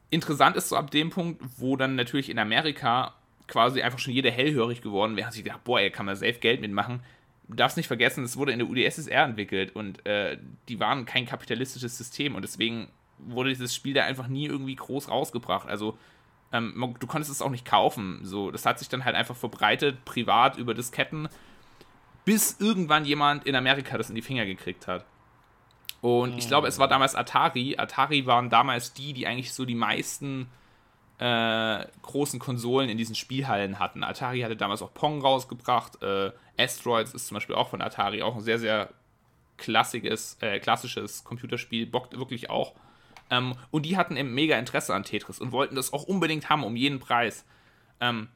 interessant 0.09 0.55
ist 0.55 0.69
so 0.69 0.75
ab 0.75 0.91
dem 0.91 1.09
Punkt, 1.09 1.43
wo 1.57 1.75
dann 1.75 1.95
natürlich 1.95 2.29
in 2.29 2.39
Amerika 2.39 3.13
quasi 3.47 3.81
einfach 3.81 3.99
schon 3.99 4.13
jeder 4.13 4.31
hellhörig 4.31 4.81
geworden 4.81 5.15
wäre, 5.15 5.27
hat 5.27 5.33
sich 5.33 5.43
gedacht, 5.43 5.63
boah, 5.63 5.79
er 5.79 5.91
kann 5.91 6.07
mal 6.07 6.15
safe 6.15 6.39
Geld 6.39 6.61
mitmachen. 6.61 7.01
Du 7.47 7.55
darfst 7.55 7.77
nicht 7.77 7.87
vergessen, 7.87 8.23
es 8.23 8.37
wurde 8.37 8.51
in 8.51 8.59
der 8.59 8.67
UdSSR 8.67 9.23
entwickelt 9.23 9.75
und 9.75 10.03
äh, 10.07 10.37
die 10.67 10.79
waren 10.79 11.05
kein 11.05 11.27
kapitalistisches 11.27 11.95
System 11.95 12.33
und 12.33 12.41
deswegen 12.41 12.87
wurde 13.19 13.49
dieses 13.49 13.75
Spiel 13.75 13.93
da 13.93 14.03
einfach 14.03 14.27
nie 14.27 14.47
irgendwie 14.47 14.75
groß 14.75 15.09
rausgebracht. 15.09 15.67
Also 15.69 15.97
ähm, 16.55 16.95
du 16.99 17.07
konntest 17.07 17.31
es 17.31 17.41
auch 17.41 17.49
nicht 17.49 17.65
kaufen. 17.65 18.19
So, 18.23 18.51
das 18.51 18.65
hat 18.65 18.79
sich 18.79 18.89
dann 18.89 19.05
halt 19.05 19.15
einfach 19.15 19.35
verbreitet, 19.35 20.05
privat 20.05 20.57
über 20.57 20.73
Disketten, 20.73 21.27
bis 22.23 22.59
irgendwann 22.59 23.05
jemand 23.05 23.45
in 23.45 23.55
Amerika 23.55 23.97
das 23.97 24.09
in 24.09 24.15
die 24.15 24.21
Finger 24.21 24.45
gekriegt 24.45 24.87
hat. 24.87 25.05
Und 26.01 26.37
ich 26.37 26.47
glaube, 26.47 26.67
es 26.67 26.77
war 26.77 26.87
damals 26.87 27.15
Atari. 27.15 27.77
Atari 27.77 28.27
waren 28.27 28.49
damals 28.49 28.93
die, 28.93 29.13
die 29.13 29.25
eigentlich 29.25 29.53
so 29.53 29.65
die 29.65 29.75
meisten 29.75 30.47
äh, 31.17 31.85
großen 32.01 32.39
Konsolen 32.39 32.89
in 32.89 32.97
diesen 32.97 33.15
Spielhallen 33.15 33.79
hatten. 33.79 34.03
Atari 34.03 34.41
hatte 34.41 34.55
damals 34.55 34.81
auch 34.81 34.93
Pong 34.93 35.21
rausgebracht. 35.21 36.03
Äh, 36.03 36.31
Asteroids 36.59 37.13
ist 37.13 37.27
zum 37.27 37.35
Beispiel 37.35 37.55
auch 37.55 37.69
von 37.69 37.81
Atari 37.81 38.21
auch 38.21 38.35
ein 38.35 38.41
sehr, 38.41 38.59
sehr 38.59 38.89
klassisches, 39.57 40.37
äh, 40.41 40.59
klassisches 40.59 41.23
Computerspiel. 41.23 41.87
Bockt 41.87 42.17
wirklich 42.17 42.49
auch. 42.49 42.73
Ähm, 43.29 43.55
und 43.71 43.85
die 43.85 43.97
hatten 43.97 44.17
eben 44.17 44.33
mega 44.33 44.57
Interesse 44.57 44.93
an 44.93 45.03
Tetris 45.03 45.39
und 45.39 45.51
wollten 45.51 45.75
das 45.75 45.93
auch 45.93 46.03
unbedingt 46.03 46.49
haben, 46.49 46.63
um 46.63 46.75
jeden 46.75 46.99
Preis. 46.99 47.45
Ähm, 47.99 48.27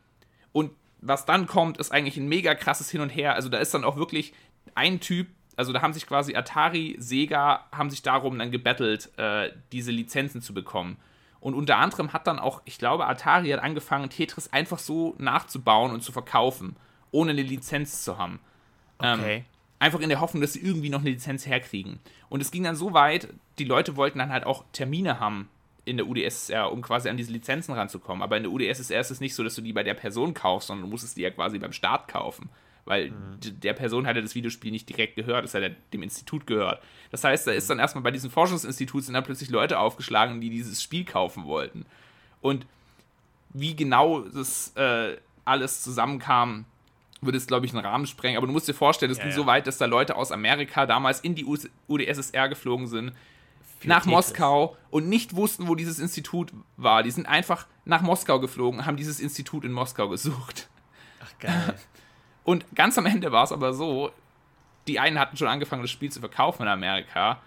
und 0.52 0.72
was 1.02 1.26
dann 1.26 1.48
kommt, 1.48 1.78
ist 1.78 1.92
eigentlich 1.92 2.18
ein 2.18 2.28
mega 2.28 2.56
krasses 2.56 2.90
Hin 2.90 3.02
und 3.02 3.10
Her. 3.10 3.36
Also 3.36 3.50
da 3.50 3.58
ist 3.60 3.74
dann 3.74 3.84
auch 3.84 3.98
wirklich 3.98 4.34
ein 4.76 5.00
Typ, 5.00 5.28
also 5.56 5.74
da 5.74 5.82
haben 5.82 5.94
sich 5.94 6.08
quasi 6.08 6.36
Atari, 6.36 6.96
Sega, 7.00 7.68
haben 7.72 7.90
sich 7.90 8.02
darum 8.02 8.38
dann 8.40 8.52
gebettelt, 8.52 9.12
äh, 9.18 9.52
diese 9.72 9.92
Lizenzen 9.92 10.42
zu 10.42 10.54
bekommen. 10.54 10.98
Und 11.40 11.54
unter 11.54 11.78
anderem 11.78 12.12
hat 12.12 12.28
dann 12.28 12.40
auch, 12.40 12.62
ich 12.66 12.78
glaube, 12.78 13.08
Atari 13.08 13.50
hat 13.50 13.62
angefangen, 13.62 14.10
Tetris 14.10 14.52
einfach 14.52 14.80
so 14.80 15.16
nachzubauen 15.18 15.92
und 15.92 16.02
zu 16.02 16.12
verkaufen, 16.12 16.76
ohne 17.12 17.32
eine 17.32 17.44
Lizenz 17.44 18.04
zu 18.04 18.18
haben. 18.18 18.40
Ähm, 19.02 19.20
okay. 19.20 19.36
Ähm, 19.38 19.46
einfach 19.80 20.01
in 20.01 20.09
der 20.09 20.19
Hoffnung, 20.19 20.41
dass 20.41 20.53
sie 20.53 20.61
irgendwie 20.61 20.89
noch 20.89 20.99
eine 20.99 21.09
Lizenz 21.09 21.45
herkriegen. 21.45 21.99
Und 22.30 22.41
es 22.41 22.51
ging 22.51 22.63
dann 22.63 22.75
so 22.75 22.93
weit, 22.93 23.30
die 23.57 23.65
Leute 23.65 23.95
wollten 23.95 24.19
dann 24.19 24.32
halt 24.32 24.45
auch 24.45 24.65
Termine 24.73 25.19
haben 25.19 25.49
in 25.86 25.97
der 25.97 26.07
UdSSR, 26.07 26.71
um 26.71 26.82
quasi 26.82 27.09
an 27.09 27.17
diese 27.17 27.32
Lizenzen 27.32 27.73
ranzukommen. 27.73 28.21
Aber 28.21 28.38
in 28.38 28.43
der 28.43 28.51
UdSSR 28.51 28.99
ist 28.99 29.11
es 29.11 29.21
nicht 29.21 29.34
so, 29.34 29.43
dass 29.43 29.55
du 29.55 29.61
die 29.61 29.73
bei 29.73 29.84
der 29.84 29.95
Person 29.95 30.34
kaufst, 30.34 30.67
sondern 30.67 30.86
du 30.86 30.91
musstest 30.91 31.17
die 31.17 31.21
ja 31.21 31.32
quasi 31.32 31.57
beim 31.57 31.73
Staat 31.73 32.07
kaufen. 32.07 32.49
Weil 32.86 33.11
mhm. 33.11 33.59
der 33.61 33.73
Person 33.73 34.05
hatte 34.05 34.21
das 34.21 34.36
Videospiel 34.36 34.71
nicht 34.71 34.89
direkt 34.89 35.15
gehört, 35.15 35.45
es 35.45 35.53
hat 35.53 35.61
ja 35.61 35.69
dem 35.93 36.03
Institut 36.03 36.45
gehört. 36.45 36.82
Das 37.11 37.23
heißt, 37.23 37.47
da 37.47 37.51
ist 37.51 37.69
dann 37.69 37.80
erstmal 37.80 38.03
bei 38.03 38.11
diesem 38.11 38.30
Forschungsinstitut 38.30 39.03
sind 39.03 39.13
dann 39.13 39.23
plötzlich 39.23 39.49
Leute 39.49 39.80
aufgeschlagen, 39.80 40.41
die 40.41 40.49
dieses 40.49 40.82
Spiel 40.82 41.05
kaufen 41.05 41.45
wollten. 41.45 41.86
Und 42.41 42.65
wie 43.51 43.75
genau 43.75 44.21
das 44.21 44.75
äh, 44.75 45.17
alles 45.45 45.82
zusammenkam, 45.82 46.65
würde 47.22 47.38
es, 47.38 47.47
glaube 47.47 47.65
ich, 47.65 47.74
einen 47.74 47.86
Rahmen 47.86 48.05
sprengen. 48.05 48.38
Aber 48.38 48.47
du 48.47 48.53
musst 48.53 48.67
dir 48.67 48.74
vorstellen, 48.74 49.11
es 49.11 49.17
ja, 49.17 49.24
ging 49.24 49.32
ja. 49.32 49.38
so 49.38 49.45
weit, 49.45 49.67
dass 49.67 49.78
da 49.78 49.86
Leute 49.86 50.15
aus 50.15 50.32
Amerika 50.32 50.86
damals 50.86 51.20
in 51.20 51.36
die 51.36 51.45
UdSSR 51.45 52.49
geflogen 52.49 52.88
sind, 52.88 53.13
Für 53.80 53.88
nach 53.88 54.03
Tetris. 54.03 54.11
Moskau 54.11 54.78
und 54.89 55.09
nicht 55.09 55.36
wussten, 55.36 55.67
wo 55.67 55.76
dieses 55.76 55.99
Institut 55.99 56.53
war. 56.78 57.03
Die 57.03 57.11
sind 57.11 57.28
einfach 57.28 57.67
nach 57.86 58.01
Moskau 58.01 58.39
geflogen, 58.39 58.86
haben 58.86 58.97
dieses 58.97 59.20
Institut 59.20 59.65
in 59.65 59.72
Moskau 59.72 60.07
gesucht. 60.09 60.70
Ach, 61.24 61.39
geil. 61.39 61.76
Und 62.45 62.65
ganz 62.74 62.97
am 62.97 63.05
Ende 63.05 63.32
war 63.32 63.43
es 63.43 63.51
aber 63.51 63.74
so, 63.74 64.11
die 64.88 64.99
einen 64.99 65.20
hatten 65.20 65.38
schon 65.38 65.47
angefangen, 65.47 65.84
das 65.84 65.91
Spiel 65.91 66.11
zu 66.11 66.20
verkaufen 66.20 66.63
in 66.63 66.67
Amerika, 66.67 67.39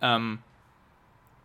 ähm, 0.00 0.40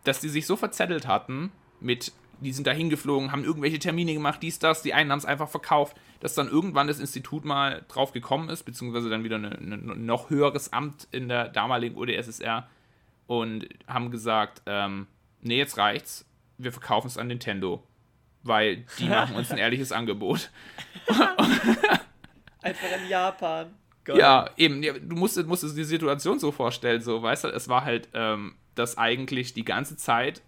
dass 0.02 0.18
die 0.18 0.28
sich 0.28 0.44
so 0.44 0.56
verzettelt 0.56 1.06
hatten 1.06 1.52
mit 1.78 2.12
die 2.40 2.52
sind 2.52 2.66
da 2.66 2.72
hingeflogen, 2.72 3.32
haben 3.32 3.44
irgendwelche 3.44 3.78
Termine 3.78 4.12
gemacht, 4.12 4.42
dies, 4.42 4.58
das. 4.58 4.82
Die 4.82 4.94
einen 4.94 5.10
haben 5.10 5.18
es 5.18 5.24
einfach 5.24 5.48
verkauft, 5.48 5.96
dass 6.20 6.34
dann 6.34 6.48
irgendwann 6.48 6.86
das 6.86 6.98
Institut 6.98 7.44
mal 7.44 7.84
drauf 7.88 8.12
gekommen 8.12 8.48
ist, 8.48 8.64
beziehungsweise 8.64 9.08
dann 9.08 9.24
wieder 9.24 9.36
ein 9.36 10.04
noch 10.04 10.30
höheres 10.30 10.72
Amt 10.72 11.08
in 11.12 11.28
der 11.28 11.48
damaligen 11.48 11.96
UdSSR 11.96 12.68
und 13.26 13.68
haben 13.86 14.10
gesagt, 14.10 14.62
ähm, 14.66 15.06
nee, 15.42 15.58
jetzt 15.58 15.78
reicht's, 15.78 16.26
wir 16.58 16.72
verkaufen 16.72 17.06
es 17.08 17.18
an 17.18 17.26
Nintendo, 17.26 17.82
weil 18.42 18.84
die 18.98 19.08
machen 19.08 19.36
uns 19.36 19.50
ein 19.50 19.58
ehrliches 19.58 19.92
Angebot. 19.92 20.50
einfach 22.62 23.02
in 23.02 23.08
Japan. 23.08 23.74
Gott. 24.04 24.18
Ja, 24.18 24.50
eben, 24.56 24.82
du 24.82 25.16
musst, 25.16 25.44
musst 25.46 25.64
die 25.76 25.84
Situation 25.84 26.38
so 26.38 26.52
vorstellen, 26.52 27.00
so, 27.00 27.22
weißt 27.22 27.44
du, 27.44 27.48
es 27.48 27.68
war 27.68 27.84
halt, 27.84 28.08
ähm, 28.14 28.54
dass 28.76 28.98
eigentlich 28.98 29.52
die 29.52 29.64
ganze 29.64 29.96
Zeit 29.96 30.42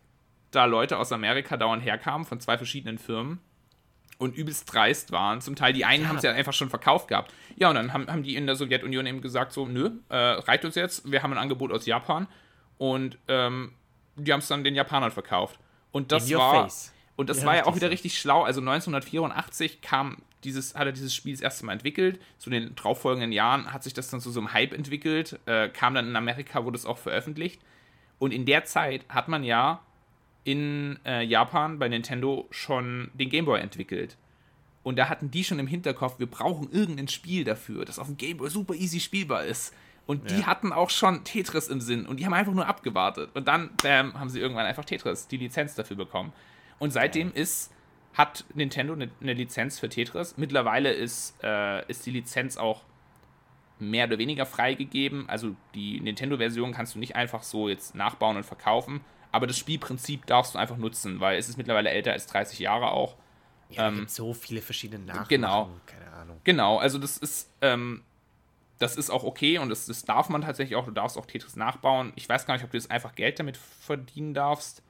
da 0.51 0.65
Leute 0.65 0.99
aus 0.99 1.13
Amerika 1.13 1.57
dauernd 1.57 1.85
herkamen 1.85 2.27
von 2.27 2.41
zwei 2.41 2.57
verschiedenen 2.57 2.99
Firmen 2.99 3.41
und 4.19 4.37
übelst 4.37 4.73
dreist 4.73 5.13
waren. 5.13 5.41
Zum 5.41 5.57
Teil, 5.57 5.73
die 5.73 5.85
einen 5.85 6.05
ja. 6.05 6.09
haben 6.09 6.17
es 6.17 6.23
ja 6.23 6.33
einfach 6.33 6.53
schon 6.53 6.71
verkauft 6.71 7.09
gehabt. 7.09 7.33
Ja, 7.57 7.69
und 7.69 7.77
dann 7.77 7.93
haben, 7.93 8.09
haben 8.09 8.23
die 8.23 8.37
in 8.37 8.47
der 8.47 8.57
Sowjetunion 8.57 9.07
eben 9.07 9.21
gesagt, 9.21 9.53
so, 9.53 9.67
nö, 9.67 9.91
äh, 10.09 10.17
reicht 10.17 10.65
uns 10.65 10.75
jetzt, 10.75 11.11
wir 11.11 11.23
haben 11.23 11.33
ein 11.33 11.39
Angebot 11.39 11.73
aus 11.73 11.87
Japan 11.87 12.27
und 12.79 13.19
ähm, 13.29 13.73
die 14.17 14.33
haben 14.33 14.41
es 14.41 14.49
dann 14.49 14.65
den 14.65 14.75
Japanern 14.75 15.13
verkauft. 15.13 15.59
Und 15.93 16.13
das 16.13 16.33
war, 16.35 16.65
face. 16.65 16.93
und 17.17 17.31
das 17.31 17.41
ja, 17.41 17.47
war 17.47 17.57
ja 17.57 17.67
auch 17.67 17.77
wieder 17.77 17.91
richtig 17.91 18.19
schlau. 18.19 18.43
Also 18.43 18.61
1984 18.61 19.81
kam 19.81 20.19
dieses, 20.45 20.75
hat 20.75 20.87
er 20.87 20.93
dieses 20.93 21.15
Spiel 21.15 21.33
das 21.33 21.41
erste 21.41 21.65
Mal 21.67 21.73
entwickelt. 21.73 22.21
So 22.39 22.51
in 22.51 22.61
den 22.61 22.75
darauffolgenden 22.75 23.33
Jahren 23.33 23.73
hat 23.73 23.85
sich 23.85 23.95
das 23.95 24.11
dann 24.11 24.21
zu 24.21 24.31
so 24.31 24.41
einem 24.41 24.53
Hype 24.53 24.73
entwickelt, 24.73 25.39
äh, 25.47 25.69
kam 25.69 25.95
dann 25.95 26.09
in 26.09 26.17
Amerika, 26.17 26.65
wurde 26.65 26.77
es 26.77 26.87
auch 26.87 26.99
veröffentlicht. 26.99 27.61
Und 28.19 28.33
in 28.33 28.47
der 28.47 28.65
Zeit 28.65 29.05
hat 29.09 29.29
man 29.29 29.45
ja 29.45 29.81
in 30.49 30.99
äh, 31.05 31.23
Japan 31.25 31.79
bei 31.79 31.89
Nintendo 31.89 32.47
schon 32.51 33.11
den 33.13 33.29
Game 33.29 33.45
Boy 33.45 33.61
entwickelt. 33.61 34.17
Und 34.83 34.97
da 34.97 35.11
hatten 35.11 35.31
die 35.31 35.45
schon 35.45 35.59
im 35.59 35.67
Hinterkopf, 35.67 36.19
wir 36.19 36.27
brauchen 36.27 36.73
irgendein 36.73 37.09
Spiel 37.09 37.45
dafür, 37.45 37.85
das 37.85 37.99
auf 37.99 38.07
dem 38.07 38.17
Game 38.17 38.39
Boy 38.39 38.49
super 38.49 38.73
easy 38.73 38.99
spielbar 38.99 39.45
ist. 39.45 39.75
Und 40.07 40.31
die 40.31 40.39
ja. 40.39 40.47
hatten 40.47 40.73
auch 40.73 40.89
schon 40.89 41.23
Tetris 41.23 41.69
im 41.69 41.83
Sinn 41.83 42.07
und 42.07 42.19
die 42.19 42.25
haben 42.25 42.33
einfach 42.33 42.55
nur 42.55 42.67
abgewartet. 42.67 43.29
Und 43.35 43.47
dann, 43.47 43.69
bam, 43.83 44.19
haben 44.19 44.31
sie 44.31 44.41
irgendwann 44.41 44.65
einfach 44.65 44.87
Tetris, 44.87 45.29
die 45.29 45.37
Lizenz 45.37 45.75
dafür 45.75 45.99
bekommen. 45.99 46.33
Und 46.79 46.95
seitdem 46.95 47.31
ist, 47.31 47.71
hat 48.15 48.47
Nintendo 48.55 48.95
eine, 48.95 49.11
eine 49.21 49.35
Lizenz 49.35 49.79
für 49.79 49.91
Tetris. 49.91 50.39
Mittlerweile 50.39 50.91
ist, 50.93 51.35
äh, 51.43 51.87
ist 51.91 52.07
die 52.07 52.11
Lizenz 52.11 52.57
auch 52.57 52.85
mehr 53.79 54.07
oder 54.07 54.17
weniger 54.17 54.47
freigegeben. 54.47 55.29
Also 55.29 55.55
die 55.75 56.01
Nintendo-Version 56.01 56.73
kannst 56.73 56.95
du 56.95 57.01
nicht 57.01 57.17
einfach 57.17 57.43
so 57.43 57.69
jetzt 57.69 57.95
nachbauen 57.95 58.39
und 58.39 58.47
verkaufen, 58.47 59.03
aber 59.33 59.47
das 59.47 59.59
Spielprinzip 59.59 60.27
darfst 60.27 60.55
du 60.55 60.59
einfach 60.59 60.77
nutzen, 60.77 61.21
weil 61.21 61.39
es 61.39 61.49
ist 61.49 61.57
mittlerweile 61.57 61.91
älter 61.91 62.13
als 62.13 62.27
30 62.27 62.59
Jahre 62.59 62.91
auch. 62.91 63.17
Ja, 63.71 63.89
ähm, 63.89 63.97
gibt 63.97 64.11
so 64.11 64.33
viele 64.33 64.63
verschiedene 64.63 65.05
Nachmachen. 65.05 65.29
Genau. 65.29 65.71
Keine 65.87 66.11
Ahnung. 66.13 66.41
Genau, 66.45 66.79
also 66.79 66.99
das 66.99 67.19
ist, 67.19 67.51
ähm, 67.61 68.03
das 68.79 68.97
ist 68.97 69.11
auch 69.11 69.25
okay 69.25 69.59
und 69.59 69.69
das, 69.69 69.87
das 69.87 70.05
darf 70.05 70.29
man 70.29 70.43
tatsächlich 70.43 70.77
auch. 70.77 70.87
Du 70.87 70.93
darfst 70.93 71.19
auch 71.19 71.27
Tetris 71.27 71.57
nachbauen. 71.57 72.13
Ich 72.17 72.29
weiß 72.29 72.47
gar 72.47 72.55
nicht, 72.55 72.65
ob 72.65 72.71
du 72.71 72.77
jetzt 72.77 72.91
einfach 72.91 73.15
Geld 73.15 73.39
damit 73.39 73.57
verdienen 73.57 74.35
darfst. 74.35 74.83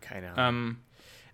Keine 0.00 0.32
Ahnung. 0.32 0.38
Ähm, 0.38 0.76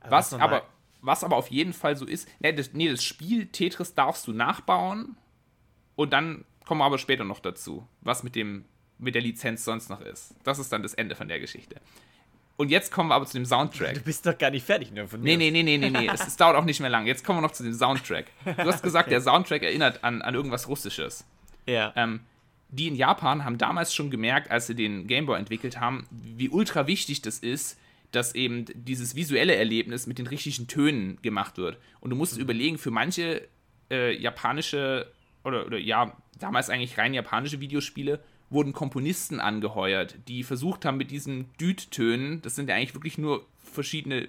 aber 0.01 0.11
was, 0.11 0.35
aber, 0.35 0.63
was 1.03 1.25
aber 1.25 1.37
auf 1.37 1.49
jeden 1.49 1.73
Fall 1.73 1.97
so 1.97 2.07
ist, 2.07 2.29
nee 2.39 2.53
das, 2.53 2.73
nee, 2.73 2.89
das 2.89 3.03
Spiel 3.03 3.47
Tetris 3.47 3.95
darfst 3.95 4.27
du 4.27 4.33
nachbauen 4.33 5.17
und 5.97 6.13
dann 6.13 6.45
kommen 6.65 6.81
wir 6.81 6.85
aber 6.85 6.99
später 6.99 7.25
noch 7.25 7.41
dazu, 7.41 7.87
was 8.01 8.23
mit 8.23 8.35
dem 8.37 8.65
mit 8.99 9.15
der 9.15 9.23
Lizenz 9.23 9.65
sonst 9.65 9.91
noch 9.91 10.01
ist. 10.01 10.35
Das 10.43 10.59
ist 10.59 10.73
dann 10.73 10.83
das 10.83 10.95
Ende 10.95 11.15
von 11.15 11.29
der 11.29 11.39
Geschichte. 11.39 11.81
Und 12.59 12.71
jetzt 12.73 12.91
kommen 12.91 13.09
wir 13.09 13.15
aber 13.15 13.25
zu 13.25 13.39
dem 13.39 13.47
Soundtrack. 13.47 13.95
Du 13.95 14.01
bist 14.01 14.27
doch 14.27 14.37
gar 14.37 14.51
nicht 14.51 14.67
fertig, 14.67 14.91
nur 14.91 15.07
von. 15.07 15.21
Nee, 15.21 15.37
nee, 15.37 15.53
nee, 15.53 15.63
nee, 15.63 15.79
nee, 15.79 15.91
nee. 15.91 16.09
es, 16.13 16.27
es, 16.27 16.37
dauert 16.37 16.57
auch 16.57 16.65
nicht 16.65 16.81
mehr 16.81 16.91
lang. 16.91 17.07
Jetzt 17.07 17.25
kommen 17.25 17.39
wir 17.39 17.43
noch 17.43 17.53
zu 17.53 17.63
dem 17.63 17.73
Soundtrack. 17.73 18.27
Du 18.45 18.65
hast 18.65 18.83
gesagt, 18.83 19.07
okay. 19.07 19.11
der 19.15 19.21
Soundtrack 19.21 19.63
erinnert 19.63 20.03
an, 20.03 20.23
an 20.23 20.35
irgendwas 20.35 20.67
Russisches. 20.67 21.25
Ja. 21.67 21.93
Ähm, 21.95 22.21
die 22.71 22.89
in 22.89 22.97
Japan 22.97 23.45
haben 23.45 23.59
damals 23.59 23.95
schon 23.95 24.11
gemerkt, 24.11 24.51
als 24.51 24.67
sie 24.67 24.75
den 24.75 25.07
Gameboy 25.07 25.39
entwickelt 25.39 25.79
haben, 25.79 26.09
wie 26.11 26.49
ultra 26.49 26.89
wichtig 26.89 27.23
das 27.23 27.39
ist, 27.39 27.79
dass 28.11 28.35
eben 28.35 28.65
dieses 28.75 29.15
visuelle 29.15 29.55
Erlebnis 29.55 30.09
mit 30.09 30.19
den 30.19 30.27
richtigen 30.27 30.67
Tönen 30.67 31.23
gemacht 31.23 31.59
wird. 31.59 31.79
Und 32.01 32.11
du 32.11 32.17
musst 32.17 32.35
mhm. 32.35 32.43
überlegen, 32.43 32.79
für 32.79 32.91
manche 32.91 33.47
äh, 33.89 34.21
japanische 34.21 35.13
oder, 35.45 35.65
oder 35.65 35.79
ja, 35.79 36.17
damals 36.41 36.71
eigentlich 36.71 36.99
rein 36.99 37.15
japanische 37.15 37.61
Videospiele 37.61 38.19
wurden 38.51 38.73
Komponisten 38.73 39.41
angeheuert, 39.41 40.17
die 40.27 40.43
versucht 40.43 40.85
haben 40.85 40.97
mit 40.97 41.11
diesen 41.11 41.51
Düt-Tönen, 41.61 42.41
das 42.43 42.55
sind 42.55 42.69
ja 42.69 42.77
eigentlich 42.77 42.95
wirklich 42.95 43.19
nur 43.19 43.47
verschiedene 43.63 44.29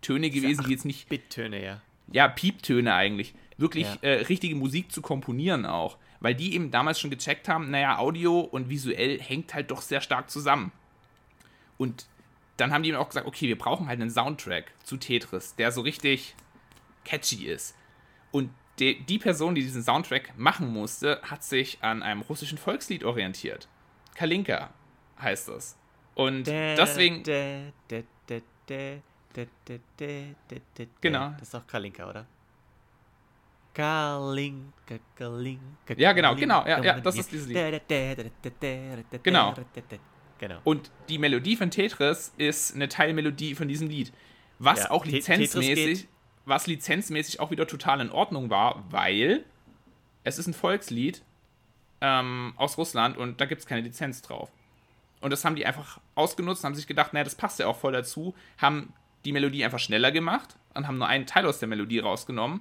Töne 0.00 0.30
gewesen, 0.30 0.64
die 0.64 0.70
jetzt 0.72 0.84
nicht. 0.84 1.08
Bit-Töne, 1.08 1.62
ja. 1.62 1.80
Ja, 2.10 2.28
Pieptöne 2.28 2.94
eigentlich. 2.94 3.34
Wirklich 3.56 3.86
ja. 3.86 3.96
äh, 4.00 4.22
richtige 4.22 4.54
Musik 4.54 4.92
zu 4.92 5.02
komponieren 5.02 5.66
auch. 5.66 5.98
Weil 6.20 6.34
die 6.34 6.54
eben 6.54 6.70
damals 6.70 6.98
schon 6.98 7.10
gecheckt 7.10 7.48
haben, 7.48 7.70
naja, 7.70 7.98
Audio 7.98 8.40
und 8.40 8.68
visuell 8.68 9.20
hängt 9.20 9.54
halt 9.54 9.70
doch 9.70 9.82
sehr 9.82 10.00
stark 10.00 10.30
zusammen. 10.30 10.72
Und 11.76 12.06
dann 12.56 12.72
haben 12.72 12.82
die 12.82 12.88
eben 12.88 12.98
auch 12.98 13.08
gesagt, 13.08 13.26
okay, 13.26 13.46
wir 13.46 13.58
brauchen 13.58 13.86
halt 13.86 14.00
einen 14.00 14.10
Soundtrack 14.10 14.72
zu 14.82 14.96
Tetris, 14.96 15.54
der 15.56 15.70
so 15.70 15.82
richtig 15.82 16.34
catchy 17.04 17.46
ist. 17.46 17.76
Und 18.32 18.50
die, 18.78 19.00
die 19.00 19.18
Person, 19.18 19.54
die 19.54 19.62
diesen 19.62 19.82
Soundtrack 19.82 20.36
machen 20.36 20.72
musste, 20.72 21.20
hat 21.22 21.42
sich 21.44 21.78
an 21.82 22.02
einem 22.02 22.22
russischen 22.22 22.58
Volkslied 22.58 23.04
orientiert. 23.04 23.68
Kalinka 24.14 24.70
heißt 25.20 25.48
es. 25.50 25.76
Und 26.14 26.46
deswegen. 26.46 27.22
Genau. 31.00 31.30
Das 31.38 31.48
ist 31.48 31.54
auch 31.54 31.66
Kalinka, 31.66 32.08
oder? 32.08 32.26
Kalinka, 33.72 34.98
Kalinka. 35.14 35.94
Ja, 35.96 36.12
genau, 36.12 36.34
genau. 36.34 36.66
Ja, 36.66 36.82
ja, 36.82 37.00
das 37.00 37.16
ist 37.16 37.30
dieses 37.30 37.46
Lied. 37.46 37.82
Genau. 39.22 39.54
genau. 40.38 40.60
Und 40.64 40.90
die 41.08 41.18
Melodie 41.18 41.54
von 41.54 41.70
Tetris 41.70 42.32
ist 42.36 42.74
eine 42.74 42.88
Teilmelodie 42.88 43.54
von 43.54 43.68
diesem 43.68 43.88
Lied. 43.88 44.12
Was 44.58 44.80
ja, 44.80 44.90
auch 44.90 45.06
lizenzmäßig, 45.06 46.08
was 46.48 46.66
lizenzmäßig 46.66 47.40
auch 47.40 47.50
wieder 47.50 47.66
total 47.66 48.00
in 48.00 48.10
Ordnung 48.10 48.50
war, 48.50 48.84
weil 48.90 49.44
es 50.24 50.38
ist 50.38 50.46
ein 50.46 50.54
Volkslied 50.54 51.22
ähm, 52.00 52.52
aus 52.56 52.78
Russland 52.78 53.16
und 53.16 53.40
da 53.40 53.46
gibt 53.46 53.60
es 53.60 53.66
keine 53.66 53.82
Lizenz 53.82 54.22
drauf. 54.22 54.50
Und 55.20 55.30
das 55.30 55.44
haben 55.44 55.56
die 55.56 55.66
einfach 55.66 56.00
ausgenutzt, 56.14 56.64
haben 56.64 56.74
sich 56.74 56.86
gedacht, 56.86 57.12
naja, 57.12 57.24
das 57.24 57.34
passt 57.34 57.58
ja 57.58 57.66
auch 57.66 57.76
voll 57.76 57.92
dazu, 57.92 58.34
haben 58.58 58.92
die 59.24 59.32
Melodie 59.32 59.64
einfach 59.64 59.80
schneller 59.80 60.12
gemacht 60.12 60.56
und 60.74 60.86
haben 60.86 60.98
nur 60.98 61.08
einen 61.08 61.26
Teil 61.26 61.46
aus 61.46 61.58
der 61.58 61.68
Melodie 61.68 61.98
rausgenommen 61.98 62.60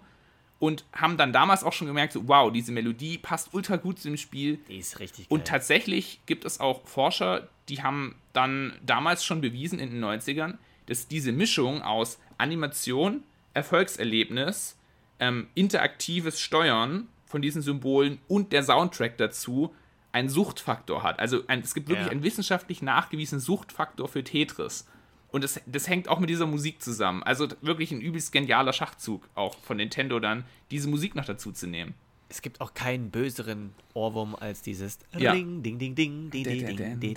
und 0.59 0.85
haben 0.91 1.17
dann 1.17 1.33
damals 1.33 1.63
auch 1.63 1.73
schon 1.73 1.87
gemerkt, 1.87 2.13
so, 2.13 2.27
wow, 2.27 2.51
diese 2.51 2.71
Melodie 2.71 3.19
passt 3.19 3.53
ultra 3.53 3.75
gut 3.75 3.99
zu 3.99 4.07
dem 4.07 4.17
Spiel. 4.17 4.59
Die 4.67 4.77
ist 4.77 4.99
richtig 4.99 5.29
geil. 5.29 5.37
Und 5.37 5.45
tatsächlich 5.45 6.19
gibt 6.25 6.45
es 6.45 6.59
auch 6.59 6.85
Forscher, 6.87 7.47
die 7.69 7.83
haben 7.83 8.15
dann 8.33 8.73
damals 8.83 9.23
schon 9.23 9.41
bewiesen 9.41 9.79
in 9.79 9.91
den 9.91 10.03
90ern, 10.03 10.55
dass 10.87 11.07
diese 11.07 11.31
Mischung 11.31 11.83
aus 11.83 12.19
Animation, 12.37 13.23
Erfolgserlebnis, 13.57 14.77
ähm, 15.19 15.47
interaktives 15.55 16.39
Steuern 16.39 17.07
von 17.25 17.41
diesen 17.41 17.61
Symbolen 17.61 18.19
und 18.27 18.53
der 18.53 18.63
Soundtrack 18.63 19.17
dazu 19.17 19.73
einen 20.11 20.29
Suchtfaktor 20.29 21.03
hat. 21.03 21.19
Also 21.19 21.41
ein, 21.47 21.61
es 21.61 21.73
gibt 21.73 21.89
wirklich 21.89 22.05
ja. 22.05 22.11
einen 22.11 22.23
wissenschaftlich 22.23 22.81
nachgewiesenen 22.81 23.41
Suchtfaktor 23.41 24.07
für 24.07 24.23
Tetris. 24.23 24.87
Und 25.29 25.43
das, 25.43 25.59
das 25.65 25.89
hängt 25.89 26.07
auch 26.07 26.19
mit 26.19 26.29
dieser 26.29 26.45
Musik 26.45 26.81
zusammen. 26.81 27.23
Also 27.23 27.47
wirklich 27.61 27.91
ein 27.91 27.99
übelst 27.99 28.31
genialer 28.31 28.73
Schachzug 28.73 29.27
auch 29.35 29.57
von 29.57 29.77
Nintendo 29.77 30.19
dann, 30.19 30.45
diese 30.71 30.87
Musik 30.87 31.15
noch 31.15 31.25
dazu 31.25 31.51
zu 31.51 31.67
nehmen. 31.67 31.95
Es 32.29 32.41
gibt 32.41 32.61
auch 32.61 32.73
keinen 32.73 33.09
böseren 33.09 33.73
Ohrwurm 33.93 34.35
als 34.35 34.61
dieses 34.61 34.99
ja. 35.17 35.31
Ring, 35.31 35.63
ding, 35.63 35.79
ding, 35.79 35.95
ding, 35.95 36.29
ding, 36.29 36.43
ding, 36.43 36.99
ding, 36.99 37.13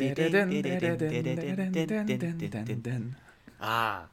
Ah, 3.59 4.09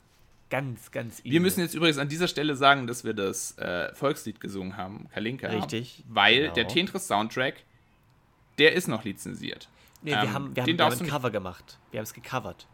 ganz, 0.50 0.92
ganz 0.92 1.20
easy. 1.20 1.32
Wir 1.32 1.42
müssen 1.42 1.60
jetzt 1.62 1.74
übrigens 1.74 1.98
an 1.98 2.10
dieser 2.10 2.28
Stelle 2.28 2.56
sagen, 2.56 2.88
dass 2.88 3.04
wir 3.04 3.14
das 3.14 3.58
äh, 3.58 3.94
Volkslied 3.94 4.40
gesungen 4.40 4.78
haben, 4.78 5.08
Kalinka. 5.14 5.48
Richtig. 5.48 6.04
Weil 6.08 6.42
genau. 6.42 6.54
der 6.54 6.68
Tetris-Soundtrack, 6.68 7.64
der 8.58 8.74
ist 8.74 8.88
noch 8.88 9.04
lizenziert. 9.04 9.70
Nee, 10.02 10.12
wir 10.12 10.18
ähm, 10.18 10.34
haben, 10.34 10.56
wir 10.56 10.64
haben, 10.64 10.78
wir 10.78 10.86
haben 10.86 11.00
ein 11.00 11.08
Cover 11.08 11.32
gemacht. 11.32 11.80
Wir 11.92 12.00
haben 12.00 12.06
es 12.06 12.14
gecovert. 12.14 12.68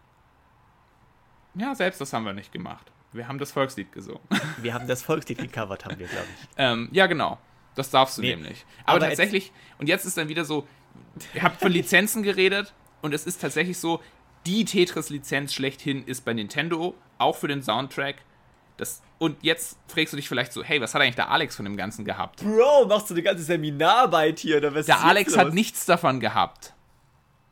Ja, 1.55 1.75
selbst 1.75 2.01
das 2.01 2.13
haben 2.13 2.25
wir 2.25 2.33
nicht 2.33 2.51
gemacht. 2.51 2.91
Wir 3.11 3.27
haben 3.27 3.37
das 3.37 3.51
Volkslied 3.51 3.91
gesungen. 3.91 4.21
Wir 4.61 4.73
haben 4.73 4.87
das 4.87 5.03
Volkslied 5.03 5.37
gecovert, 5.37 5.85
haben 5.85 5.99
wir, 5.99 6.07
glaube 6.07 6.25
ich. 6.25 6.47
Ähm, 6.57 6.89
ja, 6.91 7.05
genau. 7.05 7.37
Das 7.75 7.91
darfst 7.91 8.17
du 8.17 8.23
nee, 8.23 8.35
nämlich. 8.35 8.65
Aber, 8.85 8.97
aber 8.97 9.07
tatsächlich, 9.07 9.51
und 9.77 9.87
jetzt 9.87 10.05
ist 10.05 10.17
dann 10.17 10.29
wieder 10.29 10.45
so, 10.45 10.67
ihr 11.35 11.43
habt 11.43 11.61
von 11.61 11.71
Lizenzen 11.71 12.23
geredet 12.23 12.73
und 13.03 13.13
es 13.13 13.27
ist 13.27 13.39
tatsächlich 13.39 13.77
so, 13.77 14.01
die 14.45 14.65
Tetris-Lizenz 14.65 15.53
schlechthin 15.53 16.05
ist 16.05 16.25
bei 16.25 16.33
Nintendo, 16.33 16.95
auch 17.23 17.35
für 17.35 17.47
den 17.47 17.61
Soundtrack. 17.61 18.17
Das, 18.77 19.01
und 19.19 19.41
jetzt 19.43 19.77
fragst 19.87 20.13
du 20.13 20.17
dich 20.17 20.27
vielleicht 20.27 20.51
so, 20.51 20.63
hey, 20.63 20.81
was 20.81 20.93
hat 20.93 21.01
eigentlich 21.01 21.15
der 21.15 21.29
Alex 21.29 21.55
von 21.55 21.65
dem 21.65 21.77
Ganzen 21.77 22.05
gehabt? 22.05 22.43
Bro, 22.43 22.85
machst 22.87 23.09
du 23.09 23.13
eine 23.13 23.23
ganze 23.23 23.43
Seminararbeit 23.43 24.39
hier? 24.39 24.57
Oder 24.57 24.73
was 24.73 24.85
der 24.85 25.03
Alex 25.03 25.37
hat 25.37 25.53
nichts 25.53 25.85
davon 25.85 26.19
gehabt. 26.19 26.73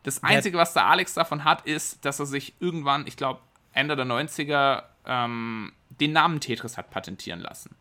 Das 0.03 0.23
Einzige, 0.23 0.57
was 0.57 0.73
der 0.73 0.85
Alex 0.87 1.13
davon 1.13 1.43
hat, 1.43 1.61
ist, 1.67 2.03
dass 2.05 2.19
er 2.19 2.25
sich 2.25 2.55
irgendwann, 2.59 3.05
ich 3.05 3.17
glaube, 3.17 3.39
Ende 3.71 3.95
der 3.95 4.05
90er 4.05 4.83
ähm, 5.05 5.73
den 5.89 6.11
Namen 6.11 6.39
Tetris 6.39 6.77
hat 6.77 6.89
patentieren 6.89 7.39
lassen. 7.39 7.75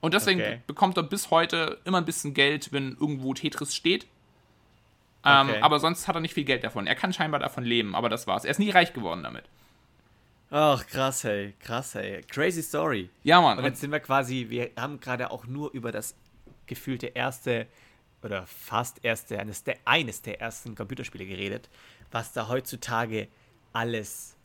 Und 0.00 0.14
deswegen 0.14 0.40
okay. 0.40 0.62
bekommt 0.66 0.96
er 0.96 1.02
bis 1.02 1.30
heute 1.30 1.78
immer 1.84 1.98
ein 1.98 2.04
bisschen 2.04 2.34
Geld, 2.34 2.72
wenn 2.72 2.92
irgendwo 2.92 3.34
Tetris 3.34 3.74
steht. 3.74 4.06
Ähm, 5.24 5.50
okay. 5.50 5.60
Aber 5.60 5.78
sonst 5.78 6.08
hat 6.08 6.14
er 6.14 6.20
nicht 6.20 6.34
viel 6.34 6.44
Geld 6.44 6.64
davon. 6.64 6.86
Er 6.86 6.94
kann 6.94 7.12
scheinbar 7.12 7.40
davon 7.40 7.64
leben, 7.64 7.94
aber 7.94 8.08
das 8.08 8.26
war's. 8.26 8.44
Er 8.44 8.52
ist 8.52 8.58
nie 8.58 8.70
reich 8.70 8.94
geworden 8.94 9.22
damit. 9.22 9.44
Ach, 10.50 10.84
krass, 10.86 11.22
hey. 11.24 11.54
Krass, 11.60 11.94
hey. 11.94 12.22
Crazy 12.22 12.62
Story. 12.62 13.08
Ja, 13.22 13.40
Mann. 13.40 13.58
Und 13.58 13.64
jetzt 13.64 13.80
sind 13.80 13.92
wir 13.92 14.00
quasi, 14.00 14.46
wir 14.48 14.70
haben 14.76 14.98
gerade 14.98 15.30
auch 15.30 15.46
nur 15.46 15.70
über 15.72 15.92
das 15.92 16.14
gefühlte 16.66 17.06
erste 17.06 17.66
oder 18.22 18.46
fast 18.46 19.04
erste, 19.04 19.38
eines 19.38 19.62
der, 19.62 19.76
eines 19.84 20.22
der 20.22 20.40
ersten 20.40 20.74
Computerspiele 20.74 21.24
geredet, 21.24 21.68
was 22.10 22.32
da 22.32 22.48
heutzutage 22.48 23.28
alles 23.72 24.36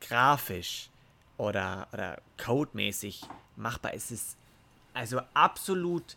grafisch 0.00 0.90
oder, 1.36 1.88
oder 1.92 2.20
codemäßig 2.42 3.22
machbar 3.56 3.94
ist. 3.94 4.10
Es 4.10 4.20
ist 4.20 4.36
also 4.92 5.20
absolut 5.34 6.16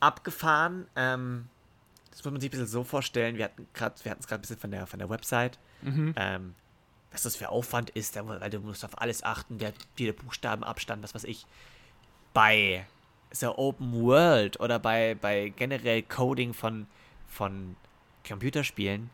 abgefahren. 0.00 0.86
Ähm, 0.94 1.48
das 2.10 2.24
muss 2.24 2.32
man 2.32 2.40
sich 2.40 2.48
ein 2.48 2.52
bisschen 2.52 2.66
so 2.66 2.84
vorstellen. 2.84 3.36
Wir 3.36 3.44
hatten 3.44 3.66
es 3.72 4.02
gerade 4.02 4.34
ein 4.34 4.40
bisschen 4.40 4.58
von 4.58 4.70
der, 4.70 4.86
von 4.86 4.98
der 4.98 5.08
Website. 5.08 5.58
Mhm. 5.82 6.14
Ähm, 6.16 6.54
was 7.10 7.22
das 7.22 7.36
für 7.36 7.48
Aufwand 7.48 7.90
ist, 7.90 8.16
weil 8.16 8.50
du 8.50 8.60
musst 8.60 8.84
auf 8.84 9.00
alles 9.00 9.22
achten, 9.22 9.58
der, 9.58 9.72
der 9.98 10.12
Buchstabenabstand, 10.12 11.02
was 11.02 11.14
weiß 11.14 11.24
ich. 11.24 11.46
Bei 12.34 12.86
so 13.30 13.56
Open 13.56 13.92
World 13.92 14.60
oder 14.60 14.78
bei, 14.78 15.16
bei 15.20 15.50
generell 15.50 16.02
Coding 16.02 16.54
von, 16.54 16.86
von 17.26 17.76
Computerspielen, 18.26 19.10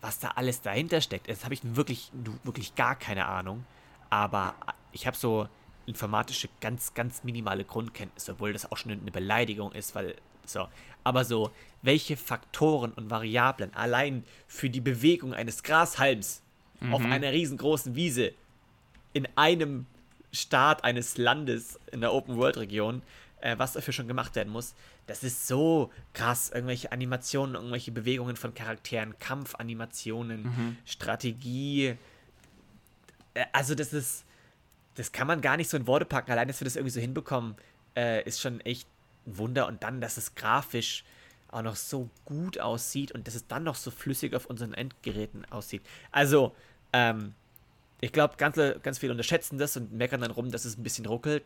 was 0.00 0.20
da 0.20 0.28
alles 0.36 0.62
dahinter 0.62 1.00
steckt, 1.00 1.28
das 1.28 1.44
habe 1.44 1.54
ich 1.54 1.60
wirklich, 1.64 2.12
wirklich 2.44 2.74
gar 2.74 2.94
keine 2.94 3.26
Ahnung. 3.26 3.64
Aber 4.10 4.54
ich 4.92 5.06
habe 5.06 5.16
so 5.16 5.48
informatische, 5.86 6.48
ganz, 6.60 6.94
ganz 6.94 7.24
minimale 7.24 7.64
Grundkenntnisse, 7.64 8.32
obwohl 8.32 8.52
das 8.52 8.70
auch 8.70 8.76
schon 8.76 8.92
eine 8.92 9.10
Beleidigung 9.10 9.72
ist, 9.72 9.94
weil 9.94 10.14
so. 10.44 10.68
Aber 11.04 11.24
so, 11.24 11.50
welche 11.82 12.16
Faktoren 12.16 12.92
und 12.92 13.10
Variablen 13.10 13.74
allein 13.74 14.24
für 14.46 14.70
die 14.70 14.80
Bewegung 14.80 15.34
eines 15.34 15.62
Grashalms 15.62 16.42
mhm. 16.80 16.94
auf 16.94 17.04
einer 17.04 17.32
riesengroßen 17.32 17.94
Wiese 17.94 18.32
in 19.12 19.26
einem 19.36 19.86
Staat 20.32 20.84
eines 20.84 21.16
Landes 21.16 21.80
in 21.90 22.00
der 22.00 22.12
Open-World-Region, 22.12 23.02
äh, 23.40 23.56
was 23.58 23.72
dafür 23.72 23.92
schon 23.92 24.08
gemacht 24.08 24.36
werden 24.36 24.52
muss, 24.52 24.74
das 25.08 25.24
ist 25.24 25.48
so 25.48 25.90
krass. 26.12 26.50
Irgendwelche 26.50 26.92
Animationen, 26.92 27.54
irgendwelche 27.54 27.90
Bewegungen 27.90 28.36
von 28.36 28.54
Charakteren, 28.54 29.18
Kampfanimationen, 29.18 30.42
mhm. 30.42 30.76
Strategie. 30.84 31.96
Äh, 33.34 33.44
also, 33.52 33.74
das 33.74 33.92
ist. 33.92 34.24
Das 34.96 35.12
kann 35.12 35.28
man 35.28 35.40
gar 35.40 35.56
nicht 35.56 35.70
so 35.70 35.76
in 35.76 35.86
Worte 35.86 36.04
packen. 36.04 36.32
Allein, 36.32 36.48
dass 36.48 36.60
wir 36.60 36.64
das 36.64 36.74
irgendwie 36.74 36.90
so 36.90 37.00
hinbekommen, 37.00 37.54
äh, 37.96 38.22
ist 38.24 38.40
schon 38.40 38.60
echt 38.62 38.88
ein 39.26 39.38
Wunder. 39.38 39.68
Und 39.68 39.84
dann, 39.84 40.00
dass 40.00 40.16
es 40.16 40.34
grafisch 40.34 41.04
auch 41.50 41.62
noch 41.62 41.76
so 41.76 42.10
gut 42.24 42.58
aussieht 42.58 43.12
und 43.12 43.26
dass 43.28 43.36
es 43.36 43.46
dann 43.46 43.62
noch 43.62 43.76
so 43.76 43.92
flüssig 43.92 44.34
auf 44.34 44.46
unseren 44.46 44.74
Endgeräten 44.74 45.46
aussieht. 45.50 45.82
Also, 46.10 46.54
ähm, 46.92 47.34
ich 48.00 48.12
glaube, 48.12 48.34
ganz, 48.36 48.56
ganz 48.82 48.98
viele 48.98 49.12
unterschätzen 49.12 49.58
das 49.58 49.76
und 49.76 49.92
meckern 49.92 50.20
dann 50.20 50.30
rum, 50.30 50.50
dass 50.50 50.64
es 50.64 50.78
ein 50.78 50.82
bisschen 50.82 51.06
ruckelt. 51.06 51.44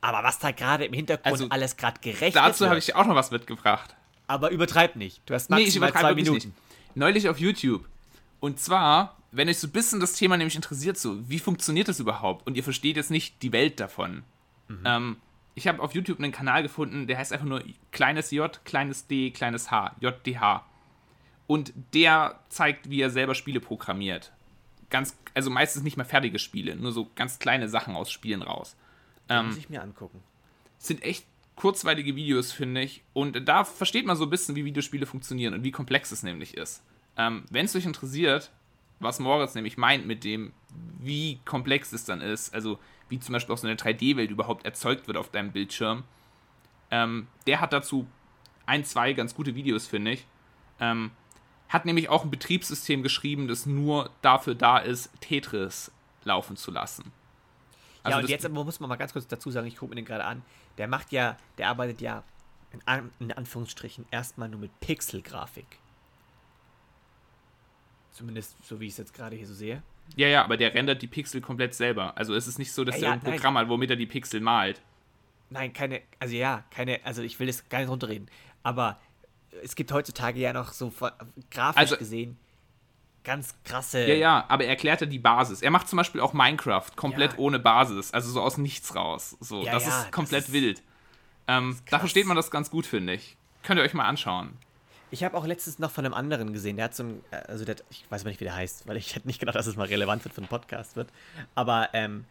Aber 0.00 0.22
was 0.22 0.38
da 0.38 0.52
gerade 0.52 0.84
im 0.84 0.92
Hintergrund 0.92 1.32
also, 1.32 1.48
alles 1.50 1.76
gerade 1.76 2.00
gerechnet 2.00 2.36
Dazu 2.36 2.66
habe 2.66 2.78
ich 2.78 2.94
auch 2.94 3.06
noch 3.06 3.14
was 3.14 3.30
mitgebracht. 3.30 3.94
Aber 4.26 4.50
übertreib 4.50 4.96
nicht. 4.96 5.22
Du 5.26 5.34
hast 5.34 5.50
maximal 5.50 5.90
nee, 5.90 5.98
zwei 5.98 6.14
Minuten. 6.14 6.48
Nicht. 6.48 6.52
Neulich 6.94 7.28
auf 7.28 7.38
YouTube. 7.38 7.86
Und 8.40 8.60
zwar, 8.60 9.16
wenn 9.32 9.48
euch 9.48 9.58
so 9.58 9.66
ein 9.66 9.72
bisschen 9.72 10.00
das 10.00 10.12
Thema 10.14 10.36
nämlich 10.36 10.56
interessiert, 10.56 10.96
so, 10.98 11.28
wie 11.28 11.38
funktioniert 11.38 11.88
das 11.88 12.00
überhaupt? 12.00 12.46
Und 12.46 12.56
ihr 12.56 12.64
versteht 12.64 12.96
jetzt 12.96 13.10
nicht 13.10 13.42
die 13.42 13.52
Welt 13.52 13.80
davon. 13.80 14.22
Mhm. 14.68 14.82
Ähm, 14.84 15.16
ich 15.54 15.66
habe 15.66 15.82
auf 15.82 15.94
YouTube 15.94 16.18
einen 16.18 16.32
Kanal 16.32 16.62
gefunden, 16.62 17.06
der 17.06 17.18
heißt 17.18 17.32
einfach 17.32 17.46
nur 17.46 17.62
kleines 17.90 18.30
J, 18.30 18.64
kleines 18.64 19.06
D, 19.08 19.30
kleines 19.30 19.70
H, 19.70 19.96
JDH. 20.00 20.64
Und 21.48 21.72
der 21.94 22.38
zeigt, 22.50 22.90
wie 22.90 23.00
er 23.00 23.10
selber 23.10 23.34
Spiele 23.34 23.58
programmiert. 23.58 24.32
Ganz, 24.90 25.18
also 25.34 25.50
meistens 25.50 25.82
nicht 25.82 25.96
mehr 25.96 26.06
fertige 26.06 26.38
Spiele, 26.38 26.76
nur 26.76 26.92
so 26.92 27.10
ganz 27.16 27.40
kleine 27.40 27.68
Sachen 27.68 27.96
aus 27.96 28.12
Spielen 28.12 28.42
raus. 28.42 28.76
Ähm, 29.28 29.46
muss 29.46 29.56
ich 29.56 29.68
mir 29.68 29.82
angucken. 29.82 30.22
Sind 30.78 31.02
echt 31.02 31.26
kurzweilige 31.56 32.14
Videos, 32.14 32.52
finde 32.52 32.82
ich. 32.82 33.02
Und 33.14 33.48
da 33.48 33.64
versteht 33.64 34.06
man 34.06 34.16
so 34.16 34.24
ein 34.24 34.30
bisschen, 34.30 34.54
wie 34.54 34.64
Videospiele 34.64 35.06
funktionieren 35.06 35.54
und 35.54 35.64
wie 35.64 35.72
komplex 35.72 36.12
es 36.12 36.22
nämlich 36.22 36.54
ist. 36.56 36.82
Ähm, 37.16 37.44
Wenn 37.50 37.64
es 37.64 37.74
euch 37.74 37.86
interessiert, 37.86 38.52
was 39.00 39.18
Moritz 39.18 39.54
nämlich 39.54 39.76
meint 39.76 40.06
mit 40.06 40.24
dem, 40.24 40.52
wie 41.00 41.40
komplex 41.44 41.92
es 41.92 42.04
dann 42.04 42.20
ist, 42.20 42.54
also 42.54 42.78
wie 43.08 43.18
zum 43.18 43.32
Beispiel 43.32 43.54
auch 43.54 43.58
so 43.58 43.66
eine 43.66 43.76
3D-Welt 43.76 44.30
überhaupt 44.30 44.64
erzeugt 44.64 45.08
wird 45.08 45.16
auf 45.16 45.30
deinem 45.30 45.50
Bildschirm, 45.52 46.04
ähm, 46.90 47.26
der 47.46 47.60
hat 47.60 47.72
dazu 47.72 48.06
ein, 48.66 48.84
zwei 48.84 49.12
ganz 49.12 49.34
gute 49.34 49.54
Videos, 49.54 49.86
finde 49.86 50.12
ich. 50.12 50.26
Ähm, 50.80 51.10
hat 51.68 51.84
nämlich 51.84 52.08
auch 52.08 52.24
ein 52.24 52.30
Betriebssystem 52.30 53.02
geschrieben, 53.02 53.48
das 53.48 53.66
nur 53.66 54.10
dafür 54.22 54.54
da 54.54 54.78
ist, 54.78 55.10
Tetris 55.20 55.90
laufen 56.24 56.56
zu 56.56 56.70
lassen. 56.70 57.12
Also 58.02 58.18
ja, 58.18 58.22
und 58.22 58.30
jetzt 58.30 58.46
aber 58.46 58.64
muss 58.64 58.80
man 58.80 58.88
mal 58.88 58.96
ganz 58.96 59.12
kurz 59.12 59.26
dazu 59.26 59.50
sagen, 59.50 59.66
ich 59.66 59.76
gucke 59.76 59.90
mir 59.90 59.96
den 59.96 60.04
gerade 60.04 60.24
an. 60.24 60.42
Der 60.78 60.88
macht 60.88 61.12
ja, 61.12 61.36
der 61.58 61.68
arbeitet 61.68 62.00
ja 62.00 62.22
in, 62.72 62.80
An 62.86 63.10
in 63.18 63.32
Anführungsstrichen 63.32 64.06
erstmal 64.10 64.48
nur 64.48 64.60
mit 64.60 64.80
Pixelgrafik. 64.80 65.78
Zumindest 68.12 68.56
so 68.64 68.80
wie 68.80 68.86
ich 68.86 68.92
es 68.92 68.98
jetzt 68.98 69.14
gerade 69.14 69.36
hier 69.36 69.46
so 69.46 69.54
sehe. 69.54 69.82
Ja, 70.16 70.28
ja, 70.28 70.44
aber 70.44 70.56
der 70.56 70.72
rendert 70.74 71.02
die 71.02 71.06
Pixel 71.06 71.40
komplett 71.40 71.74
selber. 71.74 72.16
Also 72.16 72.34
es 72.34 72.46
ist 72.46 72.58
nicht 72.58 72.72
so, 72.72 72.84
dass 72.84 73.00
ja, 73.00 73.08
er 73.08 73.12
ein 73.14 73.20
Programm 73.20 73.54
nein. 73.54 73.64
hat, 73.64 73.68
womit 73.68 73.90
er 73.90 73.96
die 73.96 74.06
Pixel 74.06 74.40
malt. 74.40 74.80
Nein, 75.50 75.72
keine, 75.72 76.02
also 76.18 76.34
ja, 76.34 76.64
keine, 76.70 77.04
also 77.04 77.22
ich 77.22 77.38
will 77.40 77.46
das 77.46 77.68
gar 77.68 77.80
nicht 77.80 77.88
runterreden. 77.88 78.28
Aber 78.62 78.98
es 79.62 79.74
gibt 79.74 79.92
heutzutage 79.92 80.40
ja 80.40 80.52
noch 80.52 80.72
so 80.72 80.92
grafisch 81.50 81.76
also, 81.76 81.96
gesehen 81.96 82.38
ganz 83.28 83.54
krasse. 83.62 84.06
Ja, 84.06 84.14
ja, 84.14 84.44
aber 84.48 84.64
er 84.64 84.70
erklärt 84.70 85.02
ja 85.02 85.06
die 85.06 85.18
Basis. 85.18 85.60
Er 85.60 85.70
macht 85.70 85.86
zum 85.86 85.98
Beispiel 85.98 86.20
auch 86.22 86.32
Minecraft 86.32 86.90
komplett 86.96 87.32
ja. 87.32 87.38
ohne 87.38 87.58
Basis, 87.58 88.12
also 88.12 88.30
so 88.30 88.40
aus 88.40 88.56
nichts 88.56 88.94
raus. 88.94 89.36
So, 89.40 89.64
ja, 89.64 89.72
das 89.72 89.84
ja, 89.86 90.00
ist 90.00 90.12
komplett 90.12 90.44
das 90.44 90.48
ist, 90.48 90.54
wild. 90.54 90.82
Ähm, 91.46 91.78
da 91.90 91.98
versteht 91.98 92.26
man 92.26 92.36
das 92.36 92.50
ganz 92.50 92.70
gut, 92.70 92.86
finde 92.86 93.12
ich. 93.12 93.36
Könnt 93.62 93.78
ihr 93.78 93.84
euch 93.84 93.92
mal 93.92 94.06
anschauen. 94.06 94.56
Ich 95.10 95.24
habe 95.24 95.36
auch 95.36 95.46
letztens 95.46 95.78
noch 95.78 95.90
von 95.90 96.06
einem 96.06 96.14
anderen 96.14 96.54
gesehen, 96.54 96.76
der 96.76 96.86
hat 96.86 96.94
so 96.94 97.02
ein, 97.02 97.24
also 97.30 97.66
der, 97.66 97.76
ich 97.90 98.04
weiß 98.10 98.22
aber 98.22 98.30
nicht, 98.30 98.40
wie 98.40 98.44
der 98.44 98.56
heißt, 98.56 98.88
weil 98.88 98.96
ich 98.96 99.14
hätte 99.14 99.26
nicht 99.26 99.40
gedacht, 99.40 99.56
dass 99.56 99.66
es 99.66 99.76
mal 99.76 99.86
relevant 99.86 100.24
wird 100.24 100.34
für 100.34 100.40
einen 100.40 100.48
Podcast 100.48 100.96
wird. 100.96 101.10
Aber 101.54 101.90
ähm, 101.92 102.24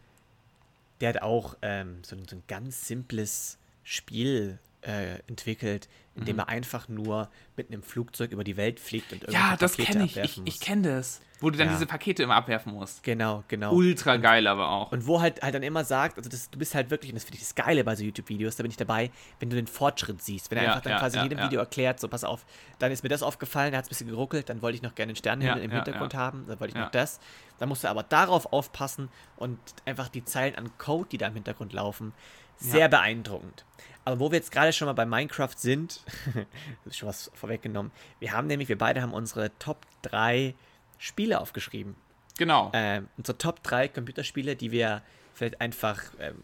der 1.00 1.10
hat 1.10 1.22
auch 1.22 1.56
ähm, 1.62 2.02
so, 2.02 2.16
so, 2.28 2.34
ein 2.34 2.42
ganz 2.48 2.88
simples 2.88 3.58
Spiel 3.84 4.58
äh, 4.88 5.18
entwickelt, 5.26 5.88
indem 6.14 6.36
mhm. 6.36 6.40
er 6.40 6.48
einfach 6.48 6.88
nur 6.88 7.28
mit 7.56 7.70
einem 7.70 7.82
Flugzeug 7.82 8.32
über 8.32 8.42
die 8.42 8.56
Welt 8.56 8.80
fliegt 8.80 9.12
und 9.12 9.22
irgendwie 9.22 9.38
Ja, 9.38 9.56
das 9.56 9.76
kenne 9.76 10.04
ich. 10.04 10.16
Ich, 10.16 10.40
ich 10.44 10.60
kenne 10.60 10.96
das. 10.96 11.20
Wo 11.40 11.50
du 11.50 11.58
dann 11.58 11.68
ja. 11.68 11.74
diese 11.74 11.86
Pakete 11.86 12.24
immer 12.24 12.34
abwerfen 12.34 12.72
musst. 12.72 13.04
Genau, 13.04 13.44
genau. 13.46 13.72
Ultra 13.72 14.16
geil 14.16 14.46
aber 14.48 14.70
auch. 14.70 14.90
Und 14.90 15.06
wo 15.06 15.20
halt 15.20 15.42
halt 15.42 15.54
dann 15.54 15.62
immer 15.62 15.84
sagt, 15.84 16.16
also 16.16 16.28
das, 16.28 16.50
du 16.50 16.58
bist 16.58 16.74
halt 16.74 16.90
wirklich, 16.90 17.12
und 17.12 17.16
das 17.16 17.24
finde 17.24 17.36
ich 17.36 17.42
das 17.42 17.54
Geile 17.54 17.84
bei 17.84 17.94
so 17.94 18.02
YouTube-Videos, 18.02 18.56
da 18.56 18.62
bin 18.62 18.70
ich 18.70 18.76
dabei, 18.76 19.10
wenn 19.38 19.50
du 19.50 19.56
den 19.56 19.68
Fortschritt 19.68 20.20
siehst, 20.20 20.50
wenn 20.50 20.58
er 20.58 20.64
ja, 20.64 20.70
einfach 20.70 20.82
dann 20.82 20.94
ja, 20.94 20.98
quasi 20.98 21.18
in 21.18 21.24
jedem 21.24 21.38
Video 21.44 21.60
erklärt, 21.60 22.00
so 22.00 22.08
pass 22.08 22.24
auf, 22.24 22.44
dann 22.78 22.90
ist 22.90 23.02
mir 23.02 23.08
das 23.10 23.22
aufgefallen, 23.22 23.72
da 23.72 23.78
hat 23.78 23.84
es 23.84 23.88
ein 23.88 23.90
bisschen 23.90 24.08
geruckelt, 24.08 24.48
dann 24.48 24.62
wollte 24.62 24.76
ich 24.76 24.82
noch 24.82 24.94
gerne 24.94 25.10
einen 25.10 25.16
Sternenhimmel 25.16 25.62
im 25.62 25.70
Hintergrund 25.70 26.14
haben, 26.14 26.46
dann 26.48 26.58
wollte 26.58 26.76
ich 26.76 26.82
noch 26.82 26.90
das. 26.90 27.20
Dann 27.58 27.68
musst 27.68 27.84
du 27.84 27.88
aber 27.88 28.02
darauf 28.02 28.52
aufpassen 28.52 29.08
und 29.36 29.58
einfach 29.84 30.08
die 30.08 30.24
Zeilen 30.24 30.56
an 30.56 30.70
Code, 30.78 31.08
die 31.12 31.18
da 31.18 31.28
im 31.28 31.34
Hintergrund 31.34 31.72
laufen, 31.72 32.14
sehr 32.56 32.88
beeindruckend. 32.88 33.64
Aber 34.08 34.20
wo 34.20 34.30
wir 34.30 34.38
jetzt 34.38 34.52
gerade 34.52 34.72
schon 34.72 34.86
mal 34.86 34.94
bei 34.94 35.04
Minecraft 35.04 35.52
sind, 35.54 36.00
ist 36.86 36.96
schon 36.96 37.10
was 37.10 37.30
vorweggenommen. 37.34 37.92
Wir 38.20 38.32
haben 38.32 38.46
nämlich, 38.46 38.70
wir 38.70 38.78
beide 38.78 39.02
haben 39.02 39.12
unsere 39.12 39.50
Top 39.58 39.84
3 40.00 40.54
Spiele 40.96 41.38
aufgeschrieben. 41.38 41.94
Genau. 42.38 42.70
Ähm, 42.72 43.08
unsere 43.18 43.36
Top 43.36 43.62
3 43.62 43.88
Computerspiele, 43.88 44.56
die 44.56 44.72
wir 44.72 45.02
vielleicht 45.34 45.60
einfach, 45.60 46.02
ähm, 46.20 46.36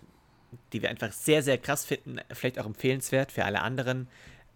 die 0.74 0.82
wir 0.82 0.90
einfach 0.90 1.10
sehr, 1.12 1.42
sehr 1.42 1.56
krass 1.56 1.86
finden, 1.86 2.20
vielleicht 2.34 2.58
auch 2.58 2.66
empfehlenswert 2.66 3.32
für 3.32 3.46
alle 3.46 3.62
anderen. 3.62 4.08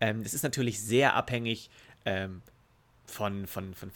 Ähm, 0.02 0.22
das 0.22 0.34
ist 0.34 0.42
natürlich 0.42 0.78
sehr 0.78 1.14
abhängig 1.14 1.70
ähm, 2.04 2.42
von, 3.06 3.46
von, 3.46 3.72
von, 3.72 3.90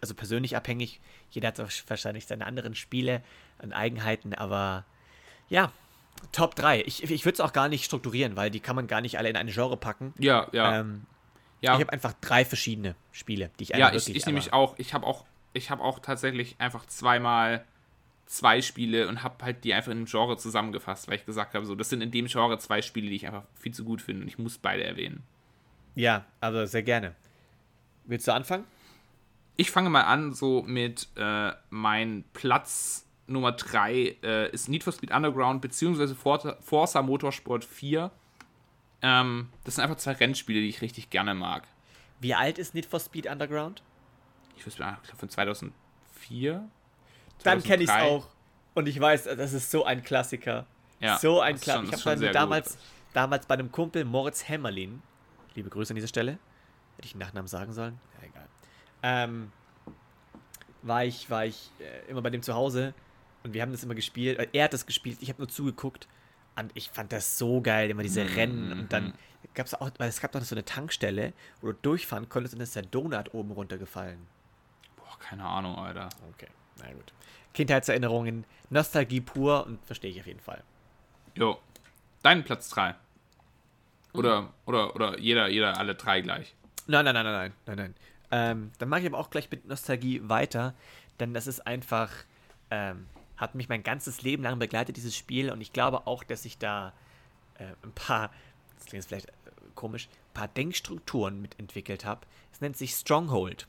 also 0.00 0.12
persönlich 0.16 0.56
abhängig. 0.56 1.00
Jeder 1.30 1.46
hat 1.46 1.88
wahrscheinlich 1.88 2.26
seine 2.26 2.46
anderen 2.46 2.74
Spiele 2.74 3.22
und 3.62 3.72
Eigenheiten, 3.72 4.34
aber 4.34 4.84
ja, 5.48 5.70
Top 6.32 6.54
3. 6.54 6.82
Ich, 6.82 7.02
ich 7.02 7.24
würde 7.24 7.34
es 7.34 7.40
auch 7.40 7.52
gar 7.52 7.68
nicht 7.68 7.84
strukturieren, 7.84 8.36
weil 8.36 8.50
die 8.50 8.60
kann 8.60 8.76
man 8.76 8.86
gar 8.86 9.00
nicht 9.00 9.18
alle 9.18 9.28
in 9.28 9.36
eine 9.36 9.52
Genre 9.52 9.76
packen. 9.76 10.14
Ja, 10.18 10.48
ja. 10.52 10.80
Ähm, 10.80 11.06
ja. 11.60 11.74
Ich 11.74 11.80
habe 11.80 11.92
einfach 11.92 12.12
drei 12.20 12.44
verschiedene 12.44 12.94
Spiele, 13.12 13.50
die 13.58 13.64
ich 13.64 13.68
Ja, 13.70 13.92
ich, 13.92 14.14
ich 14.14 14.26
nämlich 14.26 14.52
auch. 14.52 14.74
Ich 14.78 14.92
habe 14.92 15.06
auch, 15.06 15.24
ich 15.52 15.70
habe 15.70 15.82
auch 15.82 15.98
tatsächlich 15.98 16.56
einfach 16.58 16.86
zweimal 16.86 17.64
zwei 18.26 18.62
Spiele 18.62 19.08
und 19.08 19.22
habe 19.22 19.44
halt 19.44 19.64
die 19.64 19.74
einfach 19.74 19.92
in 19.92 19.98
einem 19.98 20.06
Genre 20.06 20.36
zusammengefasst, 20.36 21.08
weil 21.08 21.16
ich 21.16 21.26
gesagt 21.26 21.54
habe, 21.54 21.64
so, 21.66 21.74
das 21.74 21.88
sind 21.88 22.00
in 22.00 22.10
dem 22.10 22.26
Genre 22.26 22.58
zwei 22.58 22.82
Spiele, 22.82 23.08
die 23.08 23.16
ich 23.16 23.26
einfach 23.26 23.44
viel 23.54 23.72
zu 23.72 23.84
gut 23.84 24.02
finde 24.02 24.22
und 24.22 24.28
ich 24.28 24.38
muss 24.38 24.58
beide 24.58 24.84
erwähnen. 24.84 25.22
Ja, 25.94 26.24
also 26.40 26.66
sehr 26.66 26.82
gerne. 26.82 27.14
Willst 28.04 28.26
du 28.26 28.32
anfangen? 28.32 28.64
Ich 29.56 29.70
fange 29.70 29.88
mal 29.88 30.02
an, 30.02 30.32
so 30.32 30.62
mit 30.62 31.08
äh, 31.16 31.52
mein 31.70 32.24
Platz 32.32 33.06
Nummer 33.26 33.52
3 33.52 34.16
äh, 34.22 34.50
ist 34.50 34.68
Need 34.68 34.84
for 34.84 34.92
Speed 34.92 35.10
Underground 35.10 35.62
beziehungsweise 35.62 36.14
Forza 36.14 37.02
Motorsport 37.02 37.64
4. 37.64 38.10
Ähm, 39.02 39.48
das 39.64 39.76
sind 39.76 39.84
einfach 39.84 39.96
zwei 39.96 40.12
Rennspiele, 40.12 40.60
die 40.60 40.68
ich 40.68 40.80
richtig 40.82 41.10
gerne 41.10 41.34
mag. 41.34 41.66
Wie 42.20 42.34
alt 42.34 42.58
ist 42.58 42.74
Need 42.74 42.86
for 42.86 43.00
Speed 43.00 43.26
Underground? 43.26 43.82
Ich 44.56 44.66
weiß 44.66 44.78
nicht, 44.78 45.16
von 45.16 45.28
2004. 45.28 46.68
Dann 47.42 47.62
kenne 47.62 47.82
ich 47.82 47.90
es 47.90 47.94
auch. 47.94 48.28
Und 48.74 48.88
ich 48.88 48.98
weiß, 48.98 49.24
das 49.24 49.52
ist 49.52 49.70
so 49.70 49.84
ein 49.84 50.02
Klassiker. 50.02 50.66
Ja, 51.00 51.18
so 51.18 51.40
ein 51.40 51.58
Klassiker. 51.60 51.96
Ich 51.96 52.06
habe 52.06 52.30
damals, 52.30 52.78
damals 53.12 53.46
bei 53.46 53.54
einem 53.54 53.70
Kumpel, 53.70 54.04
Moritz 54.04 54.48
Hämmerlin, 54.48 55.02
liebe 55.54 55.68
Grüße 55.70 55.92
an 55.92 55.96
dieser 55.96 56.08
Stelle, 56.08 56.38
hätte 56.96 57.06
ich 57.06 57.12
den 57.12 57.20
Nachnamen 57.20 57.48
sagen 57.48 57.72
sollen? 57.72 57.98
Ja, 58.20 58.28
egal. 58.28 58.48
Ähm, 59.02 59.52
war 60.82 61.04
ich, 61.04 61.28
war 61.30 61.44
ich 61.44 61.70
äh, 61.78 62.10
immer 62.10 62.22
bei 62.22 62.30
dem 62.30 62.42
zu 62.42 62.54
Hause 62.54 62.94
und 63.44 63.54
wir 63.54 63.62
haben 63.62 63.72
das 63.72 63.84
immer 63.84 63.94
gespielt. 63.94 64.38
Äh, 64.38 64.48
er 64.52 64.64
hat 64.64 64.72
das 64.72 64.86
gespielt, 64.86 65.18
ich 65.20 65.28
habe 65.28 65.40
nur 65.40 65.48
zugeguckt. 65.48 66.08
Und 66.56 66.70
ich 66.74 66.88
fand 66.90 67.12
das 67.12 67.36
so 67.36 67.60
geil, 67.60 67.90
immer 67.90 68.02
diese 68.02 68.24
mhm. 68.24 68.34
Rennen. 68.34 68.72
Und 68.72 68.92
dann 68.92 69.14
gab 69.54 69.66
es 69.66 69.74
auch, 69.74 69.90
weil 69.98 70.08
es 70.08 70.20
gab 70.20 70.32
doch 70.32 70.40
so 70.42 70.54
eine 70.54 70.64
Tankstelle, 70.64 71.32
wo 71.60 71.68
du 71.68 71.72
durchfahren 71.74 72.28
konntest 72.28 72.54
und 72.54 72.60
dann 72.60 72.64
ist 72.64 72.76
der 72.76 72.84
Donut 72.84 73.34
oben 73.34 73.50
runtergefallen. 73.50 74.26
Boah, 74.96 75.18
keine 75.18 75.44
Ahnung, 75.44 75.76
Alter. 75.76 76.08
Okay, 76.32 76.48
na 76.78 76.92
gut. 76.92 77.12
Kindheitserinnerungen, 77.54 78.44
Nostalgie 78.70 79.20
pur 79.20 79.66
und 79.66 79.84
verstehe 79.84 80.10
ich 80.10 80.20
auf 80.20 80.26
jeden 80.26 80.40
Fall. 80.40 80.62
Jo. 81.34 81.58
Dein 82.22 82.44
Platz 82.44 82.68
3. 82.70 82.94
Oder, 84.12 84.42
mhm. 84.42 84.48
oder, 84.66 84.94
oder 84.94 85.18
jeder, 85.18 85.48
jeder, 85.48 85.76
alle 85.76 85.94
drei 85.96 86.20
gleich. 86.20 86.54
Nein, 86.86 87.04
nein, 87.04 87.14
nein, 87.14 87.24
nein, 87.24 87.34
nein, 87.34 87.52
nein, 87.66 87.76
nein. 87.76 87.94
Ähm, 88.30 88.72
dann 88.78 88.88
mache 88.88 89.00
ich 89.00 89.06
aber 89.06 89.18
auch 89.18 89.30
gleich 89.30 89.50
mit 89.50 89.66
Nostalgie 89.66 90.20
weiter, 90.24 90.74
denn 91.20 91.34
das 91.34 91.46
ist 91.46 91.66
einfach, 91.66 92.10
ähm, 92.70 93.06
hat 93.36 93.54
mich 93.54 93.68
mein 93.68 93.82
ganzes 93.82 94.22
Leben 94.22 94.42
lang 94.42 94.58
begleitet, 94.58 94.96
dieses 94.96 95.16
Spiel. 95.16 95.50
Und 95.50 95.60
ich 95.60 95.72
glaube 95.72 96.06
auch, 96.06 96.24
dass 96.24 96.44
ich 96.44 96.58
da 96.58 96.92
äh, 97.58 97.66
ein 97.82 97.92
paar, 97.92 98.30
das 98.78 98.86
klingt 98.86 99.04
vielleicht 99.04 99.28
äh, 99.28 99.32
komisch, 99.74 100.08
ein 100.30 100.34
paar 100.34 100.48
Denkstrukturen 100.48 101.40
mitentwickelt 101.40 102.04
habe. 102.04 102.26
Es 102.52 102.60
nennt 102.60 102.76
sich 102.76 102.92
Stronghold. 102.92 103.66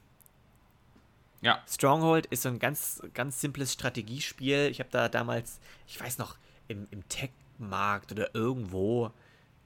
Ja. 1.42 1.62
Stronghold 1.68 2.26
ist 2.28 2.44
so 2.44 2.50
ein 2.50 2.60
ganz, 2.60 3.02
ganz 3.14 3.42
simples 3.42 3.74
Strategiespiel. 3.74 4.68
Ich 4.72 4.80
habe 4.80 4.90
da 4.92 5.10
damals, 5.10 5.60
ich 5.88 6.00
weiß 6.00 6.18
noch, 6.18 6.38
im, 6.68 6.88
im 6.92 7.08
Tech-Markt 7.08 8.12
oder 8.12 8.34
irgendwo, 8.34 9.12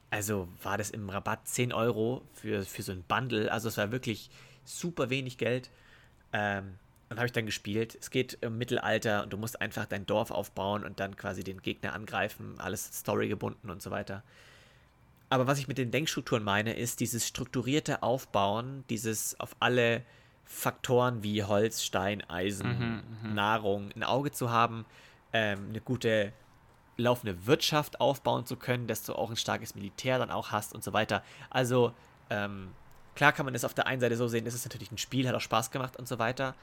also 0.10 0.48
war 0.64 0.78
das 0.78 0.90
im 0.90 1.10
Rabatt 1.10 1.48
10 1.48 1.72
Euro 1.72 2.24
für, 2.34 2.66
für 2.66 2.84
so 2.84 2.92
ein 2.92 3.04
Bundle. 3.04 3.52
Also 3.52 3.70
es 3.70 3.78
war 3.78 3.92
wirklich 3.92 4.30
super 4.66 5.10
wenig 5.10 5.38
Geld. 5.38 5.70
Ähm, 6.34 6.78
und 7.10 7.18
habe 7.18 7.26
ich 7.26 7.32
dann 7.32 7.46
gespielt. 7.46 7.98
Es 8.00 8.12
geht 8.12 8.38
im 8.42 8.58
Mittelalter 8.58 9.24
und 9.24 9.34
du 9.34 9.38
musst 9.38 9.62
einfach 9.62 9.86
dein 9.86 10.06
Dorf 10.06 10.32
aufbauen 10.32 10.84
und 10.84 11.00
dann 11.00 11.16
quasi 11.16 11.44
den 11.44 11.62
Gegner 11.62 11.94
angreifen. 11.94 12.56
Alles 12.60 12.86
storygebunden 12.86 13.70
und 13.70 13.82
so 13.82 13.90
weiter. 13.90 14.24
Aber 15.30 15.48
was 15.48 15.60
ich 15.60 15.68
mit 15.68 15.78
den 15.78 15.92
Denkstrukturen 15.92 16.44
meine, 16.44 16.74
ist 16.74 17.00
dieses 17.00 17.28
strukturierte 17.28 18.04
Aufbauen, 18.04 18.84
dieses 18.90 19.40
auf 19.40 19.56
alle 19.60 20.04
Faktoren 20.46 21.22
wie 21.22 21.44
Holz, 21.44 21.84
Stein, 21.84 22.28
Eisen, 22.28 23.04
mhm, 23.22 23.30
mhm. 23.30 23.36
Nahrung 23.36 23.92
ein 23.96 24.04
Auge 24.04 24.32
zu 24.32 24.50
haben, 24.50 24.86
ähm, 25.34 25.68
eine 25.70 25.82
gute 25.82 26.34
laufende 26.98 27.46
Wirtschaft 27.46 28.02
aufbauen 28.02 28.46
zu 28.46 28.56
können, 28.56 28.88
dass 28.88 29.04
du 29.04 29.14
auch 29.14 29.30
ein 29.30 29.36
starkes 29.36 29.76
Militär 29.76 30.18
dann 30.18 30.32
auch 30.32 30.52
hast 30.52 30.74
und 30.74 30.84
so 30.84 30.94
weiter. 30.94 31.24
Also, 31.50 31.94
ähm, 32.30 32.72
klar 33.16 33.32
kann 33.32 33.46
man 33.46 33.54
das 33.54 33.64
auf 33.64 33.74
der 33.74 33.88
einen 33.88 34.02
Seite 34.02 34.18
so 34.18 34.28
sehen, 34.28 34.46
das 34.46 34.56
ist 34.56 34.66
natürlich 34.66 34.92
ein 34.92 34.98
Spiel, 34.98 35.28
hat 35.28 35.36
auch 35.36 35.42
Spaß 35.42 35.72
gemacht 35.72 35.98
und 35.98 36.08
so 36.08 36.20
weiter 36.20 36.56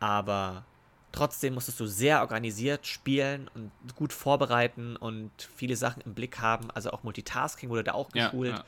aber 0.00 0.64
trotzdem 1.12 1.54
musstest 1.54 1.78
du 1.80 1.86
sehr 1.86 2.20
organisiert 2.20 2.86
spielen 2.86 3.48
und 3.54 3.70
gut 3.94 4.12
vorbereiten 4.12 4.96
und 4.96 5.30
viele 5.54 5.76
Sachen 5.76 6.02
im 6.02 6.14
Blick 6.14 6.40
haben. 6.40 6.70
Also 6.72 6.90
auch 6.90 7.02
Multitasking 7.02 7.70
wurde 7.70 7.84
da 7.84 7.92
auch 7.92 8.10
geschult. 8.10 8.50
Ja, 8.50 8.64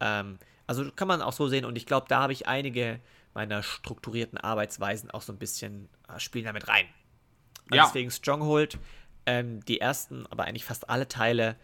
ja. 0.00 0.20
Ähm, 0.20 0.38
also 0.66 0.90
kann 0.90 1.08
man 1.08 1.22
auch 1.22 1.32
so 1.32 1.48
sehen 1.48 1.64
und 1.64 1.76
ich 1.76 1.86
glaube, 1.86 2.06
da 2.08 2.20
habe 2.22 2.32
ich 2.32 2.46
einige 2.48 3.00
meiner 3.34 3.62
strukturierten 3.62 4.38
Arbeitsweisen 4.38 5.10
auch 5.10 5.22
so 5.22 5.32
ein 5.32 5.38
bisschen 5.38 5.88
äh, 6.08 6.18
spielen 6.18 6.46
damit 6.46 6.68
rein. 6.68 6.86
Ja. 7.72 7.84
Deswegen 7.84 8.10
Stronghold, 8.10 8.78
ähm, 9.26 9.64
die 9.64 9.80
ersten, 9.80 10.26
aber 10.28 10.44
eigentlich 10.44 10.64
fast 10.64 10.88
alle 10.88 11.08
Teile, 11.08 11.56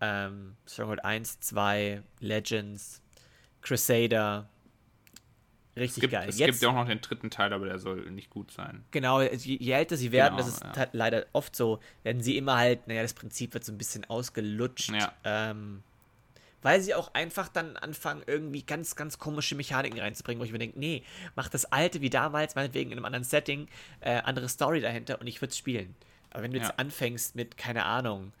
ähm, 0.00 0.56
Stronghold 0.66 1.04
1, 1.04 1.40
2, 1.40 2.02
Legends, 2.20 3.02
Crusader, 3.60 4.48
Richtig 5.76 5.96
es 5.96 6.00
gibt, 6.00 6.12
geil. 6.12 6.28
Es 6.28 6.38
Jetzt, 6.38 6.46
gibt 6.46 6.62
ja 6.62 6.68
auch 6.70 6.74
noch 6.74 6.86
den 6.86 7.00
dritten 7.00 7.30
Teil, 7.30 7.52
aber 7.52 7.66
der 7.66 7.78
soll 7.78 8.10
nicht 8.10 8.30
gut 8.30 8.50
sein. 8.50 8.84
Genau, 8.90 9.20
je, 9.20 9.56
je 9.56 9.72
älter 9.72 9.96
sie 9.96 10.10
werden, 10.10 10.36
genau, 10.36 10.46
das 10.46 10.56
ist 10.56 10.64
ja. 10.64 10.76
halt 10.76 10.90
leider 10.92 11.26
oft 11.32 11.54
so, 11.54 11.78
werden 12.02 12.22
sie 12.22 12.36
immer 12.36 12.56
halt, 12.56 12.88
naja, 12.88 13.02
das 13.02 13.14
Prinzip 13.14 13.54
wird 13.54 13.64
so 13.64 13.72
ein 13.72 13.78
bisschen 13.78 14.04
ausgelutscht. 14.04 14.90
Ja. 14.90 15.12
Ähm, 15.24 15.82
weil 16.62 16.80
sie 16.80 16.94
auch 16.94 17.14
einfach 17.14 17.48
dann 17.48 17.76
anfangen, 17.76 18.22
irgendwie 18.26 18.62
ganz, 18.62 18.96
ganz 18.96 19.18
komische 19.18 19.54
Mechaniken 19.54 19.98
reinzubringen, 19.98 20.40
wo 20.40 20.44
ich 20.44 20.52
mir 20.52 20.58
denke, 20.58 20.78
nee, 20.78 21.02
mach 21.34 21.48
das 21.48 21.64
alte 21.66 22.00
wie 22.00 22.10
damals, 22.10 22.54
meinetwegen 22.54 22.90
in 22.90 22.98
einem 22.98 23.06
anderen 23.06 23.24
Setting, 23.24 23.68
äh, 24.00 24.20
andere 24.22 24.48
Story 24.48 24.80
dahinter 24.80 25.20
und 25.20 25.26
ich 25.26 25.40
würde 25.40 25.52
es 25.52 25.58
spielen. 25.58 25.94
Aber 26.30 26.42
wenn 26.42 26.52
du 26.52 26.58
ja. 26.58 26.64
jetzt 26.64 26.78
anfängst 26.78 27.34
mit, 27.34 27.56
keine 27.56 27.84
Ahnung, 27.84 28.32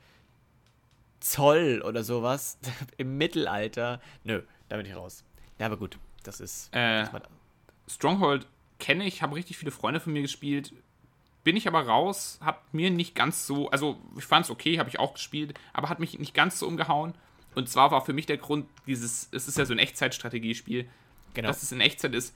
Zoll 1.20 1.82
oder 1.82 2.02
sowas 2.02 2.58
im 2.96 3.16
Mittelalter, 3.16 4.00
nö, 4.24 4.42
da 4.68 4.76
bin 4.76 4.86
ich 4.86 4.94
raus. 4.94 5.24
Ja, 5.58 5.66
aber 5.66 5.76
gut, 5.76 5.98
das 6.22 6.40
ist. 6.40 6.74
Äh, 6.74 7.06
Stronghold 7.88 8.46
kenne 8.78 9.04
ich, 9.04 9.22
habe 9.22 9.36
richtig 9.36 9.56
viele 9.58 9.70
Freunde 9.70 10.00
von 10.00 10.12
mir 10.12 10.22
gespielt. 10.22 10.72
Bin 11.42 11.56
ich 11.56 11.66
aber 11.66 11.86
raus, 11.86 12.38
hat 12.42 12.74
mir 12.74 12.90
nicht 12.90 13.14
ganz 13.14 13.46
so, 13.46 13.70
also 13.70 13.98
ich 14.18 14.24
fand 14.24 14.44
es 14.44 14.50
okay, 14.50 14.78
habe 14.78 14.90
ich 14.90 14.98
auch 14.98 15.14
gespielt, 15.14 15.58
aber 15.72 15.88
hat 15.88 15.98
mich 15.98 16.18
nicht 16.18 16.34
ganz 16.34 16.58
so 16.58 16.66
umgehauen. 16.66 17.14
Und 17.54 17.68
zwar 17.68 17.90
war 17.90 18.04
für 18.04 18.12
mich 18.12 18.26
der 18.26 18.36
Grund, 18.36 18.66
dieses, 18.86 19.28
es 19.32 19.48
ist 19.48 19.58
ja 19.58 19.64
so 19.64 19.72
ein 19.72 19.78
Echtzeitstrategiespiel, 19.78 20.88
genau. 21.34 21.48
dass 21.48 21.62
es 21.62 21.72
in 21.72 21.80
Echtzeit 21.80 22.14
ist, 22.14 22.34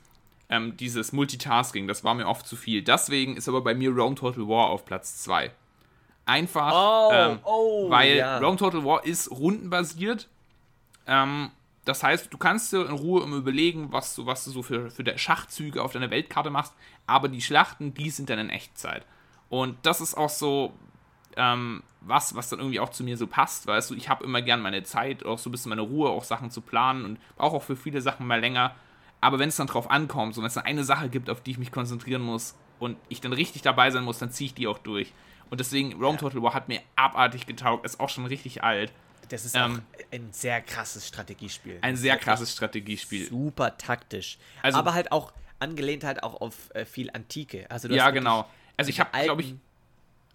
ähm, 0.48 0.76
dieses 0.76 1.12
Multitasking, 1.12 1.86
das 1.86 2.04
war 2.04 2.14
mir 2.14 2.26
oft 2.26 2.46
zu 2.46 2.56
viel. 2.56 2.82
Deswegen 2.82 3.36
ist 3.36 3.48
aber 3.48 3.62
bei 3.62 3.74
mir 3.74 3.90
Rome 3.90 4.14
Total 4.14 4.46
War 4.48 4.68
auf 4.68 4.84
Platz 4.84 5.22
2. 5.22 5.50
Einfach, 6.26 6.72
oh, 6.74 7.10
ähm, 7.12 7.38
oh, 7.44 7.90
weil 7.90 8.16
ja. 8.16 8.38
Rome 8.38 8.56
Total 8.56 8.84
War 8.84 9.04
ist 9.04 9.30
rundenbasiert. 9.30 10.28
Ähm, 11.06 11.50
das 11.84 12.02
heißt, 12.02 12.32
du 12.32 12.38
kannst 12.38 12.72
dir 12.72 12.86
in 12.86 12.94
Ruhe 12.94 13.22
immer 13.22 13.36
überlegen, 13.36 13.92
was 13.92 14.14
du, 14.14 14.26
was 14.26 14.44
du 14.44 14.50
so 14.50 14.62
für, 14.62 14.90
für 14.90 15.18
Schachzüge 15.18 15.82
auf 15.82 15.92
deiner 15.92 16.10
Weltkarte 16.10 16.50
machst, 16.50 16.74
aber 17.06 17.28
die 17.28 17.42
Schlachten, 17.42 17.94
die 17.94 18.10
sind 18.10 18.30
dann 18.30 18.38
in 18.38 18.50
Echtzeit. 18.50 19.04
Und 19.50 19.76
das 19.82 20.00
ist 20.00 20.14
auch 20.14 20.30
so 20.30 20.72
ähm, 21.36 21.82
was, 22.00 22.34
was 22.34 22.48
dann 22.48 22.58
irgendwie 22.58 22.80
auch 22.80 22.90
zu 22.90 23.04
mir 23.04 23.16
so 23.16 23.26
passt, 23.26 23.66
weißt 23.66 23.90
du, 23.90 23.94
ich 23.94 24.08
habe 24.08 24.24
immer 24.24 24.42
gern 24.42 24.62
meine 24.62 24.82
Zeit, 24.82 25.24
auch 25.24 25.38
so 25.38 25.48
ein 25.48 25.52
bisschen 25.52 25.70
meine 25.70 25.82
Ruhe, 25.82 26.10
auch 26.10 26.24
Sachen 26.24 26.50
zu 26.50 26.60
planen 26.60 27.04
und 27.04 27.18
brauche 27.36 27.56
auch 27.56 27.62
für 27.62 27.76
viele 27.76 28.00
Sachen 28.00 28.26
mal 28.26 28.40
länger. 28.40 28.74
Aber 29.20 29.38
wenn 29.38 29.48
es 29.48 29.56
dann 29.56 29.66
drauf 29.66 29.90
ankommt, 29.90 30.34
so 30.34 30.42
wenn 30.42 30.48
es 30.48 30.54
dann 30.54 30.66
eine 30.66 30.84
Sache 30.84 31.08
gibt, 31.08 31.30
auf 31.30 31.40
die 31.40 31.52
ich 31.52 31.58
mich 31.58 31.72
konzentrieren 31.72 32.22
muss 32.22 32.56
und 32.78 32.96
ich 33.08 33.20
dann 33.20 33.32
richtig 33.32 33.62
dabei 33.62 33.90
sein 33.90 34.04
muss, 34.04 34.18
dann 34.18 34.30
ziehe 34.30 34.46
ich 34.46 34.54
die 34.54 34.66
auch 34.66 34.78
durch. 34.78 35.12
Und 35.50 35.60
deswegen, 35.60 36.00
Rome 36.02 36.18
Total 36.18 36.42
War 36.42 36.54
hat 36.54 36.68
mir 36.68 36.80
abartig 36.96 37.46
getaugt, 37.46 37.84
ist 37.86 38.00
auch 38.00 38.08
schon 38.08 38.26
richtig 38.26 38.62
alt. 38.64 38.92
Das 39.28 39.44
ist 39.44 39.54
ähm, 39.56 39.82
ein 40.12 40.32
sehr 40.32 40.60
krasses 40.60 41.08
Strategiespiel. 41.08 41.78
Ein 41.80 41.96
sehr 41.96 42.16
krasses 42.16 42.52
Strategiespiel. 42.52 43.28
Super 43.28 43.76
taktisch. 43.76 44.38
Also, 44.62 44.78
aber 44.78 44.94
halt 44.94 45.12
auch 45.12 45.32
angelehnt 45.58 46.04
halt 46.04 46.22
auch 46.22 46.40
auf 46.40 46.74
äh, 46.74 46.84
viel 46.84 47.10
Antike. 47.10 47.70
Also 47.70 47.88
ja, 47.88 48.10
genau. 48.10 48.48
Also 48.76 48.90
ich 48.90 49.00
habe, 49.00 49.10
glaube 49.24 49.42
ich, 49.42 49.54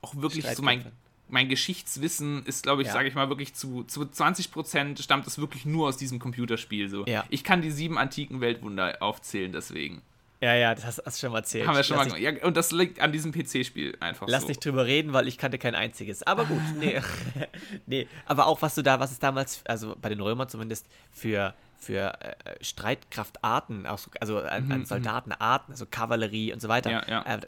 auch 0.01 0.15
wirklich 0.15 0.47
so 0.47 0.63
mein, 0.63 0.91
mein 1.27 1.49
Geschichtswissen 1.49 2.45
ist, 2.45 2.63
glaube 2.63 2.81
ich, 2.81 2.87
ja. 2.87 2.93
sage 2.93 3.07
ich 3.07 3.15
mal, 3.15 3.29
wirklich 3.29 3.53
zu, 3.53 3.83
zu 3.83 4.05
20 4.05 4.51
Prozent 4.51 4.99
stammt 4.99 5.27
es 5.27 5.37
wirklich 5.37 5.65
nur 5.65 5.87
aus 5.87 5.97
diesem 5.97 6.19
Computerspiel. 6.19 6.89
So. 6.89 7.05
Ja. 7.05 7.25
Ich 7.29 7.43
kann 7.43 7.61
die 7.61 7.71
sieben 7.71 7.97
antiken 7.97 8.41
Weltwunder 8.41 8.97
aufzählen, 9.01 9.51
deswegen. 9.51 10.01
Ja, 10.41 10.55
ja, 10.55 10.73
das 10.73 10.85
hast, 10.85 11.05
du 11.05 11.11
schon 11.11 11.33
mal 11.33 11.39
erzählt. 11.39 11.67
Haben 11.67 11.75
wir 11.75 11.83
schon 11.83 11.97
lass 11.97 12.09
mal 12.09 12.17
ich, 12.17 12.23
ja, 12.23 12.45
Und 12.45 12.55
das 12.55 12.71
liegt 12.71 13.01
an 13.01 13.11
diesem 13.11 13.33
PC-Spiel 13.33 13.97
einfach. 13.99 14.25
Lass 14.29 14.43
so. 14.43 14.47
nicht 14.47 14.63
drüber 14.63 14.85
reden, 14.85 15.11
weil 15.11 15.27
ich 15.27 15.37
kannte 15.37 15.57
kein 15.57 15.75
einziges. 15.75 16.23
Aber 16.23 16.45
gut, 16.45 16.61
nee. 16.79 17.01
nee. 17.85 18.07
Aber 18.25 18.47
auch 18.47 18.61
was 18.61 18.75
du 18.75 18.81
da, 18.81 19.01
was 19.01 19.11
es 19.11 19.19
damals, 19.19 19.61
also 19.65 19.97
bei 20.01 20.07
den 20.07 20.21
Römern 20.21 20.47
zumindest, 20.47 20.87
für, 21.11 21.53
für 21.77 22.17
äh, 22.21 22.63
Streitkraftarten, 22.63 23.85
also 23.85 24.37
an, 24.39 24.65
mhm, 24.65 24.71
an 24.71 24.79
mhm. 24.79 24.85
Soldatenarten, 24.85 25.73
also 25.73 25.85
Kavallerie 25.85 26.53
und 26.53 26.61
so 26.61 26.69
weiter. 26.69 26.89
Ja, 26.89 27.03
ja. 27.07 27.35
Äh, 27.35 27.39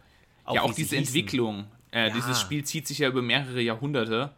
auch, 0.44 0.56
ja, 0.56 0.62
auch 0.64 0.74
diese 0.74 0.98
Entwicklung. 0.98 1.68
Äh, 1.92 2.10
ja. 2.10 2.14
Dieses 2.14 2.42
Spiel 2.42 2.66
zieht 2.66 2.88
sich 2.88 3.00
ja 3.00 3.08
über 3.08 3.22
mehrere 3.22 3.62
Jahrhunderte. 3.62 4.32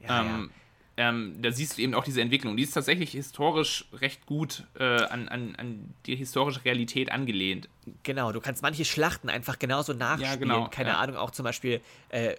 Ja, 0.00 0.22
ähm, 0.22 0.50
ähm, 0.98 1.36
da 1.40 1.52
siehst 1.52 1.78
du 1.78 1.82
eben 1.82 1.94
auch 1.94 2.02
diese 2.02 2.20
Entwicklung. 2.20 2.56
Die 2.56 2.64
ist 2.64 2.72
tatsächlich 2.72 3.12
historisch 3.12 3.84
recht 3.92 4.26
gut 4.26 4.64
äh, 4.80 4.84
an, 5.04 5.28
an, 5.28 5.54
an 5.56 5.94
die 6.06 6.16
historische 6.16 6.64
Realität 6.64 7.12
angelehnt. 7.12 7.68
Genau, 8.02 8.32
du 8.32 8.40
kannst 8.40 8.62
manche 8.62 8.84
Schlachten 8.84 9.30
einfach 9.30 9.60
genauso 9.60 9.92
nachspielen. 9.92 10.32
Ja, 10.32 10.36
genau, 10.36 10.68
Keine 10.68 10.90
ja. 10.90 10.98
Ahnung, 10.98 11.16
auch 11.16 11.30
zum 11.30 11.44
Beispiel 11.44 11.80
äh, 12.08 12.34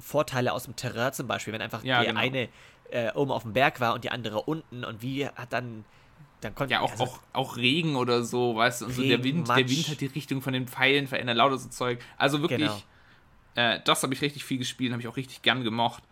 Vorteile 0.00 0.52
aus 0.52 0.64
dem 0.64 0.74
Terrain 0.74 1.12
zum 1.12 1.28
Beispiel, 1.28 1.52
wenn 1.52 1.62
einfach 1.62 1.84
ja, 1.84 2.00
die 2.00 2.08
genau. 2.08 2.18
eine 2.20 2.48
äh, 2.90 3.12
oben 3.12 3.30
auf 3.30 3.44
dem 3.44 3.52
Berg 3.52 3.78
war 3.78 3.94
und 3.94 4.02
die 4.02 4.10
andere 4.10 4.42
unten 4.42 4.84
und 4.84 5.00
wie 5.00 5.28
hat 5.28 5.52
dann 5.52 5.84
dann 6.40 6.56
konnte 6.56 6.72
ja 6.72 6.80
auch, 6.80 6.90
also, 6.90 7.04
auch, 7.04 7.20
auch 7.32 7.56
Regen 7.56 7.94
oder 7.94 8.24
so, 8.24 8.56
weißt 8.56 8.80
du, 8.80 8.86
und 8.86 8.98
Regen, 8.98 9.02
so 9.02 9.08
der 9.08 9.22
Wind, 9.22 9.46
Matsch. 9.46 9.58
der 9.58 9.68
Wind 9.68 9.88
hat 9.88 10.00
die 10.00 10.06
Richtung 10.06 10.42
von 10.42 10.52
den 10.52 10.66
Pfeilen 10.66 11.06
verändert, 11.06 11.36
lauter 11.36 11.56
so 11.56 11.68
Zeug. 11.68 12.00
Also 12.18 12.40
wirklich, 12.40 12.68
genau. 12.68 12.82
äh, 13.54 13.78
das 13.84 14.02
habe 14.02 14.12
ich 14.12 14.20
richtig 14.22 14.42
viel 14.42 14.58
gespielt, 14.58 14.90
habe 14.90 15.00
ich 15.00 15.06
auch 15.06 15.16
richtig 15.16 15.42
gern 15.42 15.62
gemocht. 15.62 16.02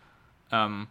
Ähm, 0.53 0.87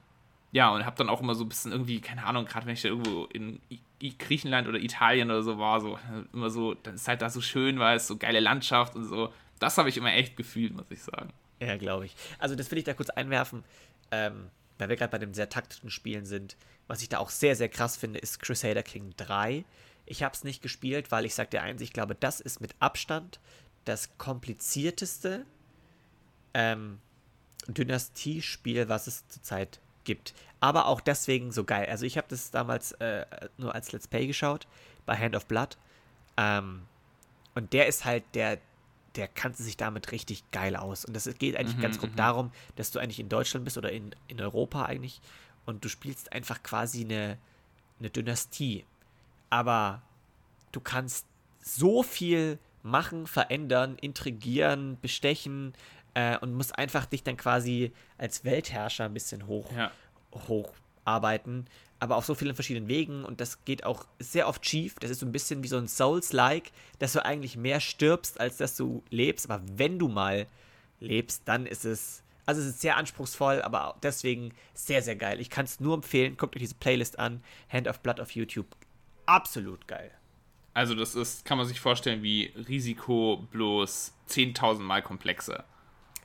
ja, 0.52 0.70
und 0.70 0.84
habe 0.84 0.96
dann 0.96 1.08
auch 1.08 1.20
immer 1.20 1.34
so 1.34 1.44
ein 1.44 1.48
bisschen 1.48 1.72
irgendwie, 1.72 2.00
keine 2.00 2.24
Ahnung, 2.26 2.44
gerade 2.44 2.66
wenn 2.66 2.74
ich 2.74 2.82
da 2.82 2.88
irgendwo 2.88 3.26
in 3.26 3.60
I 4.02 4.16
Griechenland 4.18 4.66
oder 4.66 4.78
Italien 4.78 5.30
oder 5.30 5.42
so 5.42 5.58
war, 5.58 5.80
so 5.80 5.98
immer 6.32 6.50
so, 6.50 6.74
dann 6.74 6.94
ist 6.94 7.06
halt 7.06 7.22
da 7.22 7.30
so 7.30 7.40
schön, 7.40 7.78
weil 7.78 7.96
es 7.96 8.06
so 8.06 8.16
geile 8.16 8.40
Landschaft 8.40 8.96
und 8.96 9.04
so. 9.04 9.32
Das 9.58 9.78
habe 9.78 9.88
ich 9.88 9.96
immer 9.96 10.12
echt 10.12 10.36
gefühlt, 10.36 10.74
muss 10.74 10.90
ich 10.90 11.02
sagen. 11.02 11.30
Ja, 11.60 11.76
glaube 11.76 12.06
ich. 12.06 12.16
Also 12.38 12.56
das 12.56 12.70
will 12.70 12.78
ich 12.78 12.84
da 12.84 12.94
kurz 12.94 13.10
einwerfen, 13.10 13.62
ähm, 14.10 14.48
weil 14.78 14.88
wir 14.88 14.96
gerade 14.96 15.12
bei 15.12 15.18
den 15.18 15.34
sehr 15.34 15.50
taktischen 15.50 15.90
Spielen 15.90 16.24
sind. 16.24 16.56
Was 16.88 17.02
ich 17.02 17.10
da 17.10 17.18
auch 17.18 17.30
sehr, 17.30 17.54
sehr 17.54 17.68
krass 17.68 17.96
finde, 17.96 18.18
ist 18.18 18.40
Crusader 18.40 18.82
King 18.82 19.12
3. 19.18 19.64
Ich 20.06 20.22
habe 20.22 20.34
es 20.34 20.42
nicht 20.42 20.62
gespielt, 20.62 21.12
weil 21.12 21.26
ich 21.26 21.34
sage 21.34 21.50
dir 21.50 21.62
eins, 21.62 21.82
ich 21.82 21.92
glaube, 21.92 22.14
das 22.14 22.40
ist 22.40 22.60
mit 22.60 22.74
Abstand 22.80 23.38
das 23.84 24.16
komplizierteste 24.18 25.44
ähm, 26.54 26.98
Dynastie-Spiel, 27.68 28.88
was 28.88 29.06
es 29.06 29.28
zurzeit 29.28 29.72
gibt. 29.72 29.89
Aber 30.60 30.86
auch 30.86 31.00
deswegen 31.00 31.52
so 31.52 31.64
geil. 31.64 31.86
Also 31.90 32.04
ich 32.04 32.16
habe 32.16 32.26
das 32.28 32.50
damals 32.50 32.92
äh, 32.92 33.24
nur 33.56 33.74
als 33.74 33.92
Let's 33.92 34.08
Play 34.08 34.26
geschaut, 34.26 34.66
bei 35.06 35.16
Hand 35.16 35.34
of 35.34 35.46
Blood. 35.46 35.78
Ähm, 36.36 36.82
und 37.54 37.72
der 37.72 37.86
ist 37.86 38.04
halt, 38.04 38.24
der, 38.34 38.58
der 39.16 39.28
kannte 39.28 39.62
sich 39.62 39.76
damit 39.76 40.12
richtig 40.12 40.50
geil 40.50 40.76
aus. 40.76 41.04
Und 41.04 41.14
das 41.14 41.28
geht 41.38 41.56
eigentlich 41.56 41.76
mhm, 41.76 41.82
ganz 41.82 41.98
grob 41.98 42.12
mhm. 42.12 42.16
darum, 42.16 42.52
dass 42.76 42.90
du 42.90 42.98
eigentlich 42.98 43.20
in 43.20 43.28
Deutschland 43.28 43.64
bist 43.64 43.78
oder 43.78 43.90
in, 43.90 44.14
in 44.28 44.40
Europa 44.40 44.84
eigentlich. 44.84 45.20
Und 45.66 45.84
du 45.84 45.88
spielst 45.88 46.32
einfach 46.32 46.62
quasi 46.62 47.04
eine, 47.04 47.38
eine 47.98 48.10
Dynastie. 48.10 48.84
Aber 49.48 50.02
du 50.72 50.80
kannst 50.80 51.26
so 51.62 52.02
viel 52.02 52.58
machen, 52.82 53.26
verändern, 53.26 53.96
intrigieren, 54.00 54.98
bestechen, 55.00 55.74
äh, 56.14 56.38
und 56.38 56.54
musst 56.54 56.76
einfach 56.78 57.06
dich 57.06 57.22
dann 57.22 57.36
quasi 57.36 57.92
als 58.18 58.44
Weltherrscher 58.44 59.04
ein 59.04 59.14
bisschen 59.14 59.46
hoch, 59.46 59.70
ja. 59.76 59.90
hocharbeiten. 60.48 61.66
Aber 61.98 62.16
auf 62.16 62.24
so 62.24 62.34
vielen 62.34 62.54
verschiedenen 62.54 62.88
Wegen 62.88 63.24
und 63.24 63.40
das 63.40 63.64
geht 63.64 63.84
auch 63.84 64.06
sehr 64.18 64.48
oft 64.48 64.66
schief. 64.66 64.94
Das 65.00 65.10
ist 65.10 65.20
so 65.20 65.26
ein 65.26 65.32
bisschen 65.32 65.62
wie 65.62 65.68
so 65.68 65.76
ein 65.76 65.86
Souls-like, 65.86 66.72
dass 66.98 67.12
du 67.12 67.24
eigentlich 67.24 67.56
mehr 67.56 67.80
stirbst, 67.80 68.40
als 68.40 68.56
dass 68.56 68.74
du 68.74 69.02
lebst. 69.10 69.50
Aber 69.50 69.62
wenn 69.76 69.98
du 69.98 70.08
mal 70.08 70.46
lebst, 70.98 71.42
dann 71.44 71.66
ist 71.66 71.84
es. 71.84 72.22
Also 72.46 72.62
es 72.62 72.68
ist 72.68 72.80
sehr 72.80 72.96
anspruchsvoll, 72.96 73.62
aber 73.62 73.96
deswegen 74.02 74.52
sehr, 74.74 75.02
sehr 75.02 75.14
geil. 75.14 75.40
Ich 75.40 75.50
kann 75.50 75.66
es 75.66 75.78
nur 75.78 75.94
empfehlen. 75.94 76.36
Guckt 76.36 76.56
euch 76.56 76.62
diese 76.62 76.74
Playlist 76.74 77.18
an. 77.18 77.44
Hand 77.68 77.86
of 77.86 78.00
Blood 78.00 78.18
auf 78.18 78.32
YouTube. 78.32 78.66
Absolut 79.26 79.86
geil. 79.86 80.10
Also 80.72 80.94
das 80.94 81.14
ist, 81.14 81.44
kann 81.44 81.58
man 81.58 81.66
sich 81.66 81.80
vorstellen, 81.80 82.22
wie 82.22 82.52
Risiko 82.68 83.46
bloß 83.50 84.14
10.000 84.28 84.80
Mal 84.80 85.02
komplexer. 85.02 85.64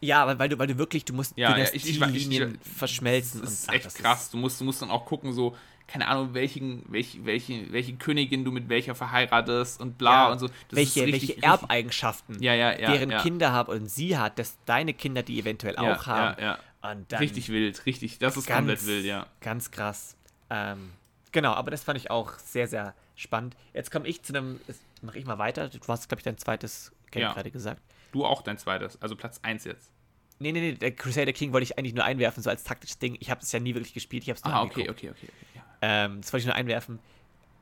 Ja, 0.02 0.38
weil, 0.38 0.50
du, 0.50 0.60
weil 0.60 0.68
du 0.68 0.78
wirklich, 0.78 1.06
du 1.06 1.14
musst 1.14 1.38
ja, 1.38 1.58
ja 1.58 1.66
ich, 1.74 1.88
ich, 1.88 2.00
Linien 2.00 2.60
verschmelzen. 2.62 3.42
Das 3.42 3.52
ist 3.52 3.70
und, 3.70 3.76
echt 3.76 3.86
ach, 3.88 3.92
das 3.92 4.02
krass. 4.02 4.24
Ist 4.24 4.34
du 4.34 4.38
musst, 4.38 4.60
du 4.60 4.66
musst 4.66 4.82
dann 4.82 4.92
auch 4.92 5.06
gucken, 5.06 5.34
so, 5.34 5.56
keine 5.88 6.08
Ahnung, 6.08 6.34
welchen, 6.34 6.84
welche, 6.90 7.26
welche, 7.26 7.72
welche 7.72 7.96
Königin 7.96 8.44
du 8.44 8.52
mit 8.52 8.70
welcher 8.70 8.96
verheiratest 8.96 9.80
und 9.80 9.98
bla 9.98 10.28
ja, 10.28 10.32
und 10.32 10.40
so. 10.40 10.48
Das 10.48 10.56
welche, 10.72 11.06
richtig, 11.06 11.30
welche 11.30 11.44
Erbeigenschaften 11.44 12.42
ja, 12.42 12.54
ja, 12.54 12.78
ja, 12.78 12.92
deren 12.92 13.18
Kinder 13.22 13.52
haben 13.52 13.72
und 13.72 13.90
sie 13.90 14.18
hat, 14.18 14.40
dass 14.40 14.58
deine 14.66 14.94
Kinder 14.94 15.24
die 15.24 15.40
eventuell 15.40 15.78
auch 15.78 16.08
haben. 16.08 16.42
Ja, 16.42 16.60
ja. 16.82 17.18
richtig 17.18 17.50
wild, 17.50 17.86
richtig. 17.86 18.18
Das 18.18 18.36
ist 18.36 18.48
ganz, 18.48 18.60
komplett 18.60 18.86
wild, 18.86 19.06
ja. 19.06 19.28
Ganz 19.42 19.72
krass. 19.72 20.16
Ähm, 20.50 20.92
genau, 21.32 21.54
aber 21.54 21.72
das 21.72 21.84
fand 21.84 22.00
ich 22.00 22.10
auch 22.10 22.38
sehr, 22.40 22.68
sehr 22.68 22.96
spannend. 23.16 23.56
Jetzt 23.74 23.92
komme 23.92 24.08
ich 24.08 24.24
zu 24.24 24.34
einem, 24.34 24.60
mache 25.02 25.20
ich 25.20 25.26
mal 25.26 25.38
weiter. 25.38 25.70
Du 25.70 25.80
hast, 25.88 26.10
glaube 26.10 26.20
ich, 26.20 26.24
dein 26.26 26.38
zweites 26.38 26.92
Game 27.12 27.32
gerade 27.32 27.52
gesagt. 27.52 27.82
Du 28.16 28.24
auch 28.24 28.42
dein 28.42 28.58
zweites, 28.58 29.02
also 29.02 29.18
Platz 29.18 29.42
1 29.42 29.66
jetzt. 29.66 29.92
Nee, 30.40 30.54
nee, 30.54 30.62
nee, 30.62 30.72
der 30.72 30.92
Crusader 30.92 31.34
King 31.34 31.52
wollte 31.52 31.66
ich 31.66 31.78
eigentlich 31.78 31.94
nur 31.94 32.06
einwerfen, 32.06 32.42
so 32.42 32.50
als 32.50 32.64
taktisches 32.64 32.98
Ding. 32.98 33.18
Ich 33.20 33.30
habe 33.30 33.42
es 33.42 33.52
ja 33.52 33.60
nie 33.60 33.76
wirklich 33.76 33.94
gespielt, 33.94 34.24
ich 34.24 34.30
habe 34.30 34.38
es 34.38 34.46
nur 34.46 34.54
Ah, 34.54 34.64
okay, 34.64 34.90
okay, 34.90 35.10
okay. 35.10 35.28
okay 35.28 35.30
ja. 35.54 35.64
ähm, 35.82 36.22
das 36.22 36.32
wollte 36.32 36.44
ich 36.44 36.46
nur 36.46 36.56
einwerfen. 36.56 37.00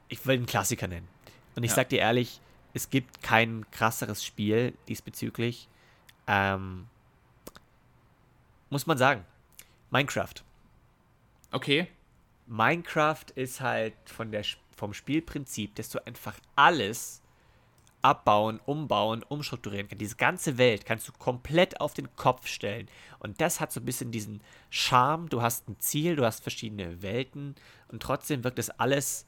Ich 0.10 0.24
will 0.28 0.36
einen 0.36 0.45
Klassiker 0.45 0.88
nennen. 0.88 1.08
Und 1.56 1.64
ich 1.64 1.72
ja. 1.72 1.78
sag 1.78 1.89
dir 1.89 1.97
ehrlich, 1.97 2.39
es 2.76 2.91
gibt 2.91 3.24
kein 3.24 3.66
krasseres 3.72 4.24
Spiel 4.24 4.78
diesbezüglich. 4.88 5.68
Ähm, 6.28 6.86
muss 8.70 8.86
man 8.86 8.99
sagen. 8.99 9.26
Minecraft. 9.89 10.36
Okay. 11.49 11.88
Minecraft 12.45 13.26
ist 13.34 13.60
halt 13.60 13.95
von 14.06 14.32
der, 14.32 14.43
vom 14.76 14.93
Spielprinzip, 14.93 15.74
dass 15.74 15.89
du 15.89 16.06
einfach 16.06 16.36
alles 16.56 17.23
abbauen, 18.04 18.60
umbauen, 18.66 19.24
umstrukturieren 19.24 19.88
kann. 19.88 19.97
Diese 19.97 20.18
ganze 20.18 20.58
Welt 20.58 20.86
kannst 20.86 21.08
du 21.08 21.14
komplett 21.14 21.80
auf 21.82 21.93
den 21.93 22.14
Kopf 22.16 22.47
stellen. 22.47 22.88
Und 23.20 23.39
das 23.41 23.60
hat 23.60 23.72
so 23.72 23.80
ein 23.80 23.86
bisschen 23.86 24.12
diesen 24.12 24.41
Charme. 24.70 25.30
Du 25.30 25.41
hast 25.41 25.68
ein 25.70 25.80
Ziel, 25.80 26.18
du 26.18 26.26
hast 26.26 26.43
verschiedene 26.43 27.01
Welten 27.01 27.56
und 27.88 28.04
trotzdem 28.04 28.43
wirkt 28.43 28.60
das 28.60 28.70
alles. 28.70 29.26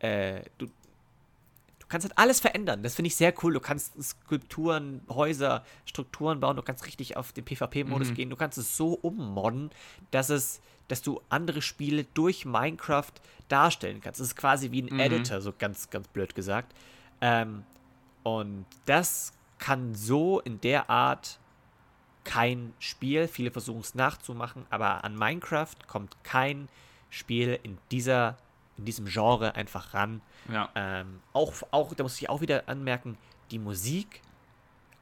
Äh, 0.00 0.42
du, 0.58 0.66
du 0.66 1.86
kannst 1.88 2.06
halt 2.06 2.18
alles 2.18 2.40
verändern. 2.40 2.82
Das 2.82 2.94
finde 2.94 3.06
ich 3.06 3.16
sehr 3.16 3.32
cool. 3.42 3.54
Du 3.54 3.60
kannst 3.60 4.00
Skulpturen, 4.02 5.00
Häuser, 5.08 5.64
Strukturen 5.86 6.40
bauen. 6.40 6.56
Du 6.56 6.62
kannst 6.62 6.86
richtig 6.86 7.16
auf 7.16 7.32
den 7.32 7.46
PvP-Modus 7.46 8.10
mhm. 8.10 8.14
gehen. 8.14 8.30
Du 8.30 8.36
kannst 8.36 8.58
es 8.58 8.76
so 8.76 8.92
ummodden, 8.92 9.70
dass 10.10 10.28
es, 10.28 10.60
dass 10.88 11.00
du 11.00 11.22
andere 11.30 11.62
Spiele 11.62 12.04
durch 12.12 12.44
Minecraft 12.44 13.12
darstellen 13.48 14.02
kannst. 14.02 14.20
Es 14.20 14.28
ist 14.28 14.36
quasi 14.36 14.70
wie 14.72 14.82
ein 14.82 14.92
mhm. 14.92 15.00
Editor, 15.00 15.40
so 15.40 15.54
ganz, 15.58 15.88
ganz 15.88 16.06
blöd 16.08 16.34
gesagt. 16.34 16.74
Ähm, 17.22 17.64
und 18.22 18.66
das 18.86 19.32
kann 19.58 19.94
so 19.94 20.40
in 20.40 20.60
der 20.60 20.90
Art 20.90 21.38
kein 22.24 22.72
Spiel. 22.78 23.28
Viele 23.28 23.50
versuchen 23.50 23.80
es 23.80 23.94
nachzumachen, 23.94 24.66
aber 24.70 25.04
an 25.04 25.16
Minecraft 25.16 25.76
kommt 25.86 26.16
kein 26.24 26.68
Spiel 27.10 27.58
in 27.62 27.78
dieser 27.90 28.36
in 28.80 28.86
diesem 28.86 29.06
Genre 29.06 29.54
einfach 29.54 29.94
ran. 29.94 30.22
Ja. 30.50 30.70
Ähm, 30.74 31.20
auch, 31.34 31.52
auch, 31.70 31.94
da 31.94 32.02
muss 32.02 32.20
ich 32.20 32.30
auch 32.30 32.40
wieder 32.40 32.66
anmerken, 32.66 33.18
die 33.50 33.58
Musik 33.58 34.22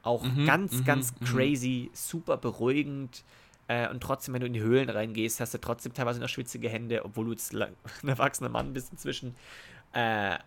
auch 0.03 0.23
mhm, 0.23 0.45
ganz, 0.45 0.73
mhm, 0.73 0.85
ganz 0.85 1.13
mhm. 1.19 1.25
crazy, 1.25 1.89
super 1.93 2.37
beruhigend. 2.37 3.23
Äh, 3.67 3.89
und 3.89 4.01
trotzdem, 4.01 4.33
wenn 4.33 4.41
du 4.41 4.47
in 4.47 4.53
die 4.53 4.61
Höhlen 4.61 4.89
reingehst, 4.89 5.39
hast 5.39 5.53
du 5.53 5.59
trotzdem 5.59 5.93
teilweise 5.93 6.19
noch 6.19 6.29
schwitzige 6.29 6.69
Hände, 6.69 7.05
obwohl 7.05 7.25
du 7.25 7.31
jetzt 7.31 7.53
ein 7.55 7.75
erwachsener 8.07 8.49
Mann 8.49 8.73
bist 8.73 8.91
inzwischen. 8.91 9.35
Äh, 9.93 10.37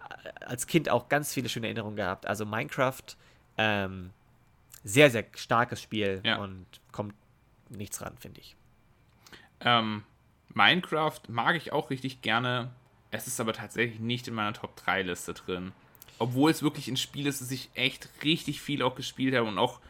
als 0.40 0.66
Kind 0.66 0.88
auch 0.88 1.08
ganz 1.08 1.32
viele 1.34 1.48
schöne 1.48 1.66
Erinnerungen 1.66 1.96
gehabt. 1.96 2.26
Also 2.26 2.46
Minecraft, 2.46 3.02
ähm, 3.58 4.10
sehr, 4.84 5.10
sehr 5.10 5.24
starkes 5.34 5.82
Spiel 5.82 6.20
ja. 6.24 6.38
und 6.38 6.66
kommt 6.92 7.14
nichts 7.68 8.00
ran, 8.00 8.16
finde 8.18 8.40
ich. 8.40 8.56
Ähm, 9.60 10.04
Minecraft 10.54 11.20
mag 11.28 11.56
ich 11.56 11.72
auch 11.72 11.90
richtig 11.90 12.22
gerne. 12.22 12.70
Es 13.10 13.26
ist 13.26 13.40
aber 13.40 13.52
tatsächlich 13.52 14.00
nicht 14.00 14.28
in 14.28 14.34
meiner 14.34 14.52
Top 14.52 14.76
3 14.76 15.02
Liste 15.02 15.34
drin. 15.34 15.72
Obwohl 16.18 16.50
es 16.50 16.62
wirklich 16.62 16.88
ein 16.88 16.96
Spiel 16.96 17.26
ist, 17.26 17.40
das 17.40 17.50
ich 17.50 17.70
echt 17.74 18.08
richtig 18.22 18.60
viel 18.60 18.82
auch 18.82 18.94
gespielt 18.94 19.34
habe 19.34 19.48
und 19.48 19.58
auch 19.58 19.80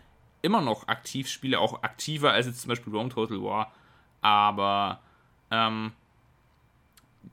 immer 0.40 0.60
noch 0.60 0.88
aktiv 0.88 1.28
spiele, 1.28 1.58
auch 1.58 1.82
aktiver 1.82 2.32
als 2.32 2.46
jetzt 2.46 2.62
zum 2.62 2.70
Beispiel 2.70 2.92
Rome 2.94 3.10
Total 3.10 3.42
War. 3.42 3.72
Aber 4.20 5.00
ähm, 5.50 5.92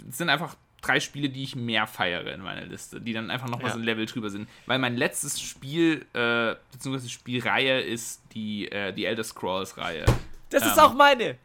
es 0.10 0.18
sind 0.18 0.30
einfach 0.30 0.56
drei 0.82 1.00
Spiele, 1.00 1.30
die 1.30 1.44
ich 1.44 1.56
mehr 1.56 1.88
feiere 1.88 2.34
in 2.34 2.42
meiner 2.42 2.66
Liste, 2.66 3.02
die 3.02 3.14
dann 3.14 3.32
einfach 3.32 3.48
nochmal 3.48 3.68
ja. 3.68 3.74
so 3.74 3.80
ein 3.80 3.84
Level 3.84 4.06
drüber 4.06 4.30
sind. 4.30 4.50
Weil 4.66 4.80
mein 4.80 4.96
letztes 4.98 5.42
Spiel, 5.42 6.06
äh, 6.14 6.56
beziehungsweise 6.72 7.10
Spielreihe 7.10 7.82
ist 7.82 8.22
die, 8.34 8.72
äh, 8.72 8.94
die 8.94 9.06
Elder 9.06 9.24
Scrolls-Reihe. 9.24 10.06
Das 10.50 10.64
ähm, 10.64 10.70
ist 10.70 10.80
auch 10.80 10.94
meine! 10.94 11.38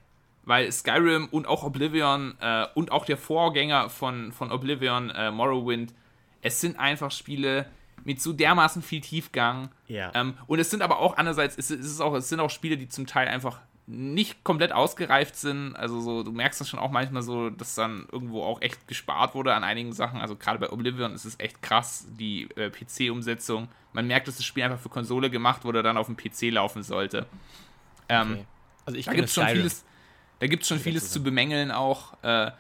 Weil 0.47 0.71
Skyrim 0.71 1.29
und 1.31 1.47
auch 1.47 1.65
Oblivion 1.65 2.35
äh, 2.41 2.67
und 2.75 2.93
auch 2.93 3.07
der 3.07 3.17
Vorgänger 3.17 3.89
von, 3.89 4.31
von 4.33 4.53
Oblivion, 4.53 5.11
äh, 5.11 5.31
Morrowind, 5.31 5.95
es 6.43 6.61
sind 6.61 6.79
einfach 6.79 7.11
Spiele 7.11 7.67
mit 8.05 8.21
so 8.21 8.33
dermaßen 8.33 8.83
viel 8.83 9.01
Tiefgang. 9.01 9.71
Ja. 9.89 10.13
Ähm, 10.15 10.35
und 10.47 10.59
es 10.59 10.71
sind 10.71 10.83
aber 10.83 10.99
auch 10.99 11.17
andererseits, 11.17 11.57
es, 11.57 11.71
ist 11.71 12.01
auch, 12.01 12.15
es 12.15 12.29
sind 12.29 12.41
auch 12.41 12.51
Spiele, 12.51 12.77
die 12.77 12.89
zum 12.89 13.07
Teil 13.07 13.29
einfach 13.29 13.61
nicht 13.87 14.45
komplett 14.45 14.73
ausgereift 14.73 15.37
sind. 15.37 15.77
Also 15.77 16.01
so, 16.01 16.23
du 16.23 16.33
merkst 16.33 16.61
das 16.61 16.69
schon 16.69 16.81
auch 16.81 16.91
manchmal 16.91 17.23
so, 17.23 17.51
dass 17.51 17.75
dann 17.75 18.07
irgendwo 18.11 18.43
auch 18.43 18.63
echt 18.63 18.89
gespart 18.89 19.35
wurde 19.35 19.55
an 19.55 19.63
einigen 19.63 19.93
Sachen. 19.93 20.21
Also 20.21 20.37
gerade 20.37 20.59
bei 20.59 20.71
Oblivion 20.71 21.13
ist 21.13 21.25
es 21.25 21.39
echt 21.39 21.61
krass, 21.61 22.07
die 22.19 22.49
äh, 22.57 22.71
PC-Umsetzung. 22.71 23.69
Man 23.93 24.07
merkt, 24.07 24.27
dass 24.27 24.37
das 24.37 24.45
Spiel 24.45 24.63
einfach 24.63 24.81
für 24.81 24.89
Konsole 24.89 25.29
gemacht 25.29 25.65
wurde, 25.65 25.83
dann 25.83 25.99
auf 25.99 26.07
dem 26.07 26.17
PC 26.17 26.53
laufen 26.53 26.83
sollte. 26.83 27.27
Ähm, 28.09 28.33
okay. 28.33 28.47
Also 28.87 28.99
ich 28.99 29.07
da 29.07 29.13
gibt 29.13 29.29
es 29.29 29.35
schon 29.35 29.49
vieles, 29.49 29.85
da 30.39 30.47
gibt 30.47 30.63
es 30.63 30.69
schon 30.69 30.79
vieles 30.79 31.11
zu 31.11 31.23
bemängeln 31.23 31.71
auch. 31.71 32.17
Äh, 32.23 32.53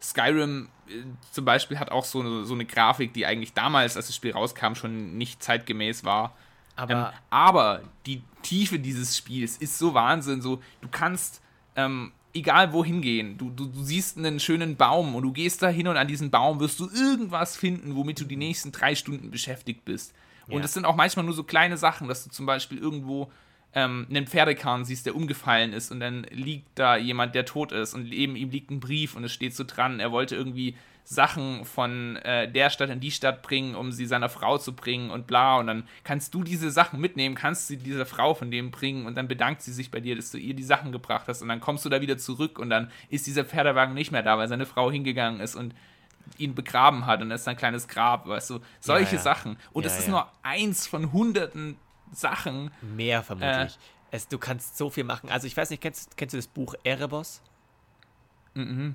Skyrim 0.00 0.68
äh, 0.88 1.02
zum 1.32 1.44
Beispiel 1.44 1.78
hat 1.78 1.90
auch 1.90 2.04
so 2.04 2.20
eine, 2.20 2.44
so 2.44 2.54
eine 2.54 2.64
Grafik, 2.64 3.12
die 3.12 3.26
eigentlich 3.26 3.54
damals, 3.54 3.96
als 3.96 4.06
das 4.06 4.16
Spiel 4.16 4.32
rauskam, 4.32 4.74
schon 4.74 5.18
nicht 5.18 5.42
zeitgemäß 5.42 6.04
war. 6.04 6.36
Aber, 6.76 6.92
ähm, 6.92 7.18
aber 7.30 7.82
die 8.06 8.22
Tiefe 8.42 8.78
dieses 8.78 9.16
Spiels 9.16 9.56
ist 9.56 9.78
so 9.78 9.94
Wahnsinn. 9.94 10.42
So, 10.42 10.60
du 10.80 10.88
kannst 10.90 11.40
ähm, 11.76 12.12
egal 12.34 12.72
wohin 12.72 13.02
gehen, 13.02 13.38
du, 13.38 13.50
du, 13.50 13.66
du, 13.66 13.82
siehst 13.82 14.18
einen 14.18 14.40
schönen 14.40 14.76
Baum 14.76 15.14
und 15.14 15.22
du 15.22 15.32
gehst 15.32 15.62
da 15.62 15.68
hin 15.68 15.88
und 15.88 15.96
an 15.96 16.08
diesem 16.08 16.30
Baum 16.30 16.60
wirst 16.60 16.78
du 16.80 16.88
irgendwas 16.88 17.56
finden, 17.56 17.96
womit 17.96 18.20
du 18.20 18.24
die 18.24 18.36
nächsten 18.36 18.72
drei 18.72 18.94
Stunden 18.94 19.30
beschäftigt 19.30 19.84
bist. 19.84 20.14
Ja. 20.46 20.56
Und 20.56 20.64
es 20.64 20.74
sind 20.74 20.84
auch 20.84 20.96
manchmal 20.96 21.24
nur 21.24 21.34
so 21.34 21.44
kleine 21.44 21.76
Sachen, 21.76 22.08
dass 22.08 22.24
du 22.24 22.30
zum 22.30 22.46
Beispiel 22.46 22.78
irgendwo 22.78 23.30
ähm, 23.74 24.06
einen 24.08 24.26
Pferdekahn 24.26 24.84
siehst, 24.84 25.06
der 25.06 25.16
umgefallen 25.16 25.72
ist 25.72 25.92
und 25.92 26.00
dann 26.00 26.24
liegt 26.30 26.78
da 26.78 26.96
jemand, 26.96 27.34
der 27.34 27.44
tot 27.44 27.72
ist 27.72 27.94
und 27.94 28.08
neben 28.08 28.36
ihm 28.36 28.50
liegt 28.50 28.70
ein 28.70 28.80
Brief 28.80 29.16
und 29.16 29.24
es 29.24 29.32
steht 29.32 29.54
so 29.54 29.64
dran, 29.64 30.00
er 30.00 30.12
wollte 30.12 30.34
irgendwie 30.34 30.76
Sachen 31.10 31.64
von 31.64 32.14
äh, 32.18 32.48
der 32.48 32.70
Stadt 32.70 32.88
in 32.88 33.00
die 33.00 33.10
Stadt 33.10 33.42
bringen, 33.42 33.74
um 33.74 33.90
sie 33.90 34.06
seiner 34.06 34.28
Frau 34.28 34.58
zu 34.58 34.76
bringen 34.76 35.10
und 35.10 35.26
bla. 35.26 35.58
Und 35.58 35.66
dann 35.66 35.88
kannst 36.04 36.32
du 36.34 36.44
diese 36.44 36.70
Sachen 36.70 37.00
mitnehmen, 37.00 37.34
kannst 37.34 37.66
sie 37.66 37.78
dieser 37.78 38.06
Frau 38.06 38.32
von 38.32 38.52
dem 38.52 38.70
bringen 38.70 39.06
und 39.06 39.16
dann 39.16 39.26
bedankt 39.26 39.60
sie 39.62 39.72
sich 39.72 39.90
bei 39.90 39.98
dir, 39.98 40.14
dass 40.14 40.30
du 40.30 40.38
ihr 40.38 40.54
die 40.54 40.62
Sachen 40.62 40.92
gebracht 40.92 41.26
hast. 41.26 41.42
Und 41.42 41.48
dann 41.48 41.58
kommst 41.58 41.84
du 41.84 41.88
da 41.88 42.00
wieder 42.00 42.16
zurück 42.16 42.60
und 42.60 42.70
dann 42.70 42.92
ist 43.08 43.26
dieser 43.26 43.44
Pferdewagen 43.44 43.92
nicht 43.92 44.12
mehr 44.12 44.22
da, 44.22 44.38
weil 44.38 44.46
seine 44.46 44.66
Frau 44.66 44.88
hingegangen 44.88 45.40
ist 45.40 45.56
und 45.56 45.74
ihn 46.38 46.54
begraben 46.54 47.06
hat 47.06 47.22
und 47.22 47.30
das 47.30 47.40
ist 47.40 47.48
ein 47.48 47.56
kleines 47.56 47.88
Grab, 47.88 48.28
weißt 48.28 48.50
du, 48.50 48.60
solche 48.78 49.16
ja, 49.16 49.18
ja. 49.18 49.22
Sachen. 49.22 49.56
Und 49.72 49.86
es 49.86 49.94
ja, 49.94 49.98
ist 49.98 50.08
nur 50.08 50.28
eins 50.44 50.86
von 50.86 51.12
hunderten 51.12 51.76
Sachen. 52.12 52.70
Mehr 52.82 53.24
vermutlich. 53.24 53.74
Äh, 53.74 54.12
es, 54.12 54.28
du 54.28 54.38
kannst 54.38 54.76
so 54.76 54.90
viel 54.90 55.02
machen. 55.02 55.28
Also 55.28 55.48
ich 55.48 55.56
weiß 55.56 55.70
nicht, 55.70 55.82
kennst, 55.82 56.16
kennst 56.16 56.34
du 56.34 56.38
das 56.38 56.46
Buch 56.46 56.76
Erebos? 56.84 57.42
Mhm. 58.54 58.94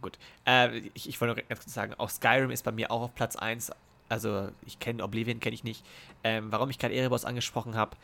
Gut. 0.00 0.18
Äh, 0.46 0.78
ich, 0.94 1.08
ich 1.08 1.20
wollte 1.20 1.34
nur 1.34 1.44
ganz 1.48 1.60
kurz 1.60 1.74
sagen, 1.74 1.94
auch 1.94 2.10
Skyrim 2.10 2.50
ist 2.50 2.64
bei 2.64 2.72
mir 2.72 2.90
auch 2.90 3.02
auf 3.02 3.14
Platz 3.14 3.36
1. 3.36 3.72
Also 4.08 4.50
ich 4.66 4.78
kenne 4.78 5.02
Oblivion, 5.02 5.40
kenne 5.40 5.54
ich 5.54 5.64
nicht. 5.64 5.84
Ähm, 6.22 6.52
warum 6.52 6.70
ich 6.70 6.78
gerade 6.78 6.94
Erebos 6.94 7.24
angesprochen 7.24 7.74
habe, 7.74 7.96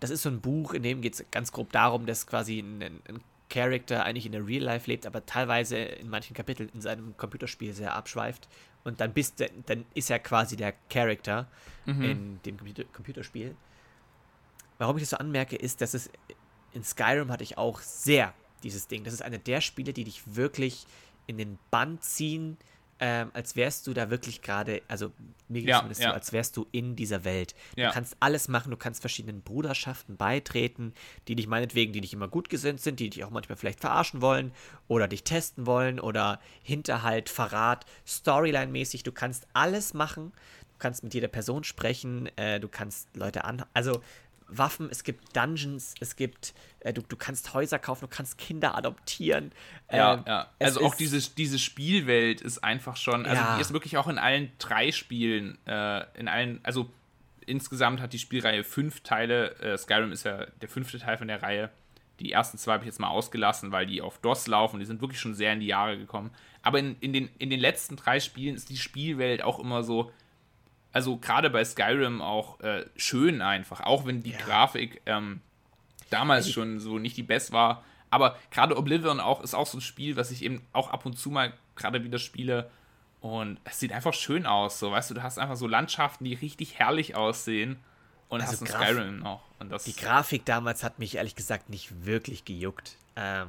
das 0.00 0.10
ist 0.10 0.22
so 0.22 0.28
ein 0.28 0.40
Buch, 0.40 0.74
in 0.74 0.82
dem 0.82 1.00
geht 1.00 1.14
es 1.14 1.24
ganz 1.30 1.50
grob 1.52 1.72
darum, 1.72 2.06
dass 2.06 2.26
quasi 2.26 2.60
ein, 2.60 2.82
ein 2.82 3.20
Charakter 3.50 4.04
eigentlich 4.04 4.26
in 4.26 4.32
der 4.32 4.46
Real 4.46 4.62
Life 4.62 4.88
lebt, 4.88 5.06
aber 5.06 5.24
teilweise 5.24 5.76
in 5.76 6.08
manchen 6.08 6.34
Kapiteln 6.34 6.70
in 6.74 6.80
seinem 6.80 7.16
Computerspiel 7.16 7.72
sehr 7.72 7.94
abschweift. 7.94 8.48
Und 8.84 9.00
dann 9.00 9.12
bist 9.12 9.40
du, 9.40 9.50
dann 9.66 9.84
ist 9.94 10.10
er 10.10 10.18
quasi 10.18 10.56
der 10.56 10.74
Charakter 10.88 11.48
mhm. 11.86 12.02
in 12.02 12.42
dem 12.44 12.56
Computer 12.56 12.84
Computerspiel. 12.84 13.56
Warum 14.78 14.96
ich 14.96 15.02
das 15.02 15.10
so 15.10 15.16
anmerke, 15.16 15.56
ist, 15.56 15.80
dass 15.80 15.94
es 15.94 16.10
in 16.72 16.84
Skyrim 16.84 17.32
hatte 17.32 17.42
ich 17.42 17.58
auch 17.58 17.80
sehr 17.80 18.32
dieses 18.62 18.86
Ding. 18.86 19.04
Das 19.04 19.14
ist 19.14 19.22
eine 19.22 19.38
der 19.38 19.60
Spiele, 19.60 19.92
die 19.92 20.04
dich 20.04 20.22
wirklich 20.36 20.86
in 21.28 21.38
den 21.38 21.58
Bann 21.70 22.00
ziehen, 22.00 22.56
ähm, 23.00 23.30
als 23.32 23.54
wärst 23.54 23.86
du 23.86 23.94
da 23.94 24.10
wirklich 24.10 24.42
gerade, 24.42 24.82
also 24.88 25.12
mir 25.48 25.62
geht 25.62 25.70
es 25.90 25.98
ja. 25.98 26.08
so, 26.08 26.14
als 26.14 26.32
wärst 26.32 26.56
du 26.56 26.66
in 26.72 26.96
dieser 26.96 27.24
Welt. 27.24 27.54
Du 27.76 27.82
ja. 27.82 27.92
kannst 27.92 28.16
alles 28.18 28.48
machen, 28.48 28.70
du 28.70 28.76
kannst 28.76 29.00
verschiedenen 29.00 29.42
Bruderschaften 29.42 30.16
beitreten, 30.16 30.92
die 31.28 31.36
dich 31.36 31.46
meinetwegen, 31.46 31.92
die 31.92 32.00
nicht 32.00 32.12
immer 32.12 32.26
gut 32.26 32.48
gesinnt 32.48 32.80
sind, 32.80 32.98
die 32.98 33.10
dich 33.10 33.24
auch 33.24 33.30
manchmal 33.30 33.56
vielleicht 33.56 33.80
verarschen 33.80 34.20
wollen 34.20 34.52
oder 34.88 35.06
dich 35.06 35.22
testen 35.22 35.66
wollen 35.66 36.00
oder 36.00 36.40
Hinterhalt, 36.62 37.28
Verrat, 37.28 37.86
Storyline-mäßig. 38.06 39.04
Du 39.04 39.12
kannst 39.12 39.46
alles 39.52 39.94
machen. 39.94 40.32
Du 40.72 40.78
kannst 40.80 41.02
mit 41.02 41.14
jeder 41.14 41.28
Person 41.28 41.64
sprechen, 41.64 42.28
äh, 42.36 42.60
du 42.60 42.68
kannst 42.68 43.08
Leute 43.16 43.44
an. 43.44 43.64
Also 43.74 44.00
Waffen, 44.48 44.88
es 44.90 45.04
gibt 45.04 45.36
Dungeons, 45.36 45.94
es 46.00 46.16
gibt, 46.16 46.54
äh, 46.80 46.92
du, 46.92 47.02
du 47.02 47.16
kannst 47.16 47.54
Häuser 47.54 47.78
kaufen, 47.78 48.06
du 48.06 48.08
kannst 48.08 48.38
Kinder 48.38 48.74
adoptieren. 48.76 49.52
Ja, 49.92 50.14
ähm, 50.14 50.24
ja. 50.26 50.50
Also 50.58 50.84
auch 50.84 50.94
diese, 50.94 51.18
diese 51.34 51.58
Spielwelt 51.58 52.40
ist 52.40 52.64
einfach 52.64 52.96
schon, 52.96 53.26
also 53.26 53.42
ja. 53.42 53.56
die 53.56 53.60
ist 53.60 53.72
wirklich 53.72 53.96
auch 53.98 54.08
in 54.08 54.18
allen 54.18 54.50
drei 54.58 54.90
Spielen, 54.90 55.58
äh, 55.66 56.04
in 56.18 56.28
allen, 56.28 56.60
also 56.62 56.90
insgesamt 57.46 58.00
hat 58.00 58.12
die 58.12 58.18
Spielreihe 58.18 58.64
fünf 58.64 59.00
Teile. 59.00 59.54
Äh, 59.60 59.76
Skyrim 59.78 60.12
ist 60.12 60.24
ja 60.24 60.46
der 60.60 60.68
fünfte 60.68 60.98
Teil 60.98 61.18
von 61.18 61.28
der 61.28 61.42
Reihe. 61.42 61.70
Die 62.20 62.32
ersten 62.32 62.58
zwei 62.58 62.72
habe 62.72 62.84
ich 62.84 62.88
jetzt 62.88 63.00
mal 63.00 63.08
ausgelassen, 63.08 63.70
weil 63.70 63.86
die 63.86 64.02
auf 64.02 64.18
DOS 64.18 64.46
laufen. 64.48 64.80
Die 64.80 64.86
sind 64.86 65.00
wirklich 65.00 65.20
schon 65.20 65.34
sehr 65.34 65.52
in 65.52 65.60
die 65.60 65.66
Jahre 65.66 65.96
gekommen. 65.96 66.30
Aber 66.62 66.78
in, 66.78 66.96
in, 67.00 67.12
den, 67.12 67.30
in 67.38 67.48
den 67.48 67.60
letzten 67.60 67.96
drei 67.96 68.20
Spielen 68.20 68.56
ist 68.56 68.70
die 68.70 68.76
Spielwelt 68.76 69.42
auch 69.42 69.58
immer 69.60 69.82
so 69.82 70.10
also 70.92 71.16
gerade 71.16 71.50
bei 71.50 71.64
Skyrim 71.64 72.20
auch 72.20 72.60
äh, 72.60 72.86
schön 72.96 73.42
einfach, 73.42 73.80
auch 73.80 74.06
wenn 74.06 74.22
die 74.22 74.30
ja. 74.30 74.38
Grafik 74.38 75.00
ähm, 75.06 75.40
damals 76.10 76.50
schon 76.50 76.80
so 76.80 76.98
nicht 76.98 77.16
die 77.16 77.22
best 77.22 77.52
war. 77.52 77.84
Aber 78.10 78.38
gerade 78.50 78.76
Oblivion 78.76 79.20
auch 79.20 79.42
ist 79.42 79.54
auch 79.54 79.66
so 79.66 79.78
ein 79.78 79.82
Spiel, 79.82 80.16
was 80.16 80.30
ich 80.30 80.42
eben 80.42 80.62
auch 80.72 80.90
ab 80.90 81.04
und 81.04 81.18
zu 81.18 81.30
mal 81.30 81.52
gerade 81.76 82.02
wieder 82.04 82.18
spiele. 82.18 82.70
Und 83.20 83.58
es 83.64 83.80
sieht 83.80 83.92
einfach 83.92 84.14
schön 84.14 84.46
aus. 84.46 84.78
So, 84.78 84.92
weißt 84.92 85.10
du, 85.10 85.14
du 85.14 85.22
hast 85.22 85.38
einfach 85.38 85.56
so 85.56 85.66
Landschaften, 85.66 86.24
die 86.24 86.34
richtig 86.34 86.78
herrlich 86.78 87.16
aussehen. 87.16 87.78
Und 88.28 88.40
also 88.40 88.52
hast 88.52 88.62
ein 88.62 88.66
Skyrim 88.66 89.18
noch. 89.18 89.42
Und 89.58 89.70
das 89.70 89.84
die 89.84 89.94
Grafik 89.94 90.44
damals 90.44 90.84
hat 90.84 90.98
mich 90.98 91.16
ehrlich 91.16 91.34
gesagt 91.34 91.68
nicht 91.68 92.04
wirklich 92.06 92.44
gejuckt. 92.44 92.96
Ähm, 93.16 93.48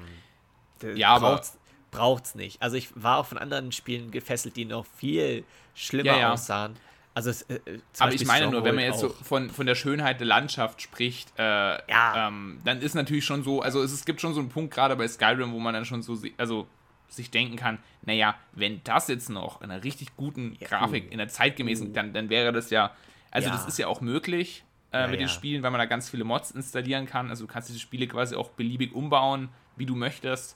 ja, 0.95 1.17
braucht's, 1.19 1.51
aber 1.51 1.97
braucht's 1.97 2.35
nicht. 2.35 2.61
Also 2.61 2.77
ich 2.77 2.89
war 2.95 3.17
auch 3.17 3.25
von 3.25 3.37
anderen 3.37 3.71
Spielen 3.71 4.11
gefesselt, 4.11 4.55
die 4.55 4.65
noch 4.65 4.85
viel 4.85 5.43
schlimmer 5.75 6.13
ja, 6.13 6.19
ja. 6.19 6.33
aussahen. 6.33 6.75
Also 7.19 7.31
es, 7.31 7.41
äh, 7.41 7.59
Aber 7.97 8.13
ich 8.13 8.25
meine 8.25 8.47
nur, 8.47 8.63
wenn 8.63 8.75
man 8.75 8.85
jetzt 8.85 9.01
so 9.01 9.09
von, 9.09 9.49
von 9.49 9.65
der 9.65 9.75
Schönheit 9.75 10.21
der 10.21 10.27
Landschaft 10.27 10.81
spricht, 10.81 11.37
äh, 11.37 11.43
ja. 11.43 12.29
ähm, 12.29 12.61
dann 12.63 12.79
ist 12.79 12.95
natürlich 12.95 13.25
schon 13.25 13.43
so, 13.43 13.61
also 13.61 13.83
es, 13.83 13.91
es 13.91 14.05
gibt 14.05 14.21
schon 14.21 14.33
so 14.33 14.39
einen 14.39 14.47
Punkt 14.47 14.73
gerade 14.73 14.95
bei 14.95 15.05
Skyrim, 15.05 15.51
wo 15.51 15.59
man 15.59 15.73
dann 15.73 15.83
schon 15.83 16.01
so, 16.01 16.17
also 16.37 16.65
sich 17.09 17.29
denken 17.29 17.57
kann, 17.57 17.79
naja, 18.03 18.35
wenn 18.53 18.79
das 18.85 19.09
jetzt 19.09 19.29
noch 19.29 19.61
in 19.61 19.69
einer 19.69 19.83
richtig 19.83 20.15
guten 20.15 20.57
Grafik, 20.61 21.11
in 21.11 21.19
einer 21.19 21.27
zeitgemäßen, 21.27 21.89
uh. 21.89 21.93
dann, 21.93 22.13
dann 22.13 22.29
wäre 22.29 22.53
das 22.53 22.69
ja, 22.69 22.91
also 23.31 23.49
ja. 23.49 23.53
das 23.53 23.65
ist 23.65 23.77
ja 23.77 23.87
auch 23.87 23.99
möglich 23.99 24.63
äh, 24.93 25.01
ja, 25.01 25.07
mit 25.07 25.19
ja. 25.19 25.25
den 25.25 25.29
Spielen, 25.29 25.61
weil 25.61 25.71
man 25.71 25.79
da 25.79 25.87
ganz 25.87 26.09
viele 26.09 26.23
Mods 26.23 26.51
installieren 26.51 27.05
kann. 27.05 27.29
Also 27.29 27.45
du 27.45 27.51
kannst 27.51 27.67
diese 27.67 27.79
Spiele 27.81 28.07
quasi 28.07 28.37
auch 28.37 28.51
beliebig 28.51 28.95
umbauen, 28.95 29.49
wie 29.75 29.85
du 29.85 29.95
möchtest, 29.97 30.55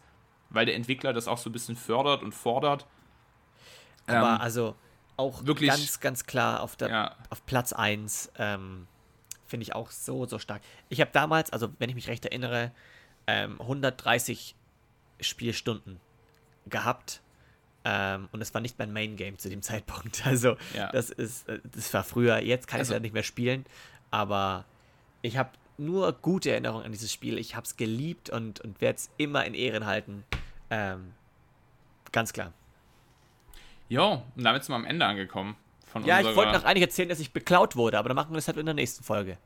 weil 0.49 0.65
der 0.65 0.75
Entwickler 0.75 1.11
das 1.11 1.27
auch 1.27 1.39
so 1.39 1.49
ein 1.49 1.53
bisschen 1.53 1.75
fördert 1.75 2.23
und 2.23 2.31
fordert. 2.31 2.87
Aber 4.07 4.35
ähm, 4.35 4.41
also 4.41 4.75
auch 5.17 5.45
wirklich 5.45 5.69
ganz, 5.69 5.99
ganz 5.99 6.25
klar 6.25 6.61
auf, 6.61 6.75
der, 6.75 7.15
auf 7.29 7.45
Platz 7.45 7.73
1 7.73 8.31
ähm, 8.37 8.87
finde 9.45 9.63
ich 9.63 9.75
auch 9.75 9.91
so, 9.91 10.25
so 10.25 10.39
stark. 10.39 10.61
Ich 10.89 11.01
habe 11.01 11.11
damals, 11.13 11.51
also 11.51 11.69
wenn 11.79 11.89
ich 11.89 11.95
mich 11.95 12.07
recht 12.07 12.25
erinnere, 12.25 12.71
ähm, 13.27 13.59
130 13.61 14.55
Spielstunden 15.19 15.99
gehabt. 16.65 17.21
Ähm, 17.85 18.29
und 18.31 18.41
es 18.41 18.53
war 18.53 18.61
nicht 18.61 18.79
mein 18.79 18.93
Main 18.93 19.15
Game 19.15 19.37
zu 19.37 19.49
dem 19.49 19.61
Zeitpunkt. 19.63 20.25
Also, 20.25 20.55
ja. 20.73 20.91
das 20.91 21.09
ist, 21.09 21.47
äh, 21.49 21.59
das 21.63 21.93
war 21.93 22.03
früher. 22.03 22.39
Jetzt 22.39 22.67
kann 22.67 22.79
also, 22.79 22.91
ich 22.91 22.95
es 22.95 22.99
ja 22.99 23.01
nicht 23.01 23.13
mehr 23.13 23.23
spielen. 23.23 23.65
Aber 24.11 24.65
ich 25.21 25.37
habe 25.37 25.51
nur 25.77 26.13
gute 26.13 26.51
Erinnerungen 26.51 26.85
an 26.85 26.91
dieses 26.91 27.11
Spiel. 27.11 27.37
Ich 27.37 27.55
habe 27.55 27.65
es 27.65 27.77
geliebt 27.77 28.29
und, 28.29 28.61
und 28.61 28.79
werde 28.79 28.97
es 28.97 29.09
immer 29.17 29.45
in 29.45 29.53
Ehren 29.53 29.85
halten. 29.85 30.23
Ähm, 30.69 31.13
ganz 32.11 32.31
klar. 32.31 32.53
Jo, 33.93 34.23
und 34.35 34.43
damit 34.43 34.63
sind 34.63 34.73
wir 34.73 34.77
am 34.77 34.85
Ende 34.85 35.05
angekommen. 35.05 35.55
ja, 36.03 36.19
ich 36.19 36.35
wollte 36.35 36.51
noch 36.53 36.63
eigentlich 36.63 36.81
erzählen, 36.81 37.09
dass 37.09 37.19
ich 37.19 37.31
beklaut 37.31 37.75
wurde, 37.75 37.99
aber 37.99 38.09
dann 38.09 38.15
machen 38.15 38.31
wir 38.31 38.37
das 38.37 38.47
halt 38.47 38.57
in 38.57 38.65
der 38.65 38.73
nächsten 38.73 39.03
Folge. 39.03 39.37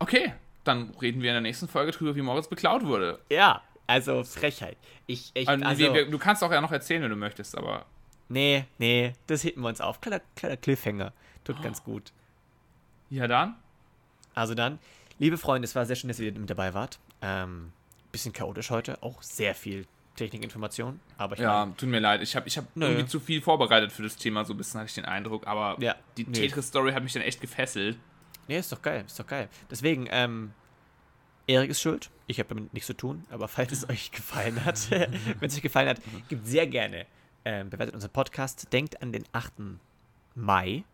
Okay, 0.00 0.32
dann 0.64 0.90
reden 1.00 1.22
wir 1.22 1.30
in 1.30 1.34
der 1.34 1.40
nächsten 1.40 1.68
Folge 1.68 1.92
drüber, 1.92 2.16
wie 2.16 2.22
Moritz 2.22 2.48
beklaut 2.48 2.84
wurde. 2.84 3.20
Ja, 3.30 3.62
also 3.86 4.24
Frechheit. 4.24 4.76
Ich, 5.06 5.30
ich, 5.34 5.48
also, 5.48 5.64
also, 5.64 5.94
wir, 5.94 6.10
du 6.10 6.18
kannst 6.18 6.42
auch 6.42 6.50
ja 6.50 6.60
noch 6.60 6.72
erzählen, 6.72 7.04
wenn 7.04 7.10
du 7.10 7.16
möchtest, 7.16 7.56
aber. 7.56 7.86
Nee, 8.28 8.64
nee, 8.78 9.12
das 9.28 9.42
hitten 9.42 9.60
wir 9.60 9.68
uns 9.68 9.80
auf. 9.80 10.00
Kleiner, 10.00 10.22
kleiner 10.34 10.56
Cliffhanger. 10.56 11.12
Tut 11.44 11.54
oh. 11.60 11.62
ganz 11.62 11.84
gut. 11.84 12.10
Ja, 13.10 13.28
dann. 13.28 13.54
Also 14.34 14.56
dann, 14.56 14.80
liebe 15.20 15.38
Freunde, 15.38 15.66
es 15.66 15.76
war 15.76 15.86
sehr 15.86 15.94
schön, 15.94 16.08
dass 16.08 16.18
ihr 16.18 16.32
mit 16.32 16.50
dabei 16.50 16.74
wart. 16.74 16.98
Ähm, 17.22 17.70
bisschen 18.10 18.32
chaotisch 18.32 18.70
heute, 18.70 19.00
auch 19.04 19.22
sehr 19.22 19.54
viel 19.54 19.86
Technikinformation. 20.16 21.00
Aber 21.16 21.38
ja, 21.38 21.66
mein, 21.66 21.76
tut 21.76 21.88
mir 21.88 22.00
leid. 22.00 22.22
Ich 22.22 22.36
habe 22.36 22.46
ich 22.46 22.56
hab 22.56 22.66
irgendwie 22.74 23.06
zu 23.06 23.20
viel 23.20 23.40
vorbereitet 23.42 23.92
für 23.92 24.02
das 24.02 24.16
Thema, 24.16 24.44
so 24.44 24.54
ein 24.54 24.56
bisschen 24.56 24.80
hatte 24.80 24.88
ich 24.88 24.94
den 24.94 25.04
Eindruck. 25.04 25.46
Aber 25.46 25.76
ja, 25.80 25.96
die 26.16 26.24
nee. 26.24 26.32
Tetris-Story 26.32 26.92
hat 26.92 27.02
mich 27.02 27.12
dann 27.12 27.22
echt 27.22 27.40
gefesselt. 27.40 27.98
Nee, 28.48 28.58
ist 28.58 28.70
doch 28.72 28.82
geil, 28.82 29.04
ist 29.06 29.18
doch 29.18 29.26
geil. 29.26 29.48
Deswegen, 29.70 30.06
ähm, 30.10 30.52
Erik 31.46 31.70
ist 31.70 31.80
schuld. 31.80 32.10
Ich 32.26 32.38
habe 32.38 32.48
damit 32.48 32.72
nichts 32.72 32.86
zu 32.86 32.94
tun. 32.94 33.24
Aber 33.30 33.48
falls 33.48 33.72
es 33.72 33.88
euch 33.88 34.10
gefallen 34.10 34.64
hat, 34.64 34.90
wenn 34.90 35.48
es 35.48 35.56
euch 35.56 35.62
gefallen 35.62 35.88
hat, 35.88 36.00
gibt 36.28 36.46
sehr 36.46 36.66
gerne, 36.66 37.06
ähm, 37.44 37.70
bewertet 37.70 37.94
unseren 37.94 38.12
Podcast. 38.12 38.72
Denkt 38.72 39.02
an 39.02 39.12
den 39.12 39.24
8. 39.32 39.52
Mai. 40.34 40.84